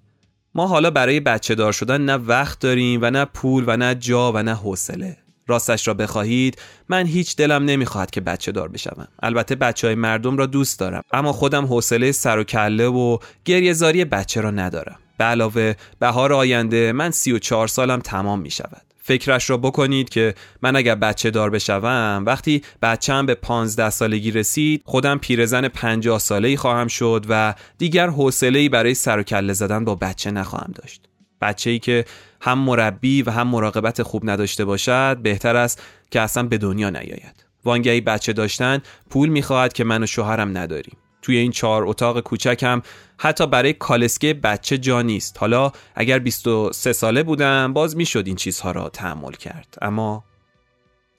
ما 0.57 0.67
حالا 0.67 0.91
برای 0.91 1.19
بچه 1.19 1.55
دار 1.55 1.71
شدن 1.71 2.01
نه 2.01 2.15
وقت 2.15 2.59
داریم 2.59 2.99
و 3.03 3.11
نه 3.11 3.25
پول 3.25 3.63
و 3.67 3.77
نه 3.77 3.95
جا 3.95 4.31
و 4.31 4.43
نه 4.43 4.55
حوصله. 4.55 5.17
راستش 5.47 5.87
را 5.87 5.93
بخواهید 5.93 6.61
من 6.89 7.05
هیچ 7.05 7.35
دلم 7.35 7.65
نمی‌خواهد 7.65 8.11
که 8.11 8.21
بچه 8.21 8.51
دار 8.51 8.67
بشوم. 8.67 9.07
البته 9.23 9.55
بچه 9.55 9.87
های 9.87 9.95
مردم 9.95 10.37
را 10.37 10.45
دوست 10.45 10.79
دارم 10.79 11.03
اما 11.11 11.33
خودم 11.33 11.65
حوصله 11.65 12.11
سر 12.11 12.39
و 12.39 12.43
کله 12.43 12.87
و 12.87 13.17
گریهزاری 13.45 14.05
بچه 14.05 14.41
را 14.41 14.51
ندارم. 14.51 14.99
به 15.17 15.23
علاوه 15.23 15.73
بهار 15.99 16.33
آینده 16.33 16.91
من 16.91 17.11
سی 17.11 17.31
و 17.31 17.39
چهار 17.39 17.67
سالم 17.67 17.99
تمام 17.99 18.39
می 18.39 18.51
شود 18.51 18.86
فکرش 19.07 19.49
را 19.49 19.57
بکنید 19.57 20.09
که 20.09 20.33
من 20.61 20.75
اگر 20.75 20.95
بچه 20.95 21.31
دار 21.31 21.49
بشوم 21.49 22.23
وقتی 22.25 22.61
بچم 22.81 23.25
به 23.25 23.35
پانزده 23.35 23.89
سالگی 23.89 24.31
رسید 24.31 24.81
خودم 24.85 25.17
پیرزن 25.17 25.67
پنجاه 25.67 26.19
ساله 26.19 26.47
ای 26.47 26.57
خواهم 26.57 26.87
شد 26.87 27.25
و 27.29 27.53
دیگر 27.77 28.07
حوصله 28.09 28.59
ای 28.59 28.69
برای 28.69 28.93
سر 28.93 29.19
و 29.19 29.23
کله 29.23 29.53
زدن 29.53 29.85
با 29.85 29.95
بچه 29.95 30.31
نخواهم 30.31 30.71
داشت. 30.75 31.01
بچه 31.41 31.69
ای 31.69 31.79
که 31.79 32.05
هم 32.41 32.59
مربی 32.59 33.21
و 33.21 33.31
هم 33.31 33.47
مراقبت 33.47 34.03
خوب 34.03 34.29
نداشته 34.29 34.65
باشد 34.65 35.17
بهتر 35.23 35.55
است 35.55 35.81
که 36.11 36.21
اصلا 36.21 36.43
به 36.43 36.57
دنیا 36.57 36.89
نیاید. 36.89 37.45
وانگهی 37.65 38.01
بچه 38.01 38.33
داشتن 38.33 38.81
پول 39.09 39.29
می‌خواهد 39.29 39.73
که 39.73 39.83
من 39.83 40.03
و 40.03 40.05
شوهرم 40.05 40.57
نداریم. 40.57 40.97
توی 41.22 41.38
این 41.38 41.51
چهار 41.51 41.88
اتاق 41.88 42.20
کوچکم. 42.20 42.82
حتی 43.18 43.47
برای 43.47 43.74
کالسکه 43.74 44.34
بچه 44.34 44.78
جا 44.78 45.01
نیست. 45.01 45.38
حالا 45.38 45.72
اگر 45.95 46.20
23 46.20 46.93
ساله 46.93 47.24
بودم 47.24 47.74
باز 47.74 47.97
می‌شد 47.97 48.24
این 48.28 48.36
چیزها 48.36 48.72
را 48.72 48.89
تحمل 48.89 49.32
کرد. 49.32 49.78
اما 49.82 50.24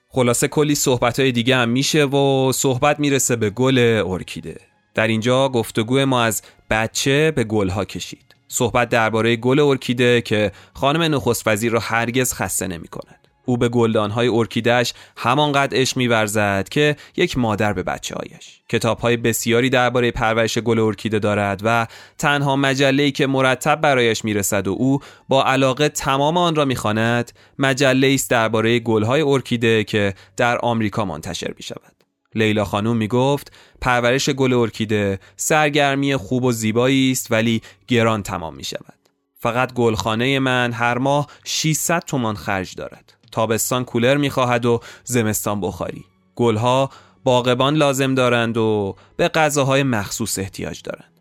خلاصه 0.09 0.49
کلی 0.49 0.75
صحبت 0.75 1.21
های 1.21 1.33
دیگه 1.33 1.57
هم 1.57 1.69
میشه 1.69 2.05
و 2.05 2.53
صحبت 2.53 3.01
می‌رسه 3.01 3.37
به 3.37 3.51
گل 3.51 4.03
ارکیده. 4.07 4.61
در 4.95 5.07
اینجا 5.07 5.49
گفتگو 5.49 6.07
ما 6.07 6.23
از 6.23 6.43
بچه 6.71 7.31
به 7.31 7.45
گلها 7.45 7.85
کشید. 7.85 8.35
صحبت 8.49 8.89
درباره 8.89 9.37
گل 9.37 9.61
ارکیده 9.61 10.21
که 10.21 10.53
خانم 10.75 11.15
نخست 11.15 11.49
وزیر 11.49 11.73
را 11.73 11.81
هرگز 11.81 12.35
خسته 12.35 12.67
نمی 12.67 12.89
کند. 12.89 13.18
او 13.49 13.57
به 13.57 13.69
گلدانهای 13.69 14.29
ارکیدهش 14.29 14.95
همانقدر 15.17 15.77
عشق 15.77 15.97
میورزد 15.97 16.69
که 16.69 16.97
یک 17.17 17.39
مادر 17.39 17.73
به 17.73 17.83
بچه 17.83 18.15
هایش. 18.15 18.61
کتاب 18.69 18.99
های 18.99 19.17
بسیاری 19.17 19.71
درباره 19.71 20.11
پرورش 20.11 20.59
گل 20.59 20.79
ارکیده 20.79 21.19
دارد 21.19 21.61
و 21.65 21.87
تنها 22.19 22.57
مجله 22.57 23.11
که 23.11 23.27
مرتب 23.27 23.81
برایش 23.81 24.25
می‌رسد 24.25 24.69
و 24.69 24.77
او 24.79 25.01
با 25.29 25.45
علاقه 25.45 25.89
تمام 25.89 26.37
آن 26.37 26.55
را 26.55 26.65
می‌خواند 26.65 27.33
مجله 27.59 28.15
است 28.15 28.31
درباره 28.31 28.79
گلهای 28.79 29.23
ارکیده 29.23 29.85
که 29.85 30.15
در 30.37 30.59
آمریکا 30.59 31.05
منتشر 31.05 31.55
می 31.57 31.63
شود. 31.63 32.05
لیلا 32.35 32.65
خانوم 32.65 32.97
می 32.97 33.09
گفت 33.09 33.53
پرورش 33.81 34.31
گل 34.31 34.53
ارکیده 34.53 35.19
سرگرمی 35.37 36.17
خوب 36.17 36.45
و 36.45 36.53
زیبایی 36.53 37.13
است 37.13 37.33
ولی 37.33 37.63
گران 37.87 38.23
تمام 38.23 38.55
می 38.55 38.65
شود. 38.65 38.95
فقط 39.41 39.73
گلخانه 39.73 40.39
من 40.39 40.73
هر 40.73 40.99
ماه 40.99 41.27
600 41.45 42.03
تومان 42.07 42.35
خرج 42.35 42.75
دارد. 42.75 43.18
تابستان 43.33 43.85
کولر 43.85 44.16
می‌خواهد 44.16 44.66
و 44.66 44.81
زمستان 45.05 45.61
بخاری. 45.61 46.05
گلها 46.37 46.91
باغبان 47.24 47.74
لازم 47.74 48.14
دارند 48.14 48.57
و 48.57 48.97
به 49.16 49.29
غذاهای 49.29 49.83
مخصوص 49.83 50.39
احتیاج 50.39 50.83
دارند. 50.83 51.12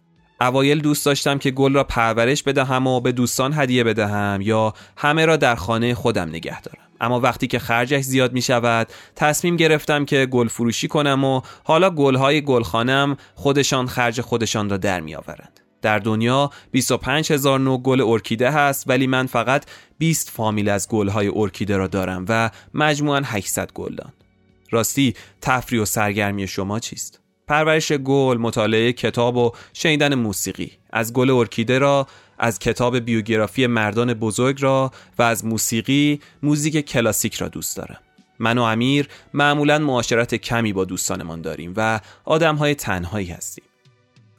اوایل 0.41 0.81
دوست 0.81 1.05
داشتم 1.05 1.37
که 1.37 1.51
گل 1.51 1.73
را 1.73 1.83
پرورش 1.83 2.43
بدهم 2.43 2.87
و 2.87 2.99
به 2.99 3.11
دوستان 3.11 3.53
هدیه 3.53 3.83
بدهم 3.83 4.39
یا 4.41 4.73
همه 4.97 5.25
را 5.25 5.35
در 5.35 5.55
خانه 5.55 5.93
خودم 5.95 6.29
نگه 6.29 6.61
دارم. 6.61 6.87
اما 7.01 7.19
وقتی 7.19 7.47
که 7.47 7.59
خرجش 7.59 8.01
زیاد 8.01 8.33
می 8.33 8.41
شود 8.41 8.87
تصمیم 9.15 9.55
گرفتم 9.55 10.05
که 10.05 10.25
گل 10.25 10.47
فروشی 10.47 10.87
کنم 10.87 11.23
و 11.23 11.41
حالا 11.63 11.89
گلهای 11.89 12.41
گلخانم 12.41 13.17
خودشان 13.35 13.87
خرج 13.87 14.21
خودشان 14.21 14.69
را 14.69 14.77
در 14.77 14.99
می 14.99 15.15
آورند 15.15 15.66
در 15.81 15.99
دنیا 15.99 16.49
25 16.71 17.31
هزار 17.31 17.59
نوع 17.59 17.81
گل 17.81 18.01
ارکیده 18.01 18.51
هست 18.51 18.83
ولی 18.89 19.07
من 19.07 19.25
فقط 19.25 19.65
20 19.97 20.29
فامیل 20.29 20.69
از 20.69 20.87
گلهای 20.89 21.31
ارکیده 21.35 21.77
را 21.77 21.87
دارم 21.87 22.25
و 22.29 22.49
مجموعاً 22.73 23.21
800 23.25 23.71
گلدان. 23.71 24.13
راستی 24.71 25.13
تفریح 25.41 25.81
و 25.81 25.85
سرگرمی 25.85 26.47
شما 26.47 26.79
چیست؟ 26.79 27.19
پرورش 27.47 27.91
گل، 27.91 28.37
مطالعه 28.37 28.93
کتاب 28.93 29.37
و 29.37 29.51
شنیدن 29.73 30.15
موسیقی 30.15 30.71
از 30.89 31.13
گل 31.13 31.29
ارکیده 31.29 31.79
را 31.79 32.07
از 32.39 32.59
کتاب 32.59 32.99
بیوگرافی 32.99 33.67
مردان 33.67 34.13
بزرگ 34.13 34.61
را 34.61 34.91
و 35.17 35.23
از 35.23 35.45
موسیقی 35.45 36.21
موزیک 36.43 36.85
کلاسیک 36.85 37.35
را 37.35 37.47
دوست 37.47 37.77
دارم. 37.77 37.99
من 38.39 38.57
و 38.57 38.61
امیر 38.61 39.07
معمولا 39.33 39.79
معاشرت 39.79 40.35
کمی 40.35 40.73
با 40.73 40.85
دوستانمان 40.85 41.41
داریم 41.41 41.73
و 41.77 41.99
آدمهای 42.25 42.75
تنهایی 42.75 43.27
هستیم. 43.27 43.63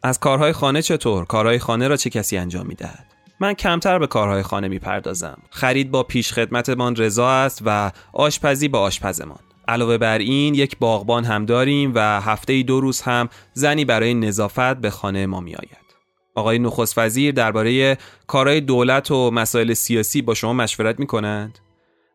از 0.03 0.21
کارهای 0.21 0.53
خانه 0.53 0.83
چطور؟ 0.83 1.25
کارهای 1.25 1.59
خانه 1.59 1.89
را 1.89 1.97
چه 1.97 2.11
کسی 2.11 2.37
انجام 2.37 2.67
می‌دهد؟ 2.67 3.07
من 3.41 3.55
کمتر 3.55 3.99
به 3.99 4.07
کارهای 4.07 4.43
خانه 4.43 4.69
می‌پردازم. 4.69 5.39
خرید 5.51 5.91
با 5.91 6.03
پیش 6.03 6.33
خدمتمان 6.33 6.97
رضا 6.97 7.31
است 7.31 7.63
و 7.67 7.93
آشپزی 8.13 8.69
با 8.69 8.81
آشپزمان. 8.81 9.39
علاوه 9.69 9.99
بر 9.99 10.19
این 10.19 10.55
یک 10.55 10.79
باغبان 10.79 11.25
هم 11.25 11.47
داریم 11.47 11.93
و 11.95 12.21
هفته 12.21 12.63
دو 12.63 12.81
روز 12.81 13.01
هم 13.01 13.29
زنی 13.53 13.85
برای 13.85 14.15
نظافت 14.15 14.77
به 14.77 14.91
خانه 14.91 15.27
ما 15.27 15.41
می 15.41 15.55
آید. 15.55 15.89
آقای 16.35 16.59
نخست 16.59 16.99
وزیر 16.99 17.35
درباره 17.35 17.99
کارهای 18.27 18.61
دولت 18.61 19.11
و 19.11 19.31
مسائل 19.31 19.73
سیاسی 19.73 20.23
با 20.23 20.35
شما 20.35 20.53
مشورت 20.53 21.01
می 21.01 21.07
کنند؟ 21.07 21.59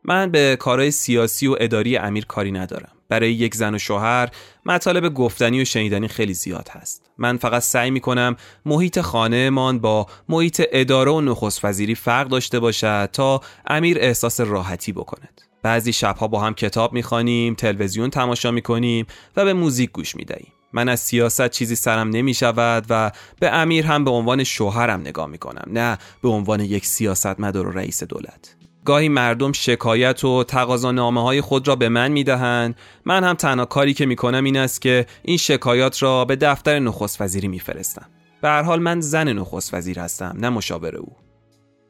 من 0.04 0.30
به 0.30 0.56
کارهای 0.60 0.90
سیاسی 0.90 1.46
و 1.46 1.56
اداری 1.60 1.96
امیر 1.96 2.26
کاری 2.26 2.52
ندارم. 2.52 2.92
برای 3.08 3.32
یک 3.32 3.54
زن 3.54 3.74
و 3.74 3.78
شوهر 3.78 4.28
مطالب 4.66 5.14
گفتنی 5.14 5.62
و 5.62 5.64
شنیدنی 5.64 6.08
خیلی 6.08 6.34
زیاد 6.34 6.68
هست 6.68 7.03
من 7.18 7.36
فقط 7.36 7.62
سعی 7.62 7.90
می 7.90 8.00
کنم 8.00 8.36
محیط 8.66 9.00
خانهمان 9.00 9.78
با 9.78 10.06
محیط 10.28 10.62
اداره 10.72 11.12
و 11.12 11.20
نخست 11.20 11.64
وزیری 11.64 11.94
فرق 11.94 12.28
داشته 12.28 12.60
باشد 12.60 13.08
تا 13.12 13.40
امیر 13.66 13.98
احساس 14.00 14.40
راحتی 14.40 14.92
بکند. 14.92 15.40
بعضی 15.62 15.92
شبها 15.92 16.28
با 16.28 16.40
هم 16.40 16.54
کتاب 16.54 16.92
می‌خوانیم 16.92 17.54
تلویزیون 17.54 18.10
تماشا 18.10 18.50
می‌کنیم 18.50 19.06
و 19.36 19.44
به 19.44 19.52
موزیک 19.52 19.92
گوش 19.92 20.16
می‌دهیم. 20.16 20.52
من 20.72 20.88
از 20.88 21.00
سیاست 21.00 21.50
چیزی 21.50 21.76
سرم 21.76 22.08
نمی 22.10 22.34
شود 22.34 22.86
و 22.90 23.12
به 23.40 23.50
امیر 23.50 23.86
هم 23.86 24.04
به 24.04 24.10
عنوان 24.10 24.44
شوهرم 24.44 25.00
نگاه 25.00 25.26
می 25.26 25.38
کنم 25.38 25.64
نه 25.66 25.98
به 26.22 26.28
عنوان 26.28 26.60
یک 26.60 26.86
سیاستمدار 26.86 27.68
و 27.68 27.70
رئیس 27.70 28.02
دولت. 28.02 28.63
گاهی 28.84 29.08
مردم 29.08 29.52
شکایت 29.52 30.24
و 30.24 30.44
تقاضانامه 30.44 31.22
های 31.22 31.40
خود 31.40 31.68
را 31.68 31.76
به 31.76 31.88
من 31.88 32.12
می 32.12 32.24
دهند 32.24 32.76
من 33.04 33.24
هم 33.24 33.34
تنها 33.34 33.64
کاری 33.64 33.94
که 33.94 34.06
می 34.06 34.16
کنم 34.16 34.44
این 34.44 34.56
است 34.56 34.80
که 34.80 35.06
این 35.22 35.36
شکایات 35.36 36.02
را 36.02 36.24
به 36.24 36.36
دفتر 36.36 36.78
نخست 36.78 37.20
وزیری 37.20 37.48
می 37.48 37.58
فرستم 37.58 38.06
به 38.42 38.48
هر 38.48 38.62
حال 38.62 38.82
من 38.82 39.00
زن 39.00 39.28
نخست 39.28 39.74
وزیر 39.74 39.98
هستم 39.98 40.36
نه 40.38 40.48
مشاور 40.48 40.96
او. 40.96 41.16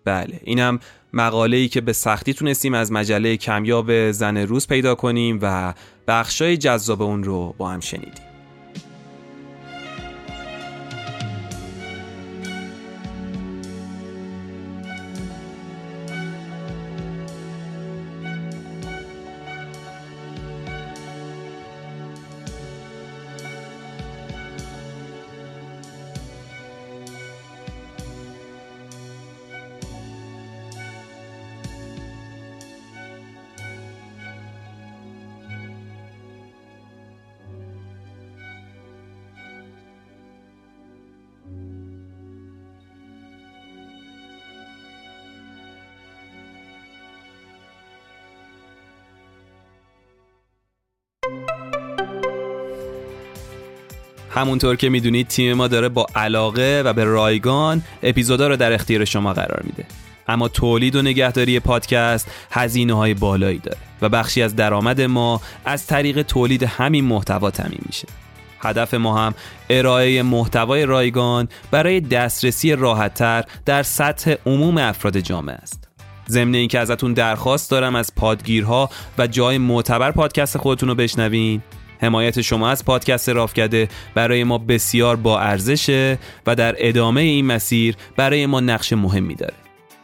بله 0.04 0.40
اینم 0.44 0.78
مقاله 1.12 1.56
ای 1.56 1.68
که 1.68 1.80
به 1.80 1.92
سختی 1.92 2.34
تونستیم 2.34 2.74
از 2.74 2.92
مجله 2.92 3.36
کمیاب 3.36 4.10
زن 4.10 4.36
روز 4.36 4.66
پیدا 4.66 4.94
کنیم 4.94 5.38
و 5.42 5.74
بخشای 6.08 6.56
جذاب 6.56 7.02
اون 7.02 7.24
رو 7.24 7.54
با 7.58 7.70
هم 7.70 7.80
شنیدیم. 7.80 8.33
همونطور 54.34 54.76
که 54.76 54.88
می‌دونید 54.88 55.28
تیم 55.28 55.52
ما 55.52 55.68
داره 55.68 55.88
با 55.88 56.06
علاقه 56.14 56.82
و 56.84 56.92
به 56.92 57.04
رایگان 57.04 57.82
اپیزودا 58.02 58.48
رو 58.48 58.56
در 58.56 58.72
اختیار 58.72 59.04
شما 59.04 59.32
قرار 59.32 59.60
میده. 59.64 59.84
اما 60.28 60.48
تولید 60.48 60.96
و 60.96 61.02
نگهداری 61.02 61.60
پادکست 61.60 62.30
هزینه 62.50 62.94
های 62.94 63.14
بالایی 63.14 63.58
داره 63.58 63.78
و 64.02 64.08
بخشی 64.08 64.42
از 64.42 64.56
درآمد 64.56 65.00
ما 65.00 65.40
از 65.64 65.86
طریق 65.86 66.22
تولید 66.22 66.62
همین 66.62 67.04
محتوا 67.04 67.50
تامین 67.50 67.80
میشه. 67.86 68.08
هدف 68.60 68.94
ما 68.94 69.18
هم 69.18 69.34
ارائه 69.70 70.22
محتوای 70.22 70.86
رایگان 70.86 71.48
برای 71.70 72.00
دسترسی 72.00 72.76
راحتتر 72.76 73.44
در 73.64 73.82
سطح 73.82 74.34
عموم 74.46 74.78
افراد 74.78 75.18
جامعه 75.18 75.54
است. 75.54 75.88
ضمن 76.28 76.54
اینکه 76.54 76.78
ازتون 76.78 77.12
درخواست 77.12 77.70
دارم 77.70 77.94
از 77.94 78.14
پادگیرها 78.14 78.90
و 79.18 79.26
جای 79.26 79.58
معتبر 79.58 80.10
پادکست 80.10 80.58
خودتون 80.58 80.88
رو 80.88 80.94
بشنوین 80.94 81.62
حمایت 82.04 82.40
شما 82.40 82.68
از 82.70 82.84
پادکست 82.84 83.28
رافکده 83.28 83.88
برای 84.14 84.44
ما 84.44 84.58
بسیار 84.58 85.16
با 85.16 85.40
ارزشه 85.40 86.18
و 86.46 86.54
در 86.54 86.74
ادامه 86.78 87.20
این 87.20 87.46
مسیر 87.46 87.96
برای 88.16 88.46
ما 88.46 88.60
نقش 88.60 88.92
مهمی 88.92 89.34
داره. 89.34 89.54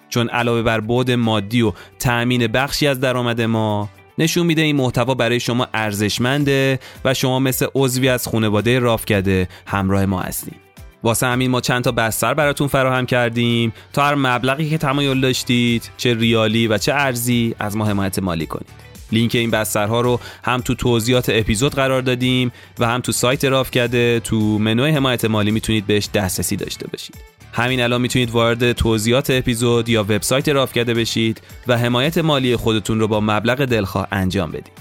چون 0.08 0.28
علاوه 0.28 0.62
بر 0.62 0.80
بود 0.80 1.10
مادی 1.10 1.62
و 1.62 1.72
تأمین 1.98 2.46
بخشی 2.46 2.86
از 2.86 3.00
درآمد 3.00 3.40
ما 3.40 3.88
نشون 4.18 4.46
میده 4.46 4.62
این 4.62 4.76
محتوا 4.76 5.14
برای 5.14 5.40
شما 5.40 5.66
ارزشمنده 5.74 6.78
و 7.04 7.14
شما 7.14 7.38
مثل 7.38 7.66
عضوی 7.74 8.08
از 8.08 8.28
خانواده 8.28 8.78
رافکده 8.78 9.48
همراه 9.66 10.06
ما 10.06 10.20
هستیم 10.20 10.54
واسه 11.02 11.26
همین 11.26 11.50
ما 11.50 11.60
چند 11.60 11.84
تا 11.84 11.92
بستر 11.92 12.34
براتون 12.34 12.68
فراهم 12.68 13.06
کردیم 13.06 13.72
تا 13.92 14.06
هر 14.06 14.14
مبلغی 14.14 14.70
که 14.70 14.78
تمایل 14.78 15.20
داشتید 15.20 15.90
چه 15.96 16.14
ریالی 16.14 16.66
و 16.66 16.78
چه 16.78 16.94
ارزی 16.94 17.54
از 17.58 17.76
ما 17.76 17.84
حمایت 17.84 18.18
مالی 18.18 18.46
کنید. 18.46 18.89
لینک 19.12 19.34
این 19.34 19.50
بسترها 19.50 20.00
رو 20.00 20.20
هم 20.44 20.60
تو 20.60 20.74
توضیحات 20.74 21.28
اپیزود 21.28 21.74
قرار 21.74 22.02
دادیم 22.02 22.52
و 22.78 22.86
هم 22.86 23.00
تو 23.00 23.12
سایت 23.12 23.44
راف 23.44 23.70
کرده. 23.70 24.20
تو 24.20 24.36
منوی 24.38 24.90
حمایت 24.90 25.24
مالی 25.24 25.50
می‌تونید 25.50 25.86
بهش 25.86 26.08
دسترسی 26.14 26.56
داشته 26.56 26.88
باشید. 26.88 27.16
همین 27.52 27.80
الان 27.80 28.00
می‌تونید 28.00 28.30
وارد 28.30 28.72
توضیحات 28.72 29.30
اپیزود 29.30 29.88
یا 29.88 30.02
وبسایت 30.02 30.48
راف 30.48 30.72
کرده 30.72 30.94
بشید 30.94 31.42
و 31.66 31.78
حمایت 31.78 32.18
مالی 32.18 32.56
خودتون 32.56 33.00
رو 33.00 33.08
با 33.08 33.20
مبلغ 33.20 33.64
دلخواه 33.64 34.06
انجام 34.12 34.50
بدید. 34.50 34.72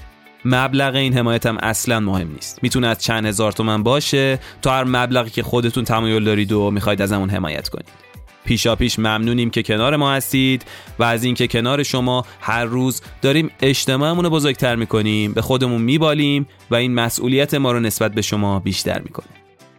مبلغ 0.45 0.95
این 0.95 1.17
حمایت 1.17 1.45
هم 1.45 1.57
اصلا 1.57 1.99
مهم 1.99 2.31
نیست. 2.33 2.59
می‌تونه 2.61 2.87
از 2.87 3.03
چند 3.03 3.25
هزار 3.25 3.51
تومن 3.51 3.83
باشه 3.83 4.39
تا 4.61 4.71
هر 4.71 4.83
مبلغی 4.83 5.29
که 5.29 5.43
خودتون 5.43 5.83
تمایل 5.83 6.23
دارید 6.23 6.51
و 6.51 6.71
می‌خواید 6.71 7.01
از 7.01 7.11
همون 7.11 7.29
حمایت 7.29 7.69
کنید. 7.69 8.08
پیشا 8.49 8.75
پیش 8.75 8.99
ممنونیم 8.99 9.49
که 9.49 9.63
کنار 9.63 9.95
ما 9.95 10.13
هستید 10.13 10.65
و 10.99 11.03
از 11.03 11.23
اینکه 11.23 11.47
کنار 11.47 11.83
شما 11.83 12.25
هر 12.41 12.65
روز 12.65 13.01
داریم 13.21 13.51
اجتماعمون 13.61 14.25
رو 14.25 14.29
بزرگتر 14.29 14.75
می‌کنیم 14.75 15.33
به 15.33 15.41
خودمون 15.41 15.81
میبالیم 15.81 16.47
و 16.71 16.75
این 16.75 16.93
مسئولیت 16.93 17.53
ما 17.53 17.71
رو 17.71 17.79
نسبت 17.79 18.13
به 18.13 18.21
شما 18.21 18.59
بیشتر 18.59 18.99
می‌کنه 18.99 19.27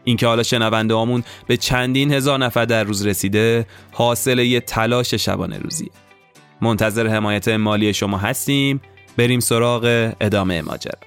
اینکه 0.04 0.26
حالا 0.26 0.42
شنونده 0.42 0.94
آمون 0.94 1.24
به 1.46 1.56
چندین 1.56 2.12
هزار 2.12 2.38
نفر 2.38 2.64
در 2.64 2.84
روز 2.84 3.06
رسیده 3.06 3.66
حاصل 3.92 4.38
یه 4.38 4.60
تلاش 4.60 5.14
شبانه 5.14 5.58
روزیه. 5.58 5.90
منتظر 6.60 7.06
حمایت 7.06 7.48
مالی 7.48 7.94
شما 7.94 8.18
هستیم. 8.18 8.80
بریم 9.16 9.40
سراغ 9.40 10.12
ادامه 10.20 10.62
ماجرا. 10.62 10.98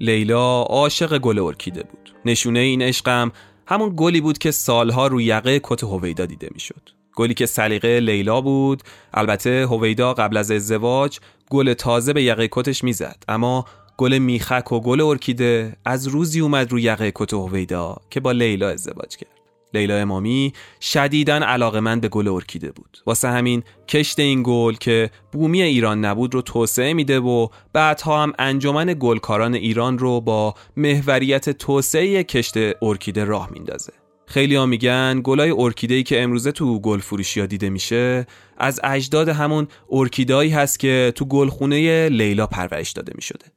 لیلا 0.00 0.62
عاشق 0.62 1.18
گل 1.18 1.38
ارکیده 1.38 1.82
بود. 1.82 2.14
نشونه 2.24 2.58
این 2.58 2.82
عشقم 2.82 3.32
همون 3.66 3.92
گلی 3.96 4.20
بود 4.20 4.38
که 4.38 4.50
سالها 4.50 5.06
رو 5.06 5.20
یقه 5.20 5.60
کت 5.62 5.84
هویدا 5.84 6.26
دیده 6.26 6.48
می‌شد. 6.54 6.90
گلی 7.16 7.34
که 7.34 7.46
سلیقه 7.46 8.00
لیلا 8.00 8.40
بود. 8.40 8.82
البته 9.14 9.66
هویدا 9.66 10.14
قبل 10.14 10.36
از 10.36 10.50
ازدواج 10.50 11.18
گل 11.50 11.72
تازه 11.72 12.12
به 12.12 12.22
یقه 12.22 12.48
کتش 12.52 12.84
می‌زد. 12.84 13.24
اما 13.28 13.64
گل 13.96 14.18
میخک 14.18 14.72
و 14.72 14.80
گل 14.80 15.00
ارکیده 15.00 15.76
از 15.84 16.06
روزی 16.06 16.40
اومد 16.40 16.72
رو 16.72 16.78
یقه 16.78 17.12
کت 17.14 17.34
هویدا 17.34 17.96
که 18.10 18.20
با 18.20 18.32
لیلا 18.32 18.68
ازدواج 18.68 19.16
کرد. 19.16 19.35
لیلا 19.76 19.96
امامی 19.96 20.52
شدیداً 20.80 21.34
علاقمند 21.34 22.00
به 22.00 22.08
گل 22.08 22.28
ارکیده 22.28 22.72
بود. 22.72 22.98
واسه 23.06 23.28
همین 23.28 23.62
کشت 23.88 24.18
این 24.18 24.42
گل 24.46 24.74
که 24.74 25.10
بومی 25.32 25.62
ایران 25.62 26.04
نبود 26.04 26.34
رو 26.34 26.42
توسعه 26.42 26.94
میده 26.94 27.20
و 27.20 27.48
بعدها 27.72 28.22
هم 28.22 28.32
انجمن 28.38 28.96
گلکاران 28.98 29.54
ایران 29.54 29.98
رو 29.98 30.20
با 30.20 30.54
محوریت 30.76 31.50
توسعه 31.50 32.24
کشت 32.24 32.54
ارکیده 32.82 33.24
راه 33.24 33.50
میندازه. 33.52 33.92
خیلی 34.26 34.54
ها 34.54 34.66
میگن 34.66 35.20
گلای 35.24 35.54
ارکیده‌ای 35.58 36.02
که 36.02 36.22
امروزه 36.22 36.52
تو 36.52 36.80
گل 36.80 36.98
فروشی 36.98 37.46
دیده 37.46 37.70
میشه 37.70 38.26
از 38.58 38.80
اجداد 38.84 39.28
همون 39.28 39.68
ارکیدهایی 39.90 40.50
هست 40.50 40.78
که 40.78 41.12
تو 41.14 41.24
گلخونه 41.24 42.08
لیلا 42.08 42.46
پرورش 42.46 42.92
داده 42.92 43.12
می‌شده. 43.14 43.55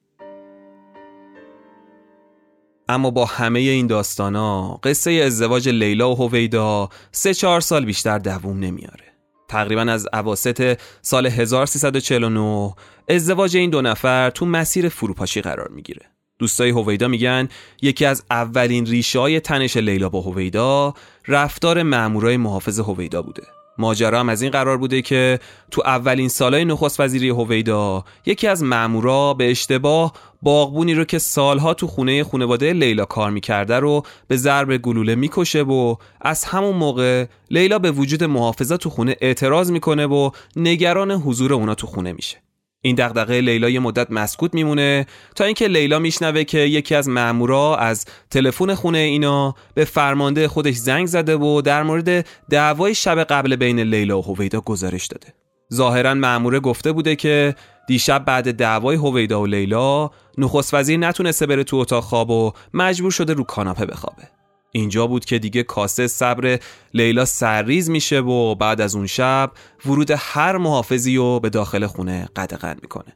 اما 2.89 3.11
با 3.11 3.25
همه 3.25 3.59
این 3.59 3.87
داستانا 3.87 4.79
قصه 4.83 5.11
ازدواج 5.11 5.69
لیلا 5.69 6.11
و 6.11 6.15
هویدا 6.15 6.89
سه 7.11 7.33
چهار 7.33 7.61
سال 7.61 7.85
بیشتر 7.85 8.19
دووم 8.19 8.59
نمیاره. 8.59 9.05
تقریبا 9.47 9.81
از 9.81 10.07
عواست 10.13 10.61
سال 11.01 11.25
1349 11.27 12.73
ازدواج 13.09 13.57
این 13.57 13.69
دو 13.69 13.81
نفر 13.81 14.29
تو 14.29 14.45
مسیر 14.45 14.89
فروپاشی 14.89 15.41
قرار 15.41 15.67
می‌گیره. 15.67 16.05
دوستای 16.39 16.69
هویدا 16.69 17.07
میگن 17.07 17.47
یکی 17.81 18.05
از 18.05 18.23
اولین 18.31 18.85
ریشه 18.85 19.19
های 19.19 19.39
تنش 19.39 19.77
لیلا 19.77 20.09
با 20.09 20.21
هویدا 20.21 20.93
رفتار 21.27 21.83
مامورای 21.83 22.37
محافظ 22.37 22.79
هویدا 22.79 23.21
بوده. 23.21 23.43
ماجرا 23.79 24.19
هم 24.19 24.29
از 24.29 24.41
این 24.41 24.51
قرار 24.51 24.77
بوده 24.77 25.01
که 25.01 25.39
تو 25.71 25.81
اولین 25.85 26.29
سالهای 26.29 26.65
نخست 26.65 26.99
وزیری 26.99 27.29
هویدا 27.29 28.03
یکی 28.25 28.47
از 28.47 28.63
مامورا 28.63 29.33
به 29.33 29.51
اشتباه 29.51 30.13
باغبونی 30.41 30.93
رو 30.93 31.03
که 31.03 31.19
سالها 31.19 31.73
تو 31.73 31.87
خونه 31.87 32.23
خانواده 32.23 32.73
لیلا 32.73 33.05
کار 33.05 33.31
می‌کرده 33.31 33.79
رو 33.79 34.03
به 34.27 34.37
ضرب 34.37 34.77
گلوله 34.77 35.15
می‌کشه 35.15 35.61
و 35.61 35.95
از 36.21 36.45
همون 36.45 36.75
موقع 36.75 37.25
لیلا 37.51 37.79
به 37.79 37.91
وجود 37.91 38.23
محافظا 38.23 38.77
تو 38.77 38.89
خونه 38.89 39.15
اعتراض 39.21 39.71
می‌کنه 39.71 40.05
و 40.05 40.31
نگران 40.55 41.11
حضور 41.11 41.53
اونا 41.53 41.75
تو 41.75 41.87
خونه 41.87 42.11
میشه 42.11 42.37
این 42.81 42.95
دغدغه 42.95 43.41
لیلا 43.41 43.69
یه 43.69 43.79
مدت 43.79 44.11
مسکوت 44.11 44.53
میمونه 44.53 45.05
تا 45.35 45.43
اینکه 45.43 45.67
لیلا 45.67 45.99
میشنوه 45.99 46.43
که 46.43 46.59
یکی 46.59 46.95
از 46.95 47.09
مامورا 47.09 47.77
از 47.77 48.05
تلفن 48.29 48.75
خونه 48.75 48.97
اینا 48.97 49.55
به 49.73 49.85
فرمانده 49.85 50.47
خودش 50.47 50.75
زنگ 50.75 51.07
زده 51.07 51.35
و 51.35 51.61
در 51.61 51.83
مورد 51.83 52.25
دعوای 52.49 52.95
شب 52.95 53.23
قبل 53.23 53.55
بین 53.55 53.79
لیلا 53.79 54.19
و 54.19 54.21
هویدا 54.21 54.61
گزارش 54.61 55.07
داده. 55.07 55.33
ظاهرا 55.73 56.13
ماموره 56.13 56.59
گفته 56.59 56.91
بوده 56.91 57.15
که 57.15 57.55
دیشب 57.89 58.25
بعد 58.25 58.51
دعوای 58.51 58.95
هویدا 58.95 59.41
و 59.41 59.45
لیلا 59.45 60.09
نخست 60.37 60.73
وزیر 60.73 60.99
نتونسته 60.99 61.45
بره 61.45 61.63
تو 61.63 61.77
اتاق 61.77 62.03
خواب 62.03 62.29
و 62.29 62.51
مجبور 62.73 63.11
شده 63.11 63.33
رو 63.33 63.43
کاناپه 63.43 63.85
بخوابه. 63.85 64.23
اینجا 64.71 65.07
بود 65.07 65.25
که 65.25 65.39
دیگه 65.39 65.63
کاسه 65.63 66.07
صبر 66.07 66.59
لیلا 66.93 67.25
سرریز 67.25 67.89
میشه 67.89 68.19
و 68.19 68.55
بعد 68.55 68.81
از 68.81 68.95
اون 68.95 69.07
شب 69.07 69.51
ورود 69.85 70.11
هر 70.17 70.57
محافظی 70.57 71.17
رو 71.17 71.39
به 71.39 71.49
داخل 71.49 71.87
خونه 71.87 72.27
قدغن 72.35 72.75
می‌کنه 72.81 73.15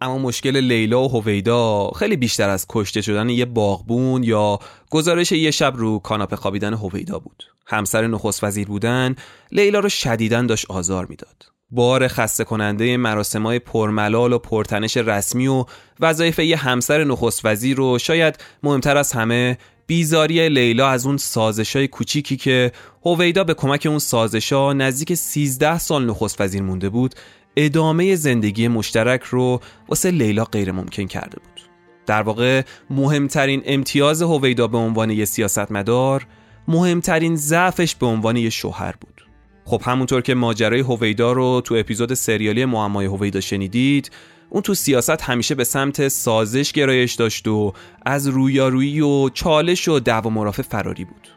اما 0.00 0.18
مشکل 0.18 0.56
لیلا 0.56 1.02
و 1.02 1.08
هویدا 1.08 1.90
خیلی 1.90 2.16
بیشتر 2.16 2.48
از 2.48 2.66
کشته 2.68 3.00
شدن 3.00 3.28
یه 3.28 3.44
باغبون 3.44 4.24
یا 4.24 4.58
گزارش 4.90 5.32
یه 5.32 5.50
شب 5.50 5.72
رو 5.76 5.98
کاناپه 5.98 6.36
خوابیدن 6.36 6.74
هویدا 6.74 7.18
بود. 7.18 7.44
همسر 7.66 8.06
نخست 8.06 8.44
وزیر 8.44 8.66
بودن 8.66 9.14
لیلا 9.52 9.80
رو 9.80 9.88
شدیداً 9.88 10.42
داشت 10.42 10.70
آزار 10.70 11.06
می‌داد. 11.06 11.44
بار 11.70 12.08
خسته 12.08 12.44
کننده 12.44 12.96
مراسمای 12.96 13.58
پرملال 13.58 14.32
و 14.32 14.38
پرتنش 14.38 14.96
رسمی 14.96 15.46
و 15.46 15.64
وظایف 16.00 16.38
یه 16.38 16.56
همسر 16.56 17.04
نخست 17.04 17.40
وزیر 17.44 17.76
رو 17.76 17.98
شاید 17.98 18.38
مهمتر 18.62 18.96
از 18.96 19.12
همه 19.12 19.58
بیزاری 19.86 20.48
لیلا 20.48 20.88
از 20.88 21.06
اون 21.06 21.16
سازشای 21.16 21.88
کوچیکی 21.88 22.36
که 22.36 22.72
هویدا 23.04 23.44
به 23.44 23.54
کمک 23.54 23.86
اون 23.90 23.98
سازشا 23.98 24.72
نزدیک 24.72 25.14
13 25.14 25.78
سال 25.78 26.06
نخست 26.06 26.40
وزیر 26.40 26.62
مونده 26.62 26.88
بود 26.88 27.14
ادامه 27.58 28.14
زندگی 28.14 28.68
مشترک 28.68 29.22
رو 29.22 29.60
واسه 29.88 30.10
لیلا 30.10 30.44
غیر 30.44 30.72
ممکن 30.72 31.06
کرده 31.06 31.38
بود. 31.38 31.62
در 32.06 32.22
واقع 32.22 32.62
مهمترین 32.90 33.62
امتیاز 33.64 34.22
هویدا 34.22 34.66
به 34.66 34.78
عنوان 34.78 35.10
یه 35.10 35.24
سیاستمدار 35.24 36.26
مهمترین 36.68 37.36
ضعفش 37.36 37.94
به 37.94 38.06
عنوان 38.06 38.36
یه 38.36 38.50
شوهر 38.50 38.94
بود. 39.00 39.26
خب 39.64 39.82
همونطور 39.84 40.22
که 40.22 40.34
ماجرای 40.34 40.80
هویدا 40.80 41.32
رو 41.32 41.62
تو 41.64 41.74
اپیزود 41.74 42.14
سریالی 42.14 42.64
معمای 42.64 43.06
هویدا 43.06 43.40
شنیدید 43.40 44.10
اون 44.50 44.62
تو 44.62 44.74
سیاست 44.74 45.22
همیشه 45.22 45.54
به 45.54 45.64
سمت 45.64 46.08
سازش 46.08 46.72
گرایش 46.72 47.14
داشت 47.14 47.48
و 47.48 47.72
از 48.06 48.28
رویارویی 48.28 49.00
و 49.00 49.28
چالش 49.28 49.88
و 49.88 49.98
دعوا 49.98 50.30
مرافع 50.30 50.62
فراری 50.62 51.04
بود. 51.04 51.28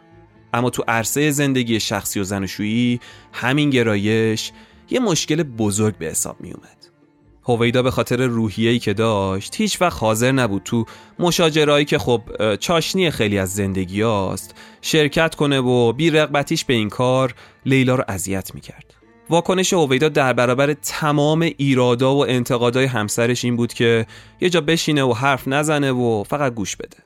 اما 0.53 0.69
تو 0.69 0.83
عرصه 0.87 1.31
زندگی 1.31 1.79
شخصی 1.79 2.19
و 2.19 2.23
زناشویی 2.23 2.99
همین 3.33 3.69
گرایش 3.69 4.51
یه 4.91 4.99
مشکل 4.99 5.43
بزرگ 5.43 5.97
به 5.97 6.05
حساب 6.05 6.41
می 6.41 6.51
اومد. 6.51 6.77
هویدا 7.43 7.83
به 7.83 7.91
خاطر 7.91 8.25
روحیه‌ای 8.25 8.79
که 8.79 8.93
داشت 8.93 9.55
هیچ 9.55 9.81
وقت 9.81 9.99
حاضر 9.99 10.31
نبود 10.31 10.61
تو 10.65 10.85
مشاجرایی 11.19 11.85
که 11.85 11.97
خب 11.97 12.21
چاشنی 12.55 13.11
خیلی 13.11 13.37
از 13.37 13.53
زندگی 13.53 14.01
هاست 14.01 14.55
شرکت 14.81 15.35
کنه 15.35 15.59
و 15.59 15.93
بی 15.93 16.09
رغبتیش 16.09 16.65
به 16.65 16.73
این 16.73 16.89
کار 16.89 17.35
لیلا 17.65 17.95
رو 17.95 18.03
اذیت 18.07 18.55
می‌کرد 18.55 18.93
واکنش 19.29 19.73
هویدا 19.73 20.09
در 20.09 20.33
برابر 20.33 20.73
تمام 20.73 21.49
ایرادا 21.57 22.15
و 22.15 22.25
انتقادهای 22.25 22.85
همسرش 22.85 23.45
این 23.45 23.55
بود 23.55 23.73
که 23.73 24.05
یه 24.41 24.49
جا 24.49 24.61
بشینه 24.61 25.03
و 25.03 25.13
حرف 25.13 25.47
نزنه 25.47 25.91
و 25.91 26.23
فقط 26.23 26.53
گوش 26.53 26.75
بده 26.75 26.97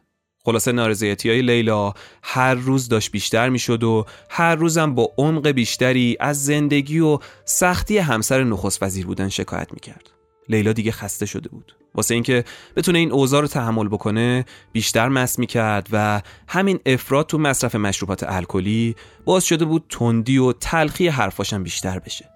خلاصه 0.46 0.72
نارضایتی 0.72 1.30
های 1.30 1.42
لیلا 1.42 1.94
هر 2.24 2.54
روز 2.54 2.90
داشت 2.90 3.12
بیشتر 3.12 3.50
می‌شد 3.50 3.84
و 3.84 4.06
هر 4.30 4.56
روزم 4.56 4.96
با 4.96 5.12
عمق 5.18 5.48
بیشتری 5.48 6.18
از 6.20 6.46
زندگی 6.46 7.00
و 7.00 7.20
سختی 7.46 7.98
همسر 7.98 8.44
نخست 8.44 8.84
وزیر 8.84 9.06
بودن 9.06 9.30
شکایت 9.30 9.68
می‌کرد. 9.74 10.10
لیلا 10.50 10.74
دیگه 10.74 10.92
خسته 10.92 11.26
شده 11.26 11.50
بود. 11.50 11.76
واسه 11.96 12.14
اینکه 12.14 12.44
بتونه 12.76 13.00
این 13.00 13.12
اوضاع 13.12 13.42
رو 13.42 13.48
تحمل 13.48 13.88
بکنه 13.88 14.46
بیشتر 14.72 15.10
مس 15.10 15.40
می‌کرد 15.40 15.88
و 15.92 16.22
همین 16.48 16.80
افراد 16.86 17.28
تو 17.28 17.38
مصرف 17.38 17.76
مشروبات 17.76 18.24
الکلی 18.24 18.96
باز 19.26 19.44
شده 19.46 19.66
بود 19.66 19.86
تندی 19.90 20.38
و 20.38 20.52
تلخی 20.52 21.08
حرفاشم 21.08 21.64
بیشتر 21.64 22.00
بشه. 22.00 22.30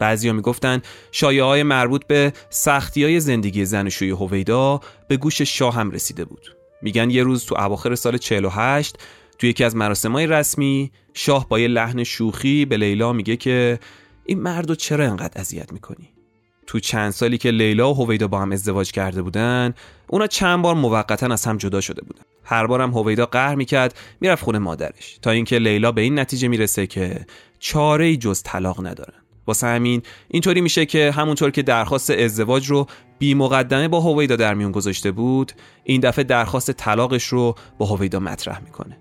بعضیا 0.00 0.32
می‌گفتن 0.32 0.82
شایعه 1.12 1.44
های 1.44 1.62
مربوط 1.62 2.06
به 2.06 2.32
سختی 2.50 3.04
های 3.04 3.20
زندگی 3.20 3.64
زنشوی 3.64 4.10
هویدا 4.10 4.80
به 5.08 5.16
گوش 5.16 5.42
شاه 5.42 5.74
هم 5.74 5.90
رسیده 5.90 6.24
بود. 6.24 6.57
میگن 6.82 7.10
یه 7.10 7.22
روز 7.22 7.44
تو 7.44 7.54
اواخر 7.58 7.94
سال 7.94 8.18
48 8.18 8.98
تو 9.38 9.46
یکی 9.46 9.64
از 9.64 9.76
مراسمهای 9.76 10.26
رسمی 10.26 10.90
شاه 11.14 11.48
با 11.48 11.58
یه 11.58 11.68
لحن 11.68 12.04
شوخی 12.04 12.64
به 12.64 12.76
لیلا 12.76 13.12
میگه 13.12 13.36
که 13.36 13.78
این 14.24 14.40
مردو 14.40 14.74
چرا 14.74 15.04
انقدر 15.04 15.40
اذیت 15.40 15.72
می‌کنی؟ 15.72 16.08
تو 16.66 16.80
چند 16.80 17.10
سالی 17.10 17.38
که 17.38 17.50
لیلا 17.50 17.94
و 17.94 17.96
هویدا 17.96 18.28
با 18.28 18.40
هم 18.40 18.52
ازدواج 18.52 18.92
کرده 18.92 19.22
بودن 19.22 19.74
اونا 20.06 20.26
چند 20.26 20.62
بار 20.62 20.74
موقتا 20.74 21.26
از 21.26 21.44
هم 21.44 21.56
جدا 21.56 21.80
شده 21.80 22.02
بودن. 22.02 22.22
هر 22.44 22.66
بارم 22.66 22.90
هویدا 22.90 23.26
قهر 23.26 23.54
می‌کرد 23.54 23.98
می‌رفت 24.20 24.44
خونه 24.44 24.58
مادرش 24.58 25.18
تا 25.22 25.30
اینکه 25.30 25.58
لیلا 25.58 25.92
به 25.92 26.00
این 26.00 26.18
نتیجه 26.18 26.48
می‌رسه 26.48 26.86
که 26.86 27.26
چاره 27.58 28.04
ای 28.04 28.16
جز 28.16 28.42
طلاق 28.42 28.86
ندارن. 28.86 29.22
واسه 29.48 29.66
همین 29.66 30.02
اینطوری 30.28 30.60
میشه 30.60 30.86
که 30.86 31.12
همونطور 31.12 31.50
که 31.50 31.62
درخواست 31.62 32.10
ازدواج 32.10 32.66
رو 32.66 32.86
بی 33.18 33.34
مقدمه 33.34 33.88
با 33.88 34.00
هویدا 34.00 34.36
در 34.36 34.54
میون 34.54 34.72
گذاشته 34.72 35.10
بود 35.10 35.52
این 35.84 36.00
دفعه 36.00 36.24
درخواست 36.24 36.70
طلاقش 36.70 37.24
رو 37.24 37.54
با 37.78 37.86
هویدا 37.86 38.20
مطرح 38.20 38.60
می‌کنه. 38.60 38.98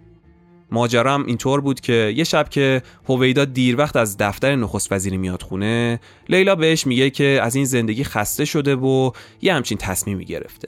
ماجرا 0.72 1.14
هم 1.14 1.26
اینطور 1.26 1.62
بود 1.62 1.80
که 1.80 2.14
یه 2.18 2.24
شب 2.24 2.50
که 2.50 2.82
هویدا 3.10 3.46
دیر 3.46 3.78
وقت 3.78 3.96
از 3.96 4.18
دفتر 4.18 4.56
نخست 4.56 4.92
وزیری 4.92 5.18
میاد 5.18 5.42
خونه 5.42 6.00
لیلا 6.30 6.56
بهش 6.56 6.88
میگه 6.88 7.10
که 7.10 7.40
از 7.44 7.56
این 7.56 7.66
زندگی 7.66 8.04
خسته 8.04 8.46
شده 8.46 8.76
و 8.76 9.12
یه 9.42 9.54
همچین 9.54 9.78
تصمیمی 9.78 10.26
گرفته. 10.26 10.68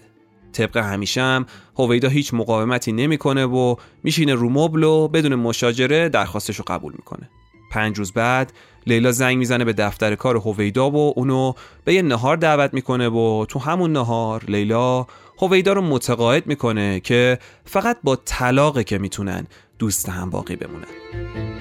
طبق 0.53 0.77
همیشه 0.77 1.21
هم 1.21 1.45
هویدا 1.77 2.09
هیچ 2.09 2.33
مقاومتی 2.33 2.91
نمی‌کنه 2.91 3.45
و 3.45 3.75
میشینه 4.03 4.33
رو 4.33 4.49
مبل 4.49 4.83
و 4.83 5.07
بدون 5.07 5.35
مشاجره 5.35 6.09
درخواستش 6.09 6.55
رو 6.55 6.63
قبول 6.67 6.93
می‌کنه. 6.93 7.29
پنج 7.69 7.97
روز 7.97 8.11
بعد 8.11 8.53
لیلا 8.87 9.11
زنگ 9.11 9.37
می‌زنه 9.37 9.65
به 9.65 9.73
دفتر 9.73 10.15
کار 10.15 10.37
هویدا 10.37 10.89
و 10.89 11.13
اونو 11.15 11.53
به 11.85 11.93
یه 11.93 12.01
نهار 12.01 12.37
دعوت 12.37 12.73
می‌کنه 12.73 13.09
و 13.09 13.45
تو 13.49 13.59
همون 13.59 13.91
نهار 13.91 14.43
لیلا 14.47 15.05
هویدا 15.41 15.73
رو 15.73 15.81
متقاعد 15.81 16.47
می‌کنه 16.47 16.99
که 16.99 17.39
فقط 17.65 17.97
با 18.03 18.15
طلاقه 18.25 18.83
که 18.83 18.97
می‌تونن 18.97 19.47
دوست 19.79 20.09
هم 20.09 20.29
باقی 20.29 20.55
بمونن. 20.55 21.58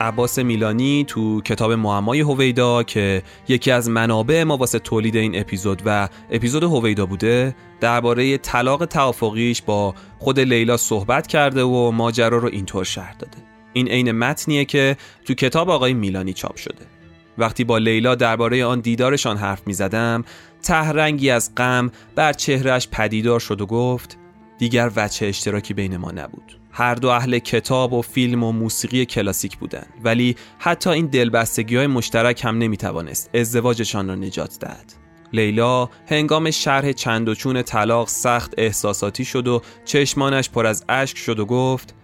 عباس 0.00 0.38
میلانی 0.38 1.04
تو 1.08 1.40
کتاب 1.40 1.72
معمای 1.72 2.20
هویدا 2.20 2.82
که 2.82 3.22
یکی 3.48 3.70
از 3.70 3.90
منابع 3.90 4.42
ما 4.42 4.56
واسه 4.56 4.78
تولید 4.78 5.16
این 5.16 5.40
اپیزود 5.40 5.82
و 5.86 6.08
اپیزود 6.30 6.62
هویدا 6.62 7.06
بوده 7.06 7.56
درباره 7.80 8.38
طلاق 8.38 8.84
توافقیش 8.84 9.62
با 9.62 9.94
خود 10.18 10.40
لیلا 10.40 10.76
صحبت 10.76 11.26
کرده 11.26 11.62
و 11.62 11.90
ماجرا 11.90 12.38
رو 12.38 12.48
اینطور 12.48 12.84
شرح 12.84 13.12
داده. 13.18 13.38
این 13.72 13.88
عین 13.88 14.12
متنیه 14.12 14.64
که 14.64 14.96
تو 15.24 15.34
کتاب 15.34 15.70
آقای 15.70 15.94
میلانی 15.94 16.32
چاپ 16.32 16.56
شده. 16.56 16.86
وقتی 17.38 17.64
با 17.64 17.78
لیلا 17.78 18.14
درباره 18.14 18.64
آن 18.64 18.80
دیدارشان 18.80 19.36
حرف 19.36 19.66
می 19.66 19.72
زدم 19.72 20.24
تهرنگی 20.62 21.30
از 21.30 21.54
غم 21.54 21.90
بر 22.14 22.32
چهرش 22.32 22.88
پدیدار 22.88 23.40
شد 23.40 23.60
و 23.60 23.66
گفت 23.66 24.18
دیگر 24.58 24.90
وچه 24.96 25.26
اشتراکی 25.26 25.74
بین 25.74 25.96
ما 25.96 26.10
نبود. 26.10 26.55
هر 26.78 26.94
دو 26.94 27.08
اهل 27.08 27.38
کتاب 27.38 27.92
و 27.92 28.02
فیلم 28.02 28.42
و 28.42 28.52
موسیقی 28.52 29.04
کلاسیک 29.04 29.56
بودند. 29.58 29.92
ولی 30.04 30.36
حتی 30.58 30.90
این 30.90 31.06
دلبستگی 31.06 31.76
های 31.76 31.86
مشترک 31.86 32.44
هم 32.44 32.58
نمی‌توانست 32.58 33.30
ازدواجشان 33.34 34.08
را 34.08 34.14
نجات 34.14 34.58
دهد. 34.58 34.92
لیلا 35.32 35.88
هنگام 36.06 36.50
شرح 36.50 36.92
چند 36.92 37.28
و 37.28 37.34
چون 37.34 37.62
طلاق 37.62 38.08
سخت 38.08 38.54
احساساتی 38.58 39.24
شد 39.24 39.48
و 39.48 39.62
چشمانش 39.84 40.50
پر 40.50 40.66
از 40.66 40.84
اشک 40.88 41.16
شد 41.16 41.38
و 41.38 41.44
گفت 41.44 41.94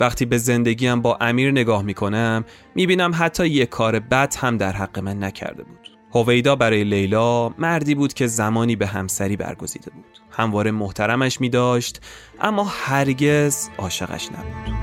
وقتی 0.00 0.24
به 0.24 0.38
زندگیم 0.38 1.02
با 1.02 1.18
امیر 1.20 1.50
نگاه 1.50 1.82
می‌کنم 1.82 2.44
می‌بینم 2.74 3.12
حتی 3.14 3.46
یک 3.46 3.68
کار 3.68 4.00
بد 4.00 4.34
هم 4.38 4.56
در 4.56 4.72
حق 4.72 4.98
من 4.98 5.24
نکرده 5.24 5.62
بود. 5.62 5.88
هویدا 6.14 6.56
برای 6.56 6.84
لیلا 6.84 7.48
مردی 7.48 7.94
بود 7.94 8.12
که 8.12 8.26
زمانی 8.26 8.76
به 8.76 8.86
همسری 8.86 9.36
برگزیده 9.36 9.90
بود. 9.90 10.21
همواره 10.32 10.70
محترمش 10.70 11.40
می 11.40 11.48
داشت 11.48 12.00
اما 12.40 12.64
هرگز 12.64 13.68
عاشقش 13.78 14.28
نبود 14.32 14.82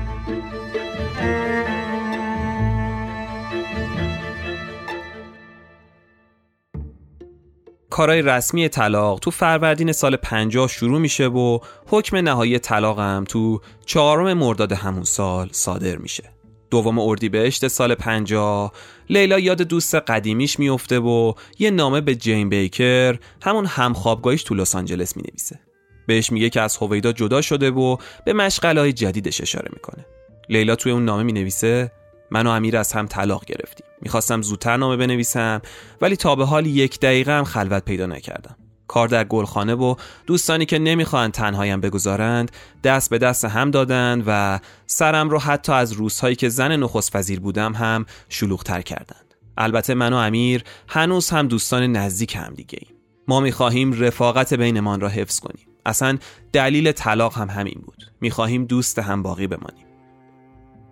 کارای 7.90 8.22
رسمی 8.22 8.68
طلاق 8.68 9.18
تو 9.18 9.30
فروردین 9.30 9.92
سال 9.92 10.16
50 10.16 10.68
شروع 10.68 10.98
میشه 10.98 11.26
و 11.26 11.58
حکم 11.86 12.16
نهایی 12.16 12.58
طلاقم 12.58 13.24
تو 13.28 13.60
چهارم 13.86 14.32
مرداد 14.32 14.72
همون 14.72 15.04
سال 15.04 15.48
صادر 15.52 15.96
میشه. 15.96 16.39
دوم 16.70 16.98
اردیبهشت 16.98 17.68
سال 17.68 17.94
50 17.94 18.72
لیلا 19.10 19.38
یاد 19.38 19.62
دوست 19.62 19.94
قدیمیش 19.94 20.58
میفته 20.58 20.98
و 20.98 21.32
یه 21.58 21.70
نامه 21.70 22.00
به 22.00 22.14
جین 22.14 22.48
بیکر 22.48 23.18
همون 23.42 23.66
همخوابگاهیش 23.66 24.42
تو 24.42 24.54
لس 24.54 24.74
آنجلس 24.74 25.16
می‌نویسه. 25.16 25.60
بهش 26.06 26.32
میگه 26.32 26.50
که 26.50 26.60
از 26.60 26.76
هویدا 26.76 27.12
جدا 27.12 27.40
شده 27.40 27.70
و 27.70 27.96
به 28.24 28.32
مشغله 28.32 28.92
جدیدش 28.92 29.40
اشاره 29.40 29.68
می‌کنه. 29.72 30.06
لیلا 30.48 30.76
توی 30.76 30.92
اون 30.92 31.04
نامه 31.04 31.22
می‌نویسه 31.22 31.92
من 32.30 32.46
و 32.46 32.50
امیر 32.50 32.76
از 32.76 32.92
هم 32.92 33.06
طلاق 33.06 33.44
گرفتیم. 33.44 33.86
می‌خواستم 34.02 34.42
زودتر 34.42 34.76
نامه 34.76 34.96
بنویسم 34.96 35.62
ولی 36.00 36.16
تا 36.16 36.34
به 36.34 36.44
حال 36.44 36.66
یک 36.66 37.00
دقیقه 37.00 37.32
هم 37.32 37.44
خلوت 37.44 37.84
پیدا 37.84 38.06
نکردم. 38.06 38.56
کار 38.90 39.08
در 39.08 39.24
گلخانه 39.24 39.74
و 39.74 39.94
دوستانی 40.26 40.66
که 40.66 40.78
نمی‌خواهند 40.78 41.32
تنهایم 41.32 41.80
بگذارند 41.80 42.50
دست 42.84 43.10
به 43.10 43.18
دست 43.18 43.44
هم 43.44 43.70
دادند 43.70 44.24
و 44.26 44.60
سرم 44.86 45.30
رو 45.30 45.38
حتی 45.38 45.72
از 45.72 45.92
روزهایی 45.92 46.36
که 46.36 46.48
زن 46.48 46.76
نخست 46.76 47.16
وزیر 47.16 47.40
بودم 47.40 47.72
هم 47.72 48.06
شلوغتر 48.28 48.82
کردند. 48.82 49.34
البته 49.58 49.94
من 49.94 50.12
و 50.12 50.16
امیر 50.16 50.64
هنوز 50.88 51.30
هم 51.30 51.48
دوستان 51.48 51.82
نزدیک 51.82 52.36
هم 52.36 52.54
دیگه 52.54 52.78
ایم. 52.82 52.96
ما 53.28 53.40
می‌خواهیم 53.40 53.92
رفاقت 53.92 54.54
بینمان 54.54 55.00
را 55.00 55.08
حفظ 55.08 55.40
کنیم. 55.40 55.66
اصلا 55.86 56.18
دلیل 56.52 56.92
طلاق 56.92 57.38
هم 57.38 57.50
همین 57.50 57.82
بود. 57.86 58.12
می‌خواهیم 58.20 58.64
دوست 58.64 58.98
هم 58.98 59.22
باقی 59.22 59.46
بمانیم. 59.46 59.89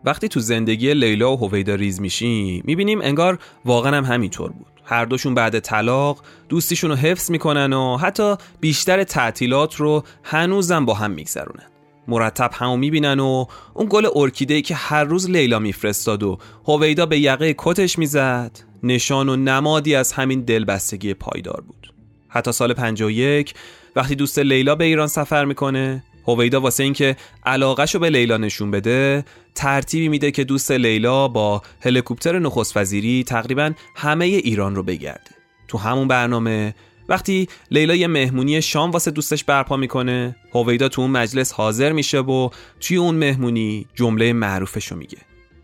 وقتی 0.05 0.28
تو 0.28 0.40
زندگی 0.40 0.94
لیلا 0.94 1.36
و 1.36 1.36
هویدا 1.36 1.74
ریز 1.74 2.01
میشیم 2.01 2.62
می‌بینیم 2.66 3.01
انگار 3.03 3.38
واقعا 3.64 3.96
هم 3.96 4.05
همینطور 4.05 4.53
بود. 4.53 4.66
هر 4.84 5.05
دوشون 5.05 5.34
بعد 5.34 5.61
طلاق 5.61 6.22
دوستیشون 6.49 6.90
رو 6.90 6.96
حفظ 6.96 7.30
می‌کنن 7.30 7.72
و 7.72 7.96
حتی 7.96 8.34
بیشتر 8.61 9.05
تعطیلات 9.05 9.74
رو 9.74 10.05
هنوزم 10.22 10.84
با 10.84 10.94
هم 10.94 11.11
میگذرونن. 11.11 11.66
مرتب 12.09 12.51
همو 12.55 12.76
می‌بینن 12.76 13.20
و 13.20 13.46
اون 13.74 13.86
گل 13.90 14.09
ارکیده 14.14 14.62
که 14.62 14.74
هر 14.74 15.05
روز 15.05 15.30
لیلا 15.30 15.59
میفرستاد 15.59 16.22
و 16.22 16.38
هویدا 16.64 17.07
به 17.07 17.18
یقه 17.18 17.55
کتش 17.59 17.99
می‌زد 17.99 18.59
نشان 18.82 19.28
و 19.28 19.36
نمادی 19.36 19.94
از 19.94 20.12
همین 20.12 20.40
دلبستگی 20.40 21.14
پایدار 21.14 21.61
بود. 21.66 21.94
حتی 22.28 22.53
سال 22.53 22.72
51 22.72 23.55
وقتی 23.96 24.14
دوست 24.14 24.38
لیلا 24.38 24.74
به 24.74 24.84
ایران 24.84 25.07
سفر 25.07 25.44
می‌کنه 25.44 26.05
هویدا 26.26 26.61
واسه 26.61 26.82
اینکه 26.82 27.16
علاقهش 27.46 27.94
رو 27.94 28.01
به 28.01 28.11
لیلا 28.11 28.36
نشون 28.36 28.70
بده 28.70 29.24
ترتیبی 29.59 30.09
میده 30.09 30.30
که 30.30 30.44
دوست 30.44 30.70
لیلا 30.70 31.28
با 31.28 31.62
هلیکوپتر 31.80 32.38
نخست 32.38 32.76
وزیری 32.76 33.24
تقریبا 33.24 33.72
همه 33.96 34.24
ایران 34.24 34.74
رو 34.74 34.82
بگرده. 34.82 35.30
تو 35.68 35.78
همون 35.78 36.09
برنامه 36.09 36.74
وقتی 37.09 37.48
لیلا 37.70 37.94
یه 37.94 38.06
مهمونی 38.06 38.62
شام 38.62 38.90
واسه 38.90 39.11
دوستش 39.11 39.44
برپا 39.44 39.76
می‌کنه 39.76 40.36
هویدا 40.52 40.88
تو 40.88 41.02
اون 41.02 41.11
مجلس 41.11 41.52
حاضر 41.52 41.92
میشه 41.92 42.20
و 42.20 42.50
توی 42.80 42.96
اون 42.96 43.14
مهمونی 43.14 43.86
جمله 43.94 44.32
معروفش 44.32 44.86
رو 44.86 44.96
میگه. 44.96 45.18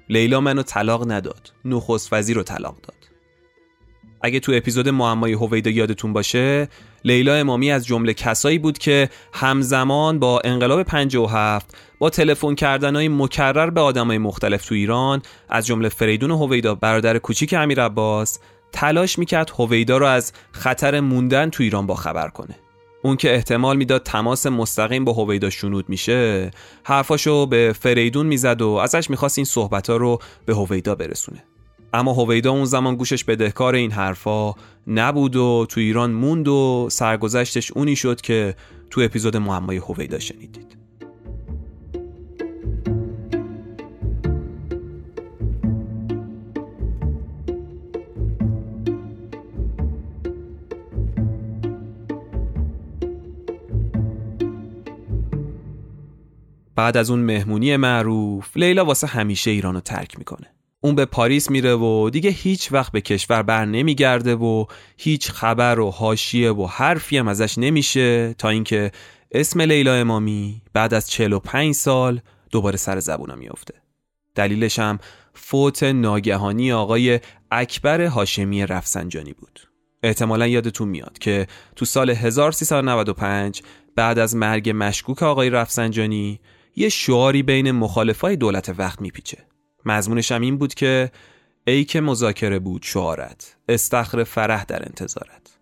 لیلا 0.08 0.40
منو 0.40 0.62
طلاق 0.62 1.10
نداد 1.10 1.52
نخست 1.64 2.12
وزیر 2.12 2.36
رو 2.36 2.42
طلاق 2.42 2.76
داد. 2.82 3.10
اگه 4.22 4.40
تو 4.40 4.52
اپیزود 4.54 4.88
معمای 4.88 5.32
هویدا 5.32 5.70
یادتون 5.70 6.12
باشه 6.12 6.68
لیلا 7.04 7.34
امامی 7.34 7.70
از 7.70 7.86
جمله 7.86 8.14
کسایی 8.14 8.58
بود 8.58 8.78
که 8.78 9.08
همزمان 9.32 10.18
با 10.18 10.40
انقلاب 10.44 10.82
57 10.82 11.76
با 11.98 12.10
تلفن 12.10 12.54
کردنهای 12.54 13.08
مکرر 13.08 13.70
به 13.70 13.80
آدمای 13.80 14.18
مختلف 14.18 14.66
تو 14.66 14.74
ایران 14.74 15.22
از 15.48 15.66
جمله 15.66 15.88
فریدون 15.88 16.30
هویدا 16.30 16.74
برادر 16.74 17.18
کوچیک 17.18 17.54
امیر 17.58 17.82
عباس 17.82 18.38
تلاش 18.72 19.18
می‌کرد 19.18 19.52
هویدا 19.58 19.98
رو 19.98 20.06
از 20.06 20.32
خطر 20.52 21.00
موندن 21.00 21.50
تو 21.50 21.62
ایران 21.62 21.86
با 21.86 21.94
خبر 21.94 22.28
کنه. 22.28 22.54
اون 23.02 23.16
که 23.16 23.34
احتمال 23.34 23.76
می‌داد 23.76 24.02
تماس 24.02 24.46
مستقیم 24.46 25.04
با 25.04 25.12
هویدا 25.12 25.50
شنود 25.50 25.88
میشه 25.88 26.50
حرفاشو 26.84 27.46
به 27.46 27.74
فریدون 27.80 28.26
می‌زد 28.26 28.62
و 28.62 28.68
ازش 28.68 29.10
می‌خواست 29.10 29.38
این 29.38 29.44
صحبت 29.44 29.90
رو 29.90 30.18
به 30.46 30.54
هویدا 30.54 30.94
برسونه. 30.94 31.44
اما 31.94 32.12
هویدا 32.12 32.50
اون 32.52 32.64
زمان 32.64 32.96
گوشش 32.96 33.24
بدهکار 33.24 33.74
این 33.74 33.90
حرفا 33.90 34.54
نبود 34.86 35.36
و 35.36 35.66
تو 35.68 35.80
ایران 35.80 36.12
موند 36.12 36.48
و 36.48 36.88
سرگذشتش 36.90 37.72
اونی 37.72 37.96
شد 37.96 38.20
که 38.20 38.54
تو 38.90 39.00
اپیزود 39.00 39.36
معمای 39.36 39.76
هویدا 39.76 40.18
شنیدید. 40.18 40.76
بعد 56.76 56.96
از 56.96 57.10
اون 57.10 57.20
مهمونی 57.20 57.76
معروف 57.76 58.56
لیلا 58.56 58.84
واسه 58.84 59.06
همیشه 59.06 59.50
ایرانو 59.50 59.80
ترک 59.80 60.18
می‌کنه. 60.18 60.53
اون 60.84 60.94
به 60.94 61.04
پاریس 61.04 61.50
میره 61.50 61.74
و 61.74 62.10
دیگه 62.10 62.30
هیچ 62.30 62.72
وقت 62.72 62.92
به 62.92 63.00
کشور 63.00 63.42
بر 63.42 63.64
نمیگرده 63.64 64.34
و 64.34 64.64
هیچ 64.96 65.30
خبر 65.30 65.80
و 65.80 65.90
حاشیه 65.90 66.52
و 66.52 66.66
حرفی 66.66 67.18
هم 67.18 67.28
ازش 67.28 67.58
نمیشه 67.58 68.34
تا 68.38 68.48
اینکه 68.48 68.92
اسم 69.32 69.60
لیلا 69.60 69.94
امامی 69.94 70.62
بعد 70.72 70.94
از 70.94 71.10
45 71.10 71.74
سال 71.74 72.20
دوباره 72.50 72.76
سر 72.76 73.00
زبونا 73.00 73.34
میفته 73.34 73.74
دلیلش 74.34 74.78
هم 74.78 74.98
فوت 75.34 75.82
ناگهانی 75.82 76.72
آقای 76.72 77.20
اکبر 77.50 78.00
هاشمی 78.00 78.66
رفسنجانی 78.66 79.32
بود. 79.32 79.60
احتمالا 80.02 80.46
یادتون 80.46 80.88
میاد 80.88 81.18
که 81.18 81.46
تو 81.76 81.84
سال 81.84 82.10
1395 82.10 83.62
بعد 83.96 84.18
از 84.18 84.36
مرگ 84.36 84.72
مشکوک 84.74 85.22
آقای 85.22 85.50
رفسنجانی 85.50 86.40
یه 86.76 86.88
شعاری 86.88 87.42
بین 87.42 87.70
مخالفای 87.70 88.36
دولت 88.36 88.74
وقت 88.78 89.00
میپیچه. 89.00 89.38
مضمونش 89.86 90.32
هم 90.32 90.40
این 90.40 90.58
بود 90.58 90.74
که 90.74 91.10
ای 91.66 91.84
که 91.84 92.00
مذاکره 92.00 92.58
بود 92.58 92.82
شعارت 92.82 93.56
استخر 93.68 94.24
فرح 94.24 94.64
در 94.64 94.82
انتظارت. 94.86 95.58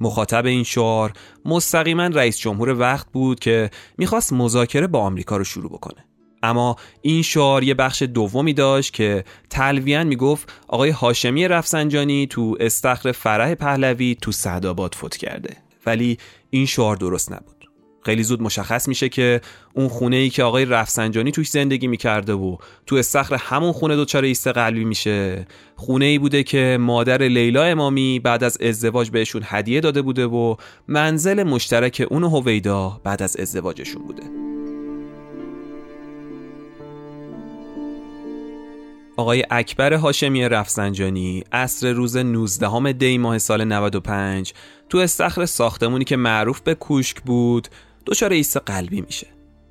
مخاطب 0.00 0.46
این 0.46 0.64
شعار 0.64 1.12
مستقیما 1.44 2.06
رئیس 2.06 2.38
جمهور 2.38 2.78
وقت 2.78 3.06
بود 3.12 3.40
که 3.40 3.70
می‌خواست 3.98 4.32
مذاکره 4.32 4.86
با 4.86 5.00
آمریکا 5.00 5.36
رو 5.36 5.44
شروع 5.44 5.70
بکنه. 5.70 6.04
اما 6.42 6.76
این 7.02 7.22
شعار 7.22 7.62
یه 7.62 7.74
بخش 7.74 8.02
دومی 8.02 8.52
داشت 8.52 8.92
که 8.92 9.24
تلویان 9.50 10.06
می‌گفت 10.06 10.52
آقای 10.68 10.90
هاشمی 10.90 11.48
رفسنجانی 11.48 12.26
تو 12.26 12.56
استخر 12.60 13.12
فرح 13.12 13.54
پهلوی 13.54 14.16
تو 14.22 14.32
سعدآباد 14.32 14.94
فوت 14.94 15.16
کرده. 15.16 15.56
ولی 15.86 16.18
این 16.50 16.66
شعار 16.66 16.96
درست 16.96 17.32
نبود. 17.32 17.57
خیلی 18.02 18.22
زود 18.22 18.42
مشخص 18.42 18.88
میشه 18.88 19.08
که 19.08 19.40
اون 19.74 19.88
خونه 19.88 20.16
ای 20.16 20.30
که 20.30 20.42
آقای 20.42 20.64
رفسنجانی 20.64 21.32
توش 21.32 21.48
زندگی 21.48 21.86
می‌کرده 21.86 22.32
و 22.32 22.56
تو 22.86 22.96
استخر 22.96 23.34
همون 23.34 23.72
خونه 23.72 23.96
دچار 23.96 24.22
ایست 24.22 24.46
قلبی 24.46 24.84
میشه. 24.84 25.46
خونه 25.76 26.04
ای 26.04 26.18
بوده 26.18 26.42
که 26.42 26.76
مادر 26.80 27.22
لیلا 27.22 27.62
امامی 27.62 28.18
بعد 28.18 28.44
از 28.44 28.60
ازدواج 28.60 29.10
بهشون 29.10 29.42
هدیه 29.44 29.80
داده 29.80 30.02
بوده 30.02 30.26
و 30.26 30.56
منزل 30.88 31.42
مشترک 31.42 32.06
اون 32.10 32.24
و 32.24 32.28
هویدا 32.28 33.00
بعد 33.04 33.22
از 33.22 33.36
ازدواجشون 33.36 34.02
بوده. 34.02 34.22
آقای 39.18 39.44
اکبر 39.50 39.92
هاشمی 39.94 40.48
رفسنجانی 40.48 41.44
اصر 41.52 41.92
روز 41.92 42.16
19 42.16 42.92
دی 42.92 43.18
ماه 43.18 43.38
سال 43.38 43.64
95 43.64 44.52
تو 44.88 44.98
استخر 44.98 45.46
ساختمونی 45.46 46.04
که 46.04 46.16
معروف 46.16 46.60
به 46.60 46.74
کوشک 46.74 47.22
بود 47.22 47.68
دچار 48.08 48.32
ایست 48.32 48.56
قلبی 48.56 49.00
میشه. 49.00 49.26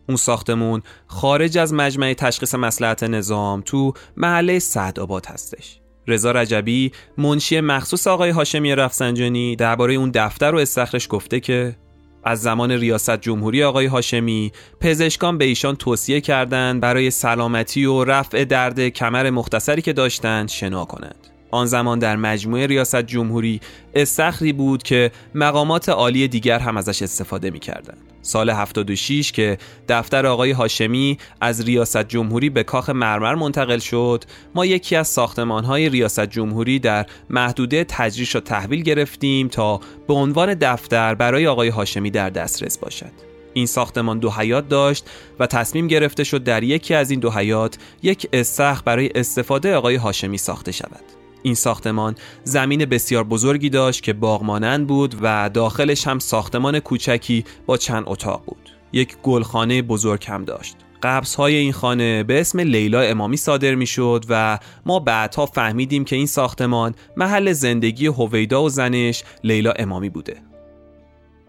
اون 0.08 0.18
ساختمون 0.18 0.82
خارج 1.08 1.58
از 1.58 1.74
مجمع 1.74 2.14
تشخیص 2.14 2.56
مسلحت 2.56 3.04
نظام 3.04 3.62
تو 3.62 3.94
محله 4.18 4.60
سعدآباد 4.60 5.26
هستش. 5.26 5.80
رضا 6.08 6.32
رجبی 6.32 6.92
منشی 7.18 7.62
مخصوص 7.62 8.08
آقای 8.08 8.30
هاشمی 8.30 8.76
رفسنجانی 8.76 9.56
درباره 9.56 9.94
اون 9.94 10.12
دفتر 10.14 10.56
و 10.56 10.58
استخرش 10.58 11.08
گفته 11.10 11.40
که 11.40 11.76
از 12.24 12.42
زمان 12.42 12.72
ریاست 12.72 13.22
جمهوری 13.22 13.64
آقای 13.64 13.86
هاشمی 13.86 14.52
پزشکان 14.80 15.38
به 15.38 15.46
ایشان 15.46 15.76
توصیه 15.76 16.22
کردند 16.22 16.82
برای 16.82 17.12
سلامتی 17.12 17.86
و 17.86 18.04
رفع 18.04 18.44
درد 18.44 18.90
کمر 18.90 19.30
مختصری 19.30 19.82
که 19.82 19.94
داشتند 19.94 20.50
شنا 20.50 20.86
کنند. 20.86 21.37
آن 21.52 21.66
زمان 21.66 22.00
در 22.00 22.16
مجموعه 22.16 22.68
ریاست 22.68 23.02
جمهوری 23.02 23.62
استخری 23.94 24.54
بود 24.54 24.84
که 24.84 25.12
مقامات 25.36 25.90
عالی 25.90 26.28
دیگر 26.28 26.60
هم 26.60 26.78
ازش 26.78 27.02
استفاده 27.02 27.50
می 27.50 27.60
کردن. 27.60 27.98
سال 28.22 28.50
76 28.50 29.32
که 29.32 29.58
دفتر 29.90 30.26
آقای 30.26 30.52
هاشمی 30.52 31.18
از 31.42 31.62
ریاست 31.62 32.04
جمهوری 32.04 32.50
به 32.50 32.64
کاخ 32.64 32.90
مرمر 32.90 33.36
منتقل 33.36 33.78
شد 33.78 34.24
ما 34.56 34.66
یکی 34.66 34.96
از 34.96 35.08
ساختمان 35.08 35.64
های 35.64 35.90
ریاست 35.90 36.26
جمهوری 36.26 36.80
در 36.80 37.06
محدوده 37.30 37.84
تجریش 37.84 38.36
و 38.36 38.40
تحویل 38.40 38.82
گرفتیم 38.82 39.48
تا 39.48 39.80
به 40.08 40.14
عنوان 40.14 40.54
دفتر 40.54 41.16
برای 41.16 41.48
آقای 41.48 41.70
هاشمی 41.70 42.12
در 42.12 42.30
دسترس 42.30 42.78
باشد 42.78 43.12
این 43.54 43.66
ساختمان 43.66 44.20
دو 44.20 44.32
حیات 44.32 44.70
داشت 44.70 45.10
و 45.40 45.48
تصمیم 45.48 45.88
گرفته 45.88 46.24
شد 46.24 46.44
در 46.44 46.64
یکی 46.64 46.94
از 46.94 47.12
این 47.12 47.20
دو 47.20 47.32
حیات 47.32 47.78
یک 48.04 48.28
استخر 48.34 48.82
برای 48.86 49.10
استفاده 49.16 49.76
آقای 49.76 49.96
هاشمی 49.96 50.38
ساخته 50.38 50.72
شود 50.72 51.04
این 51.44 51.56
ساختمان 51.56 52.16
زمین 52.44 52.86
بسیار 52.86 53.24
بزرگی 53.24 53.70
داشت 53.70 54.04
که 54.04 54.14
باغمانند 54.14 54.88
بود 54.88 55.16
و 55.22 55.50
داخلش 55.54 56.08
هم 56.08 56.20
ساختمان 56.20 56.80
کوچکی 56.80 57.44
با 57.66 57.78
چند 57.78 58.04
اتاق 58.08 58.44
بود. 58.46 58.70
یک 58.94 59.18
گلخانه 59.24 59.82
بزرگ 59.82 60.26
هم 60.28 60.46
داشت. 60.46 60.76
قبض 61.04 61.36
های 61.36 61.56
این 61.56 61.72
خانه 61.72 62.24
به 62.24 62.42
اسم 62.42 62.60
لیلا 62.60 63.02
امامی 63.02 63.38
صادر 63.38 63.76
می 63.76 63.88
شد 63.88 64.26
و 64.30 64.60
ما 64.86 65.00
بعدها 65.00 65.46
فهمیدیم 65.46 66.06
که 66.06 66.16
این 66.16 66.26
ساختمان 66.26 66.96
محل 67.18 67.52
زندگی 67.52 68.08
هویدا 68.08 68.64
و 68.64 68.70
زنش 68.70 69.24
لیلا 69.44 69.72
امامی 69.72 70.10
بوده. 70.10 70.38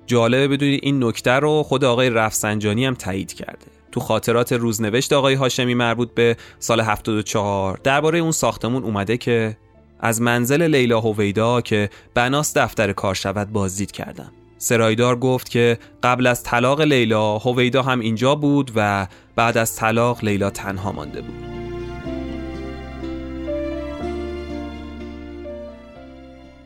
جالبه 0.07 0.49
بدونید 0.49 0.81
این 0.83 1.05
نکته 1.05 1.31
رو 1.31 1.63
خود 1.63 1.85
آقای 1.85 2.11
رفسنجانی 2.11 2.87
هم 2.87 2.95
تایید 2.95 3.33
کرده. 3.33 3.67
تو 3.93 4.01
خاطرات 4.01 4.53
روزنوشت 4.53 5.13
آقای 5.13 5.35
هاشمی 5.35 5.75
مربوط 5.75 6.15
به 6.15 6.37
سال 6.59 6.81
74 6.81 7.81
درباره 7.85 8.19
اون 8.19 8.33
ساختمون 8.33 8.85
اومده 8.85 9.17
که 9.17 9.57
از 10.01 10.23
منزل 10.23 10.63
لیلا 10.63 11.01
هویدا 11.01 11.61
که 11.61 11.91
بناس 12.15 12.57
دفتر 12.57 12.93
کار 12.93 13.15
شود 13.15 13.53
بازدید 13.53 13.93
کردم. 13.93 14.33
سرایدار 14.59 15.19
گفت 15.19 15.51
که 15.51 15.79
قبل 16.03 16.27
از 16.27 16.43
طلاق 16.43 16.81
لیلا 16.81 17.39
هویدا 17.39 17.83
هم 17.83 18.01
اینجا 18.01 18.35
بود 18.35 18.73
و 18.77 19.07
بعد 19.37 19.59
از 19.59 19.77
طلاق 19.77 20.25
لیلا 20.25 20.51
تنها 20.51 20.93
مانده 20.93 21.21
بود. 21.23 21.45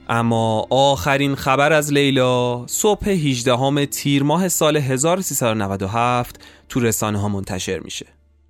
اما 0.09 0.66
آخرین 0.70 1.35
خبر 1.35 1.72
از 1.72 1.93
لیلا 1.93 2.66
صبح 2.66 3.09
18 3.09 3.87
تیر 3.87 4.22
ماه 4.22 4.49
سال 4.49 4.76
1397 4.76 6.41
تو 6.68 6.80
رسانه 6.80 7.20
ها 7.20 7.28
منتشر 7.28 7.78
میشه. 7.78 8.07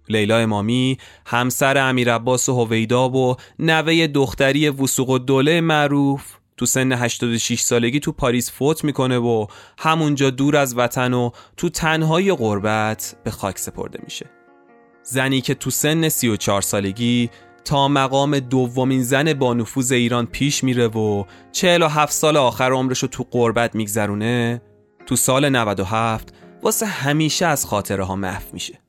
لیلا 0.08 0.38
امامی 0.38 0.98
همسر 1.26 1.78
امیر 1.78 2.14
عباس 2.14 2.48
و 2.48 2.64
هویدا 2.64 3.08
و 3.08 3.36
نوه 3.58 4.06
دختری 4.06 4.68
وسوق 4.68 5.08
و 5.08 5.18
دوله 5.18 5.60
معروف. 5.60 6.24
تو 6.56 6.66
سن 6.66 6.92
86 6.92 7.60
سالگی 7.60 8.00
تو 8.00 8.12
پاریس 8.12 8.52
فوت 8.52 8.84
می‌کنه 8.84 9.18
و 9.18 9.46
همونجا 9.78 10.30
دور 10.30 10.56
از 10.56 10.78
وطن 10.78 11.14
و 11.14 11.30
تو 11.56 11.68
تنهایی 11.68 12.32
غربت 12.32 13.16
به 13.24 13.30
خاک 13.30 13.58
سپرده 13.58 13.98
میشه. 14.04 14.26
زنی 15.02 15.40
که 15.40 15.54
تو 15.54 15.70
سن 15.70 16.08
34 16.08 16.62
سالگی 16.62 17.30
تا 17.64 17.88
مقام 17.88 18.38
دومین 18.38 19.02
زن 19.02 19.32
با 19.32 19.54
نفوذ 19.54 19.92
ایران 19.92 20.26
پیش 20.26 20.64
میره 20.64 20.88
و 20.88 21.24
47 21.52 22.12
سال 22.12 22.36
آخر 22.36 22.72
عمرش 22.72 22.98
رو 22.98 23.08
تو 23.08 23.26
غربت 23.30 23.74
میگذرونه 23.74 24.62
تو 25.06 25.16
سال 25.16 25.48
97 25.48 26.34
واسه 26.62 26.86
همیشه 26.86 27.46
از 27.46 27.66
خاطره 27.66 28.04
ها 28.04 28.16
محو 28.16 28.42
میشه. 28.52 28.81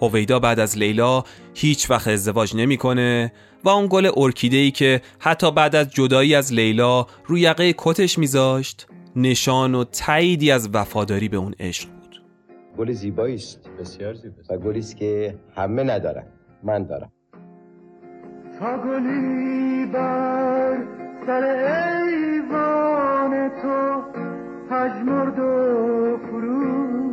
هویدا 0.00 0.38
بعد 0.38 0.60
از 0.60 0.78
لیلا 0.78 1.24
هیچ 1.54 1.90
وقت 1.90 2.08
ازدواج 2.08 2.56
نمی‌کنه 2.56 3.32
و 3.64 3.68
اون 3.68 3.86
گل 3.90 4.10
ارکیده 4.16 4.56
ای 4.56 4.70
که 4.70 5.00
حتی 5.18 5.50
بعد 5.50 5.76
از 5.76 5.90
جدایی 5.90 6.34
از 6.34 6.52
لیلا 6.52 7.06
روی 7.26 7.40
یقه 7.40 7.74
کتش 7.78 8.18
میذاشت 8.18 8.86
نشان 9.16 9.74
و 9.74 9.84
تاییدی 9.84 10.50
از 10.50 10.70
وفاداری 10.72 11.28
به 11.28 11.36
اون 11.36 11.54
عشق 11.60 11.88
بود. 11.88 12.22
گل 12.78 12.92
زیبایی 12.92 13.34
است. 13.34 13.70
بسیار 13.80 14.14
زیباست 14.14 14.50
و 14.50 14.56
گلی 14.56 14.78
است 14.78 14.96
که 14.96 15.38
همه 15.56 15.82
ندارن. 15.82 16.26
من 16.62 16.84
دارم. 16.86 17.12
تا 18.60 18.78
گلی 18.78 19.86
بر 19.92 20.78
سر 21.26 21.42
ایوان 22.12 23.48
تو 23.48 24.02
پژمرد 24.70 25.38
و 25.38 26.16
فرو 26.30 27.05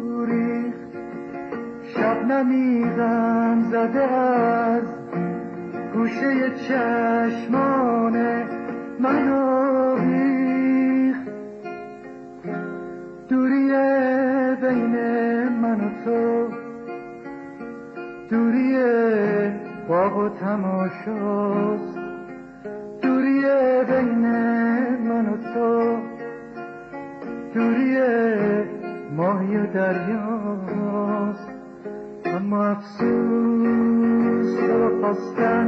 شبنمیزم 1.95 3.63
زده 3.71 4.03
از 4.03 4.83
گوشه 5.93 6.49
چشمان 6.67 8.17
منو 8.99 9.95
بیخت 9.95 11.27
دوری 13.29 13.69
بین 14.61 14.95
من 15.49 15.81
و 15.81 15.89
تو 16.05 16.47
دوری 18.29 18.77
باغ 19.87 20.17
و 20.17 20.29
تماشاست 20.29 21.97
دوری 23.01 23.41
بین 23.87 24.27
من 25.07 25.25
و 25.25 25.37
تو 25.53 25.97
دوری 27.53 27.97
ماهی 29.17 29.57
و 29.57 29.65
دریاست 29.65 30.82
اما 32.53 32.65
افسوس 32.65 34.49
تو 34.59 35.01
خواستن. 35.01 35.67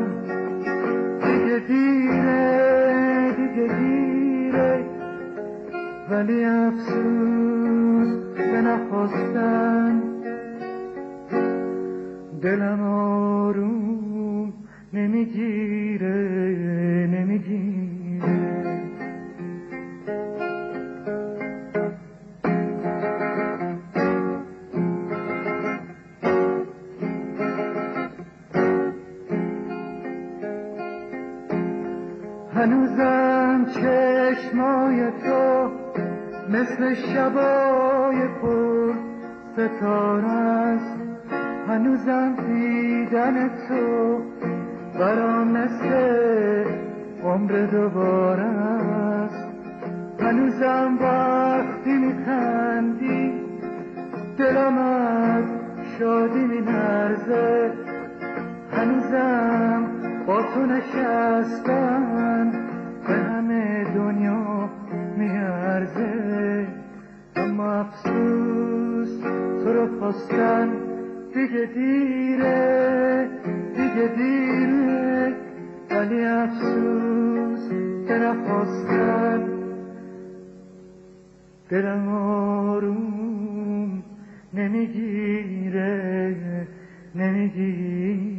دیگه 1.21 1.59
دیره 1.67 3.31
دیگه 3.38 3.67
دیره. 3.79 4.86
ولی 6.09 6.45
افسوس 6.45 8.09
به 8.38 8.61
نخواستن. 8.61 10.01
دلم 12.41 12.81
آروم 12.81 14.53
نمی‌گیره 14.93 16.17
نمی‌گیره. 17.11 17.64
هنوزم 32.66 33.66
چشمای 33.66 35.11
تو 35.11 35.70
مثل 36.49 36.93
شبای 36.93 38.28
پر 38.41 38.93
ستاره 39.53 40.26
است. 40.26 40.97
هنوزم 41.68 42.36
دیدن 42.36 43.47
تو 43.47 44.22
برام 44.99 45.47
مثل 45.47 45.93
عمر 47.24 47.66
دوباره 47.66 48.43
است. 48.43 49.47
هنوزم 50.20 50.97
وقتی 51.01 51.93
میخندی 51.97 53.34
دلم 54.38 54.78
از 54.78 55.45
شادی 55.99 56.61
نرزه 56.61 57.72
هنوزم 58.72 59.94
با 60.28 60.41
تو 60.41 60.65
نشستن 60.65 62.51
به 63.07 63.13
همه 63.13 63.84
دنیا 63.95 64.69
میارزه. 65.17 66.67
اما 67.36 67.73
افسوس 67.73 69.21
تو 69.63 69.73
رو 69.73 69.99
خواستن 69.99 70.69
دیگه 71.34 71.69
دیره 71.73 73.30
دیگه 73.76 74.07
دیره. 74.17 75.36
ولی 75.91 76.26
افسوس 76.26 77.69
که 78.07 78.13
نخواستن 78.13 79.43
دلم 81.69 82.07
آروم 82.07 84.03
نمی‌گیره 84.53 86.36
نمی‌گیره. 87.15 88.34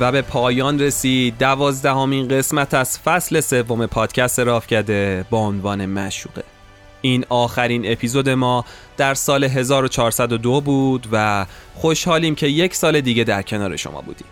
و 0.00 0.12
به 0.12 0.22
پایان 0.22 0.80
رسید. 0.80 1.38
دوازدهمین 1.38 2.28
قسمت 2.28 2.74
از 2.74 2.98
فصل 2.98 3.40
سوم 3.40 3.86
پادکست 3.86 4.40
رافکده 4.40 5.24
با 5.30 5.38
عنوان 5.38 5.86
مشوقه. 5.86 6.44
این 7.00 7.24
آخرین 7.28 7.92
اپیزود 7.92 8.28
ما 8.28 8.64
در 8.96 9.14
سال 9.14 9.44
1402 9.44 10.60
بود 10.60 11.08
و 11.12 11.46
خوشحالیم 11.74 12.34
که 12.34 12.46
یک 12.46 12.74
سال 12.74 13.00
دیگه 13.00 13.24
در 13.24 13.42
کنار 13.42 13.76
شما 13.76 14.00
بودیم. 14.00 14.26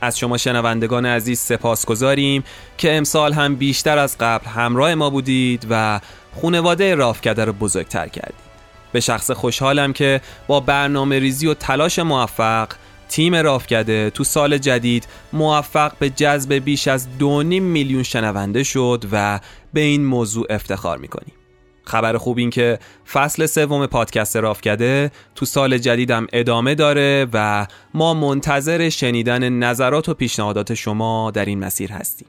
از 0.00 0.18
شما 0.18 0.36
شنوندگان 0.36 1.06
عزیز 1.06 1.38
سپاس 1.38 1.86
گذاریم 1.86 2.44
که 2.78 2.96
امسال 2.96 3.32
هم 3.32 3.56
بیشتر 3.56 3.98
از 3.98 4.18
قبل 4.18 4.46
همراه 4.46 4.94
ما 4.94 5.10
بودید 5.10 5.66
و 5.70 6.00
خونواده 6.34 6.94
رافکده 6.94 7.44
رو 7.44 7.52
بزرگتر 7.52 8.08
کردید. 8.08 8.52
به 8.92 9.00
شخص 9.00 9.30
خوشحالم 9.30 9.92
که 9.92 10.20
با 10.46 10.60
برنامه 10.60 11.18
ریزی 11.18 11.46
و 11.46 11.54
تلاش 11.54 11.98
موفق 11.98 12.68
تیم 13.12 13.34
رافکده 13.34 14.10
تو 14.10 14.24
سال 14.24 14.58
جدید 14.58 15.06
موفق 15.32 15.92
به 15.98 16.10
جذب 16.10 16.52
بیش 16.54 16.88
از 16.88 17.18
دو 17.18 17.42
میلیون 17.42 18.02
شنونده 18.02 18.62
شد 18.62 19.04
و 19.12 19.40
به 19.72 19.80
این 19.80 20.04
موضوع 20.04 20.46
افتخار 20.50 20.98
می‌کنیم. 20.98 21.34
خبر 21.84 22.16
خوب 22.16 22.38
این 22.38 22.50
که 22.50 22.78
فصل 23.12 23.46
سوم 23.46 23.86
پادکست 23.86 24.36
رافکده 24.36 25.10
تو 25.34 25.46
سال 25.46 25.78
جدیدم 25.78 26.26
ادامه 26.32 26.74
داره 26.74 27.26
و 27.32 27.66
ما 27.94 28.14
منتظر 28.14 28.88
شنیدن 28.88 29.48
نظرات 29.48 30.08
و 30.08 30.14
پیشنهادات 30.14 30.74
شما 30.74 31.30
در 31.30 31.44
این 31.44 31.58
مسیر 31.58 31.92
هستیم. 31.92 32.28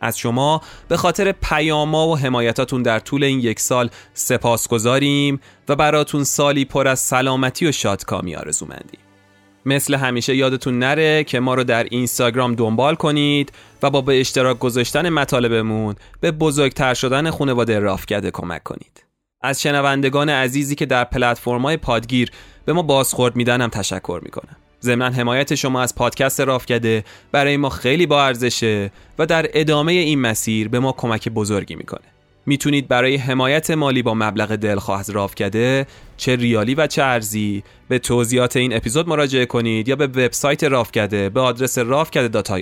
از 0.00 0.18
شما 0.18 0.62
به 0.88 0.96
خاطر 0.96 1.32
پیاما 1.32 2.08
و 2.08 2.18
حمایتاتون 2.18 2.82
در 2.82 2.98
طول 2.98 3.24
این 3.24 3.40
یک 3.40 3.60
سال 3.60 3.90
سپاس 4.14 4.68
گذاریم 4.68 5.40
و 5.68 5.76
براتون 5.76 6.24
سالی 6.24 6.64
پر 6.64 6.88
از 6.88 7.00
سلامتی 7.00 7.66
و 7.66 7.72
شادکامی 7.72 8.36
آرزو 8.36 8.66
مندیم 8.66 9.07
مثل 9.68 9.94
همیشه 9.94 10.36
یادتون 10.36 10.78
نره 10.78 11.24
که 11.24 11.40
ما 11.40 11.54
رو 11.54 11.64
در 11.64 11.84
اینستاگرام 11.84 12.54
دنبال 12.54 12.94
کنید 12.94 13.52
و 13.82 13.90
با 13.90 14.00
به 14.00 14.20
اشتراک 14.20 14.58
گذاشتن 14.58 15.08
مطالبمون 15.08 15.94
به 16.20 16.30
بزرگتر 16.30 16.94
شدن 16.94 17.30
خانواده 17.30 17.78
رافکده 17.78 18.30
کمک 18.30 18.62
کنید. 18.62 19.04
از 19.42 19.62
شنوندگان 19.62 20.28
عزیزی 20.28 20.74
که 20.74 20.86
در 20.86 21.04
پلتفرم‌های 21.04 21.76
پادگیر 21.76 22.30
به 22.64 22.72
ما 22.72 22.82
بازخورد 22.82 23.36
میدن 23.36 23.60
هم 23.60 23.68
تشکر 23.68 24.20
می‌کنم. 24.24 24.56
ضمن 24.82 25.12
حمایت 25.12 25.54
شما 25.54 25.82
از 25.82 25.94
پادکست 25.94 26.40
رافکده 26.40 27.04
برای 27.32 27.56
ما 27.56 27.68
خیلی 27.68 28.06
با 28.06 28.24
ارزشه 28.24 28.90
و 29.18 29.26
در 29.26 29.46
ادامه 29.54 29.92
این 29.92 30.20
مسیر 30.20 30.68
به 30.68 30.78
ما 30.78 30.92
کمک 30.92 31.28
بزرگی 31.28 31.74
می‌کنه. 31.74 32.17
می‌تونید 32.48 32.88
برای 32.88 33.16
حمایت 33.16 33.70
مالی 33.70 34.02
با 34.02 34.14
مبلغ 34.14 34.56
دلخواه 34.56 35.00
از 35.00 35.10
رافکده 35.10 35.86
چه 36.16 36.36
ریالی 36.36 36.74
و 36.74 36.86
چه 36.86 37.02
ارزی. 37.02 37.62
به 37.88 37.98
توضیحات 37.98 38.56
این 38.56 38.76
اپیزود 38.76 39.08
مراجعه 39.08 39.46
کنید 39.46 39.88
یا 39.88 39.96
به 39.96 40.06
وبسایت 40.06 40.64
رافکده 40.64 41.28
به 41.28 41.40
آدرس 41.40 41.78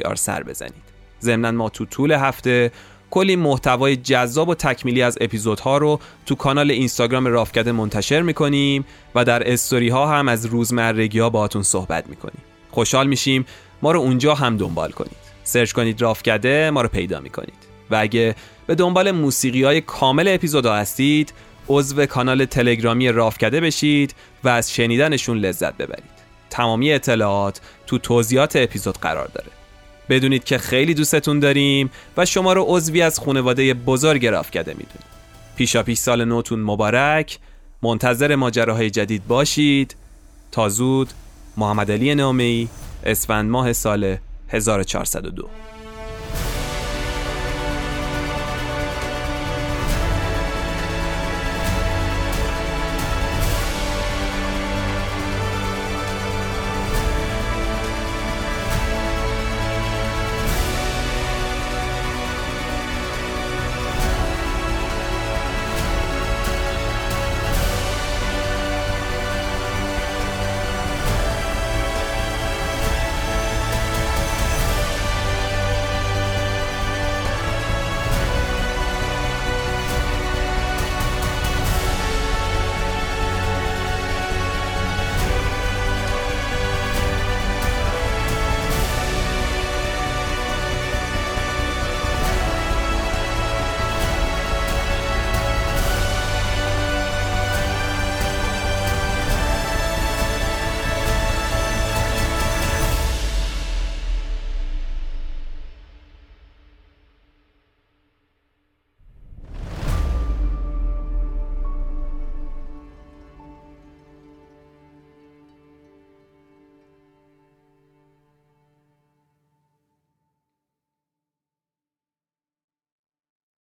آر 0.04 0.14
سر 0.14 0.42
بزنید. 0.42 0.82
ضمنا 1.22 1.50
ما 1.50 1.68
تو 1.68 1.84
طول 1.84 2.12
هفته 2.12 2.72
کلی 3.10 3.36
محتوای 3.36 3.96
جذاب 3.96 4.48
و 4.48 4.54
تکمیلی 4.54 5.02
از 5.02 5.18
اپیزودها 5.20 5.78
رو 5.78 6.00
تو 6.26 6.34
کانال 6.34 6.70
اینستاگرام 6.70 7.26
رافکده 7.26 7.72
منتشر 7.72 8.22
می‌کنیم 8.22 8.84
و 9.14 9.24
در 9.24 9.52
استوری 9.52 9.88
ها 9.88 10.18
هم 10.18 10.28
از 10.28 10.46
روزمرگی 10.46 11.18
ها 11.18 11.30
باهاتون 11.30 11.62
صحبت 11.62 12.08
می‌کنیم. 12.08 12.42
خوشحال 12.70 13.06
میشیم. 13.06 13.46
ما 13.82 13.92
رو 13.92 14.00
اونجا 14.00 14.34
هم 14.34 14.56
دنبال 14.56 14.90
کنید. 14.90 15.26
سرچ 15.44 15.72
کنید 15.72 16.02
رافکده 16.02 16.70
ما 16.70 16.82
رو 16.82 16.88
پیدا 16.88 17.20
می‌کنید. 17.20 17.66
و 17.90 17.96
اگه 17.96 18.34
به 18.66 18.74
دنبال 18.74 19.10
موسیقی 19.10 19.64
های 19.64 19.80
کامل 19.80 20.28
اپیزودا 20.28 20.74
هستید 20.74 21.32
عضو 21.68 22.06
کانال 22.06 22.44
تلگرامی 22.44 23.08
رافکده 23.08 23.60
بشید 23.60 24.14
و 24.44 24.48
از 24.48 24.72
شنیدنشون 24.72 25.38
لذت 25.38 25.76
ببرید. 25.76 26.16
تمامی 26.50 26.92
اطلاعات 26.92 27.60
تو 27.86 27.98
توضیحات 27.98 28.56
اپیزود 28.56 28.98
قرار 28.98 29.28
داره. 29.34 29.48
بدونید 30.08 30.44
که 30.44 30.58
خیلی 30.58 30.94
دوستتون 30.94 31.40
داریم 31.40 31.90
و 32.16 32.24
شما 32.24 32.52
رو 32.52 32.64
عضوی 32.68 33.02
از 33.02 33.18
خانواده 33.18 33.74
بزرگ 33.74 34.26
رافکده 34.26 34.70
می‌دونیم. 34.70 35.08
پیشا 35.56 35.82
پیش 35.82 35.98
سال 35.98 36.24
نوتون 36.24 36.60
مبارک. 36.60 37.38
منتظر 37.82 38.34
ماجراهای 38.34 38.90
جدید 38.90 39.26
باشید. 39.26 39.96
تا 40.52 40.68
زود 40.68 41.08
محمد 41.56 41.90
علی 41.90 42.14
نامی 42.14 42.68
اسفند 43.04 43.50
ماه 43.50 43.72
سال 43.72 44.16
1402 44.48 45.65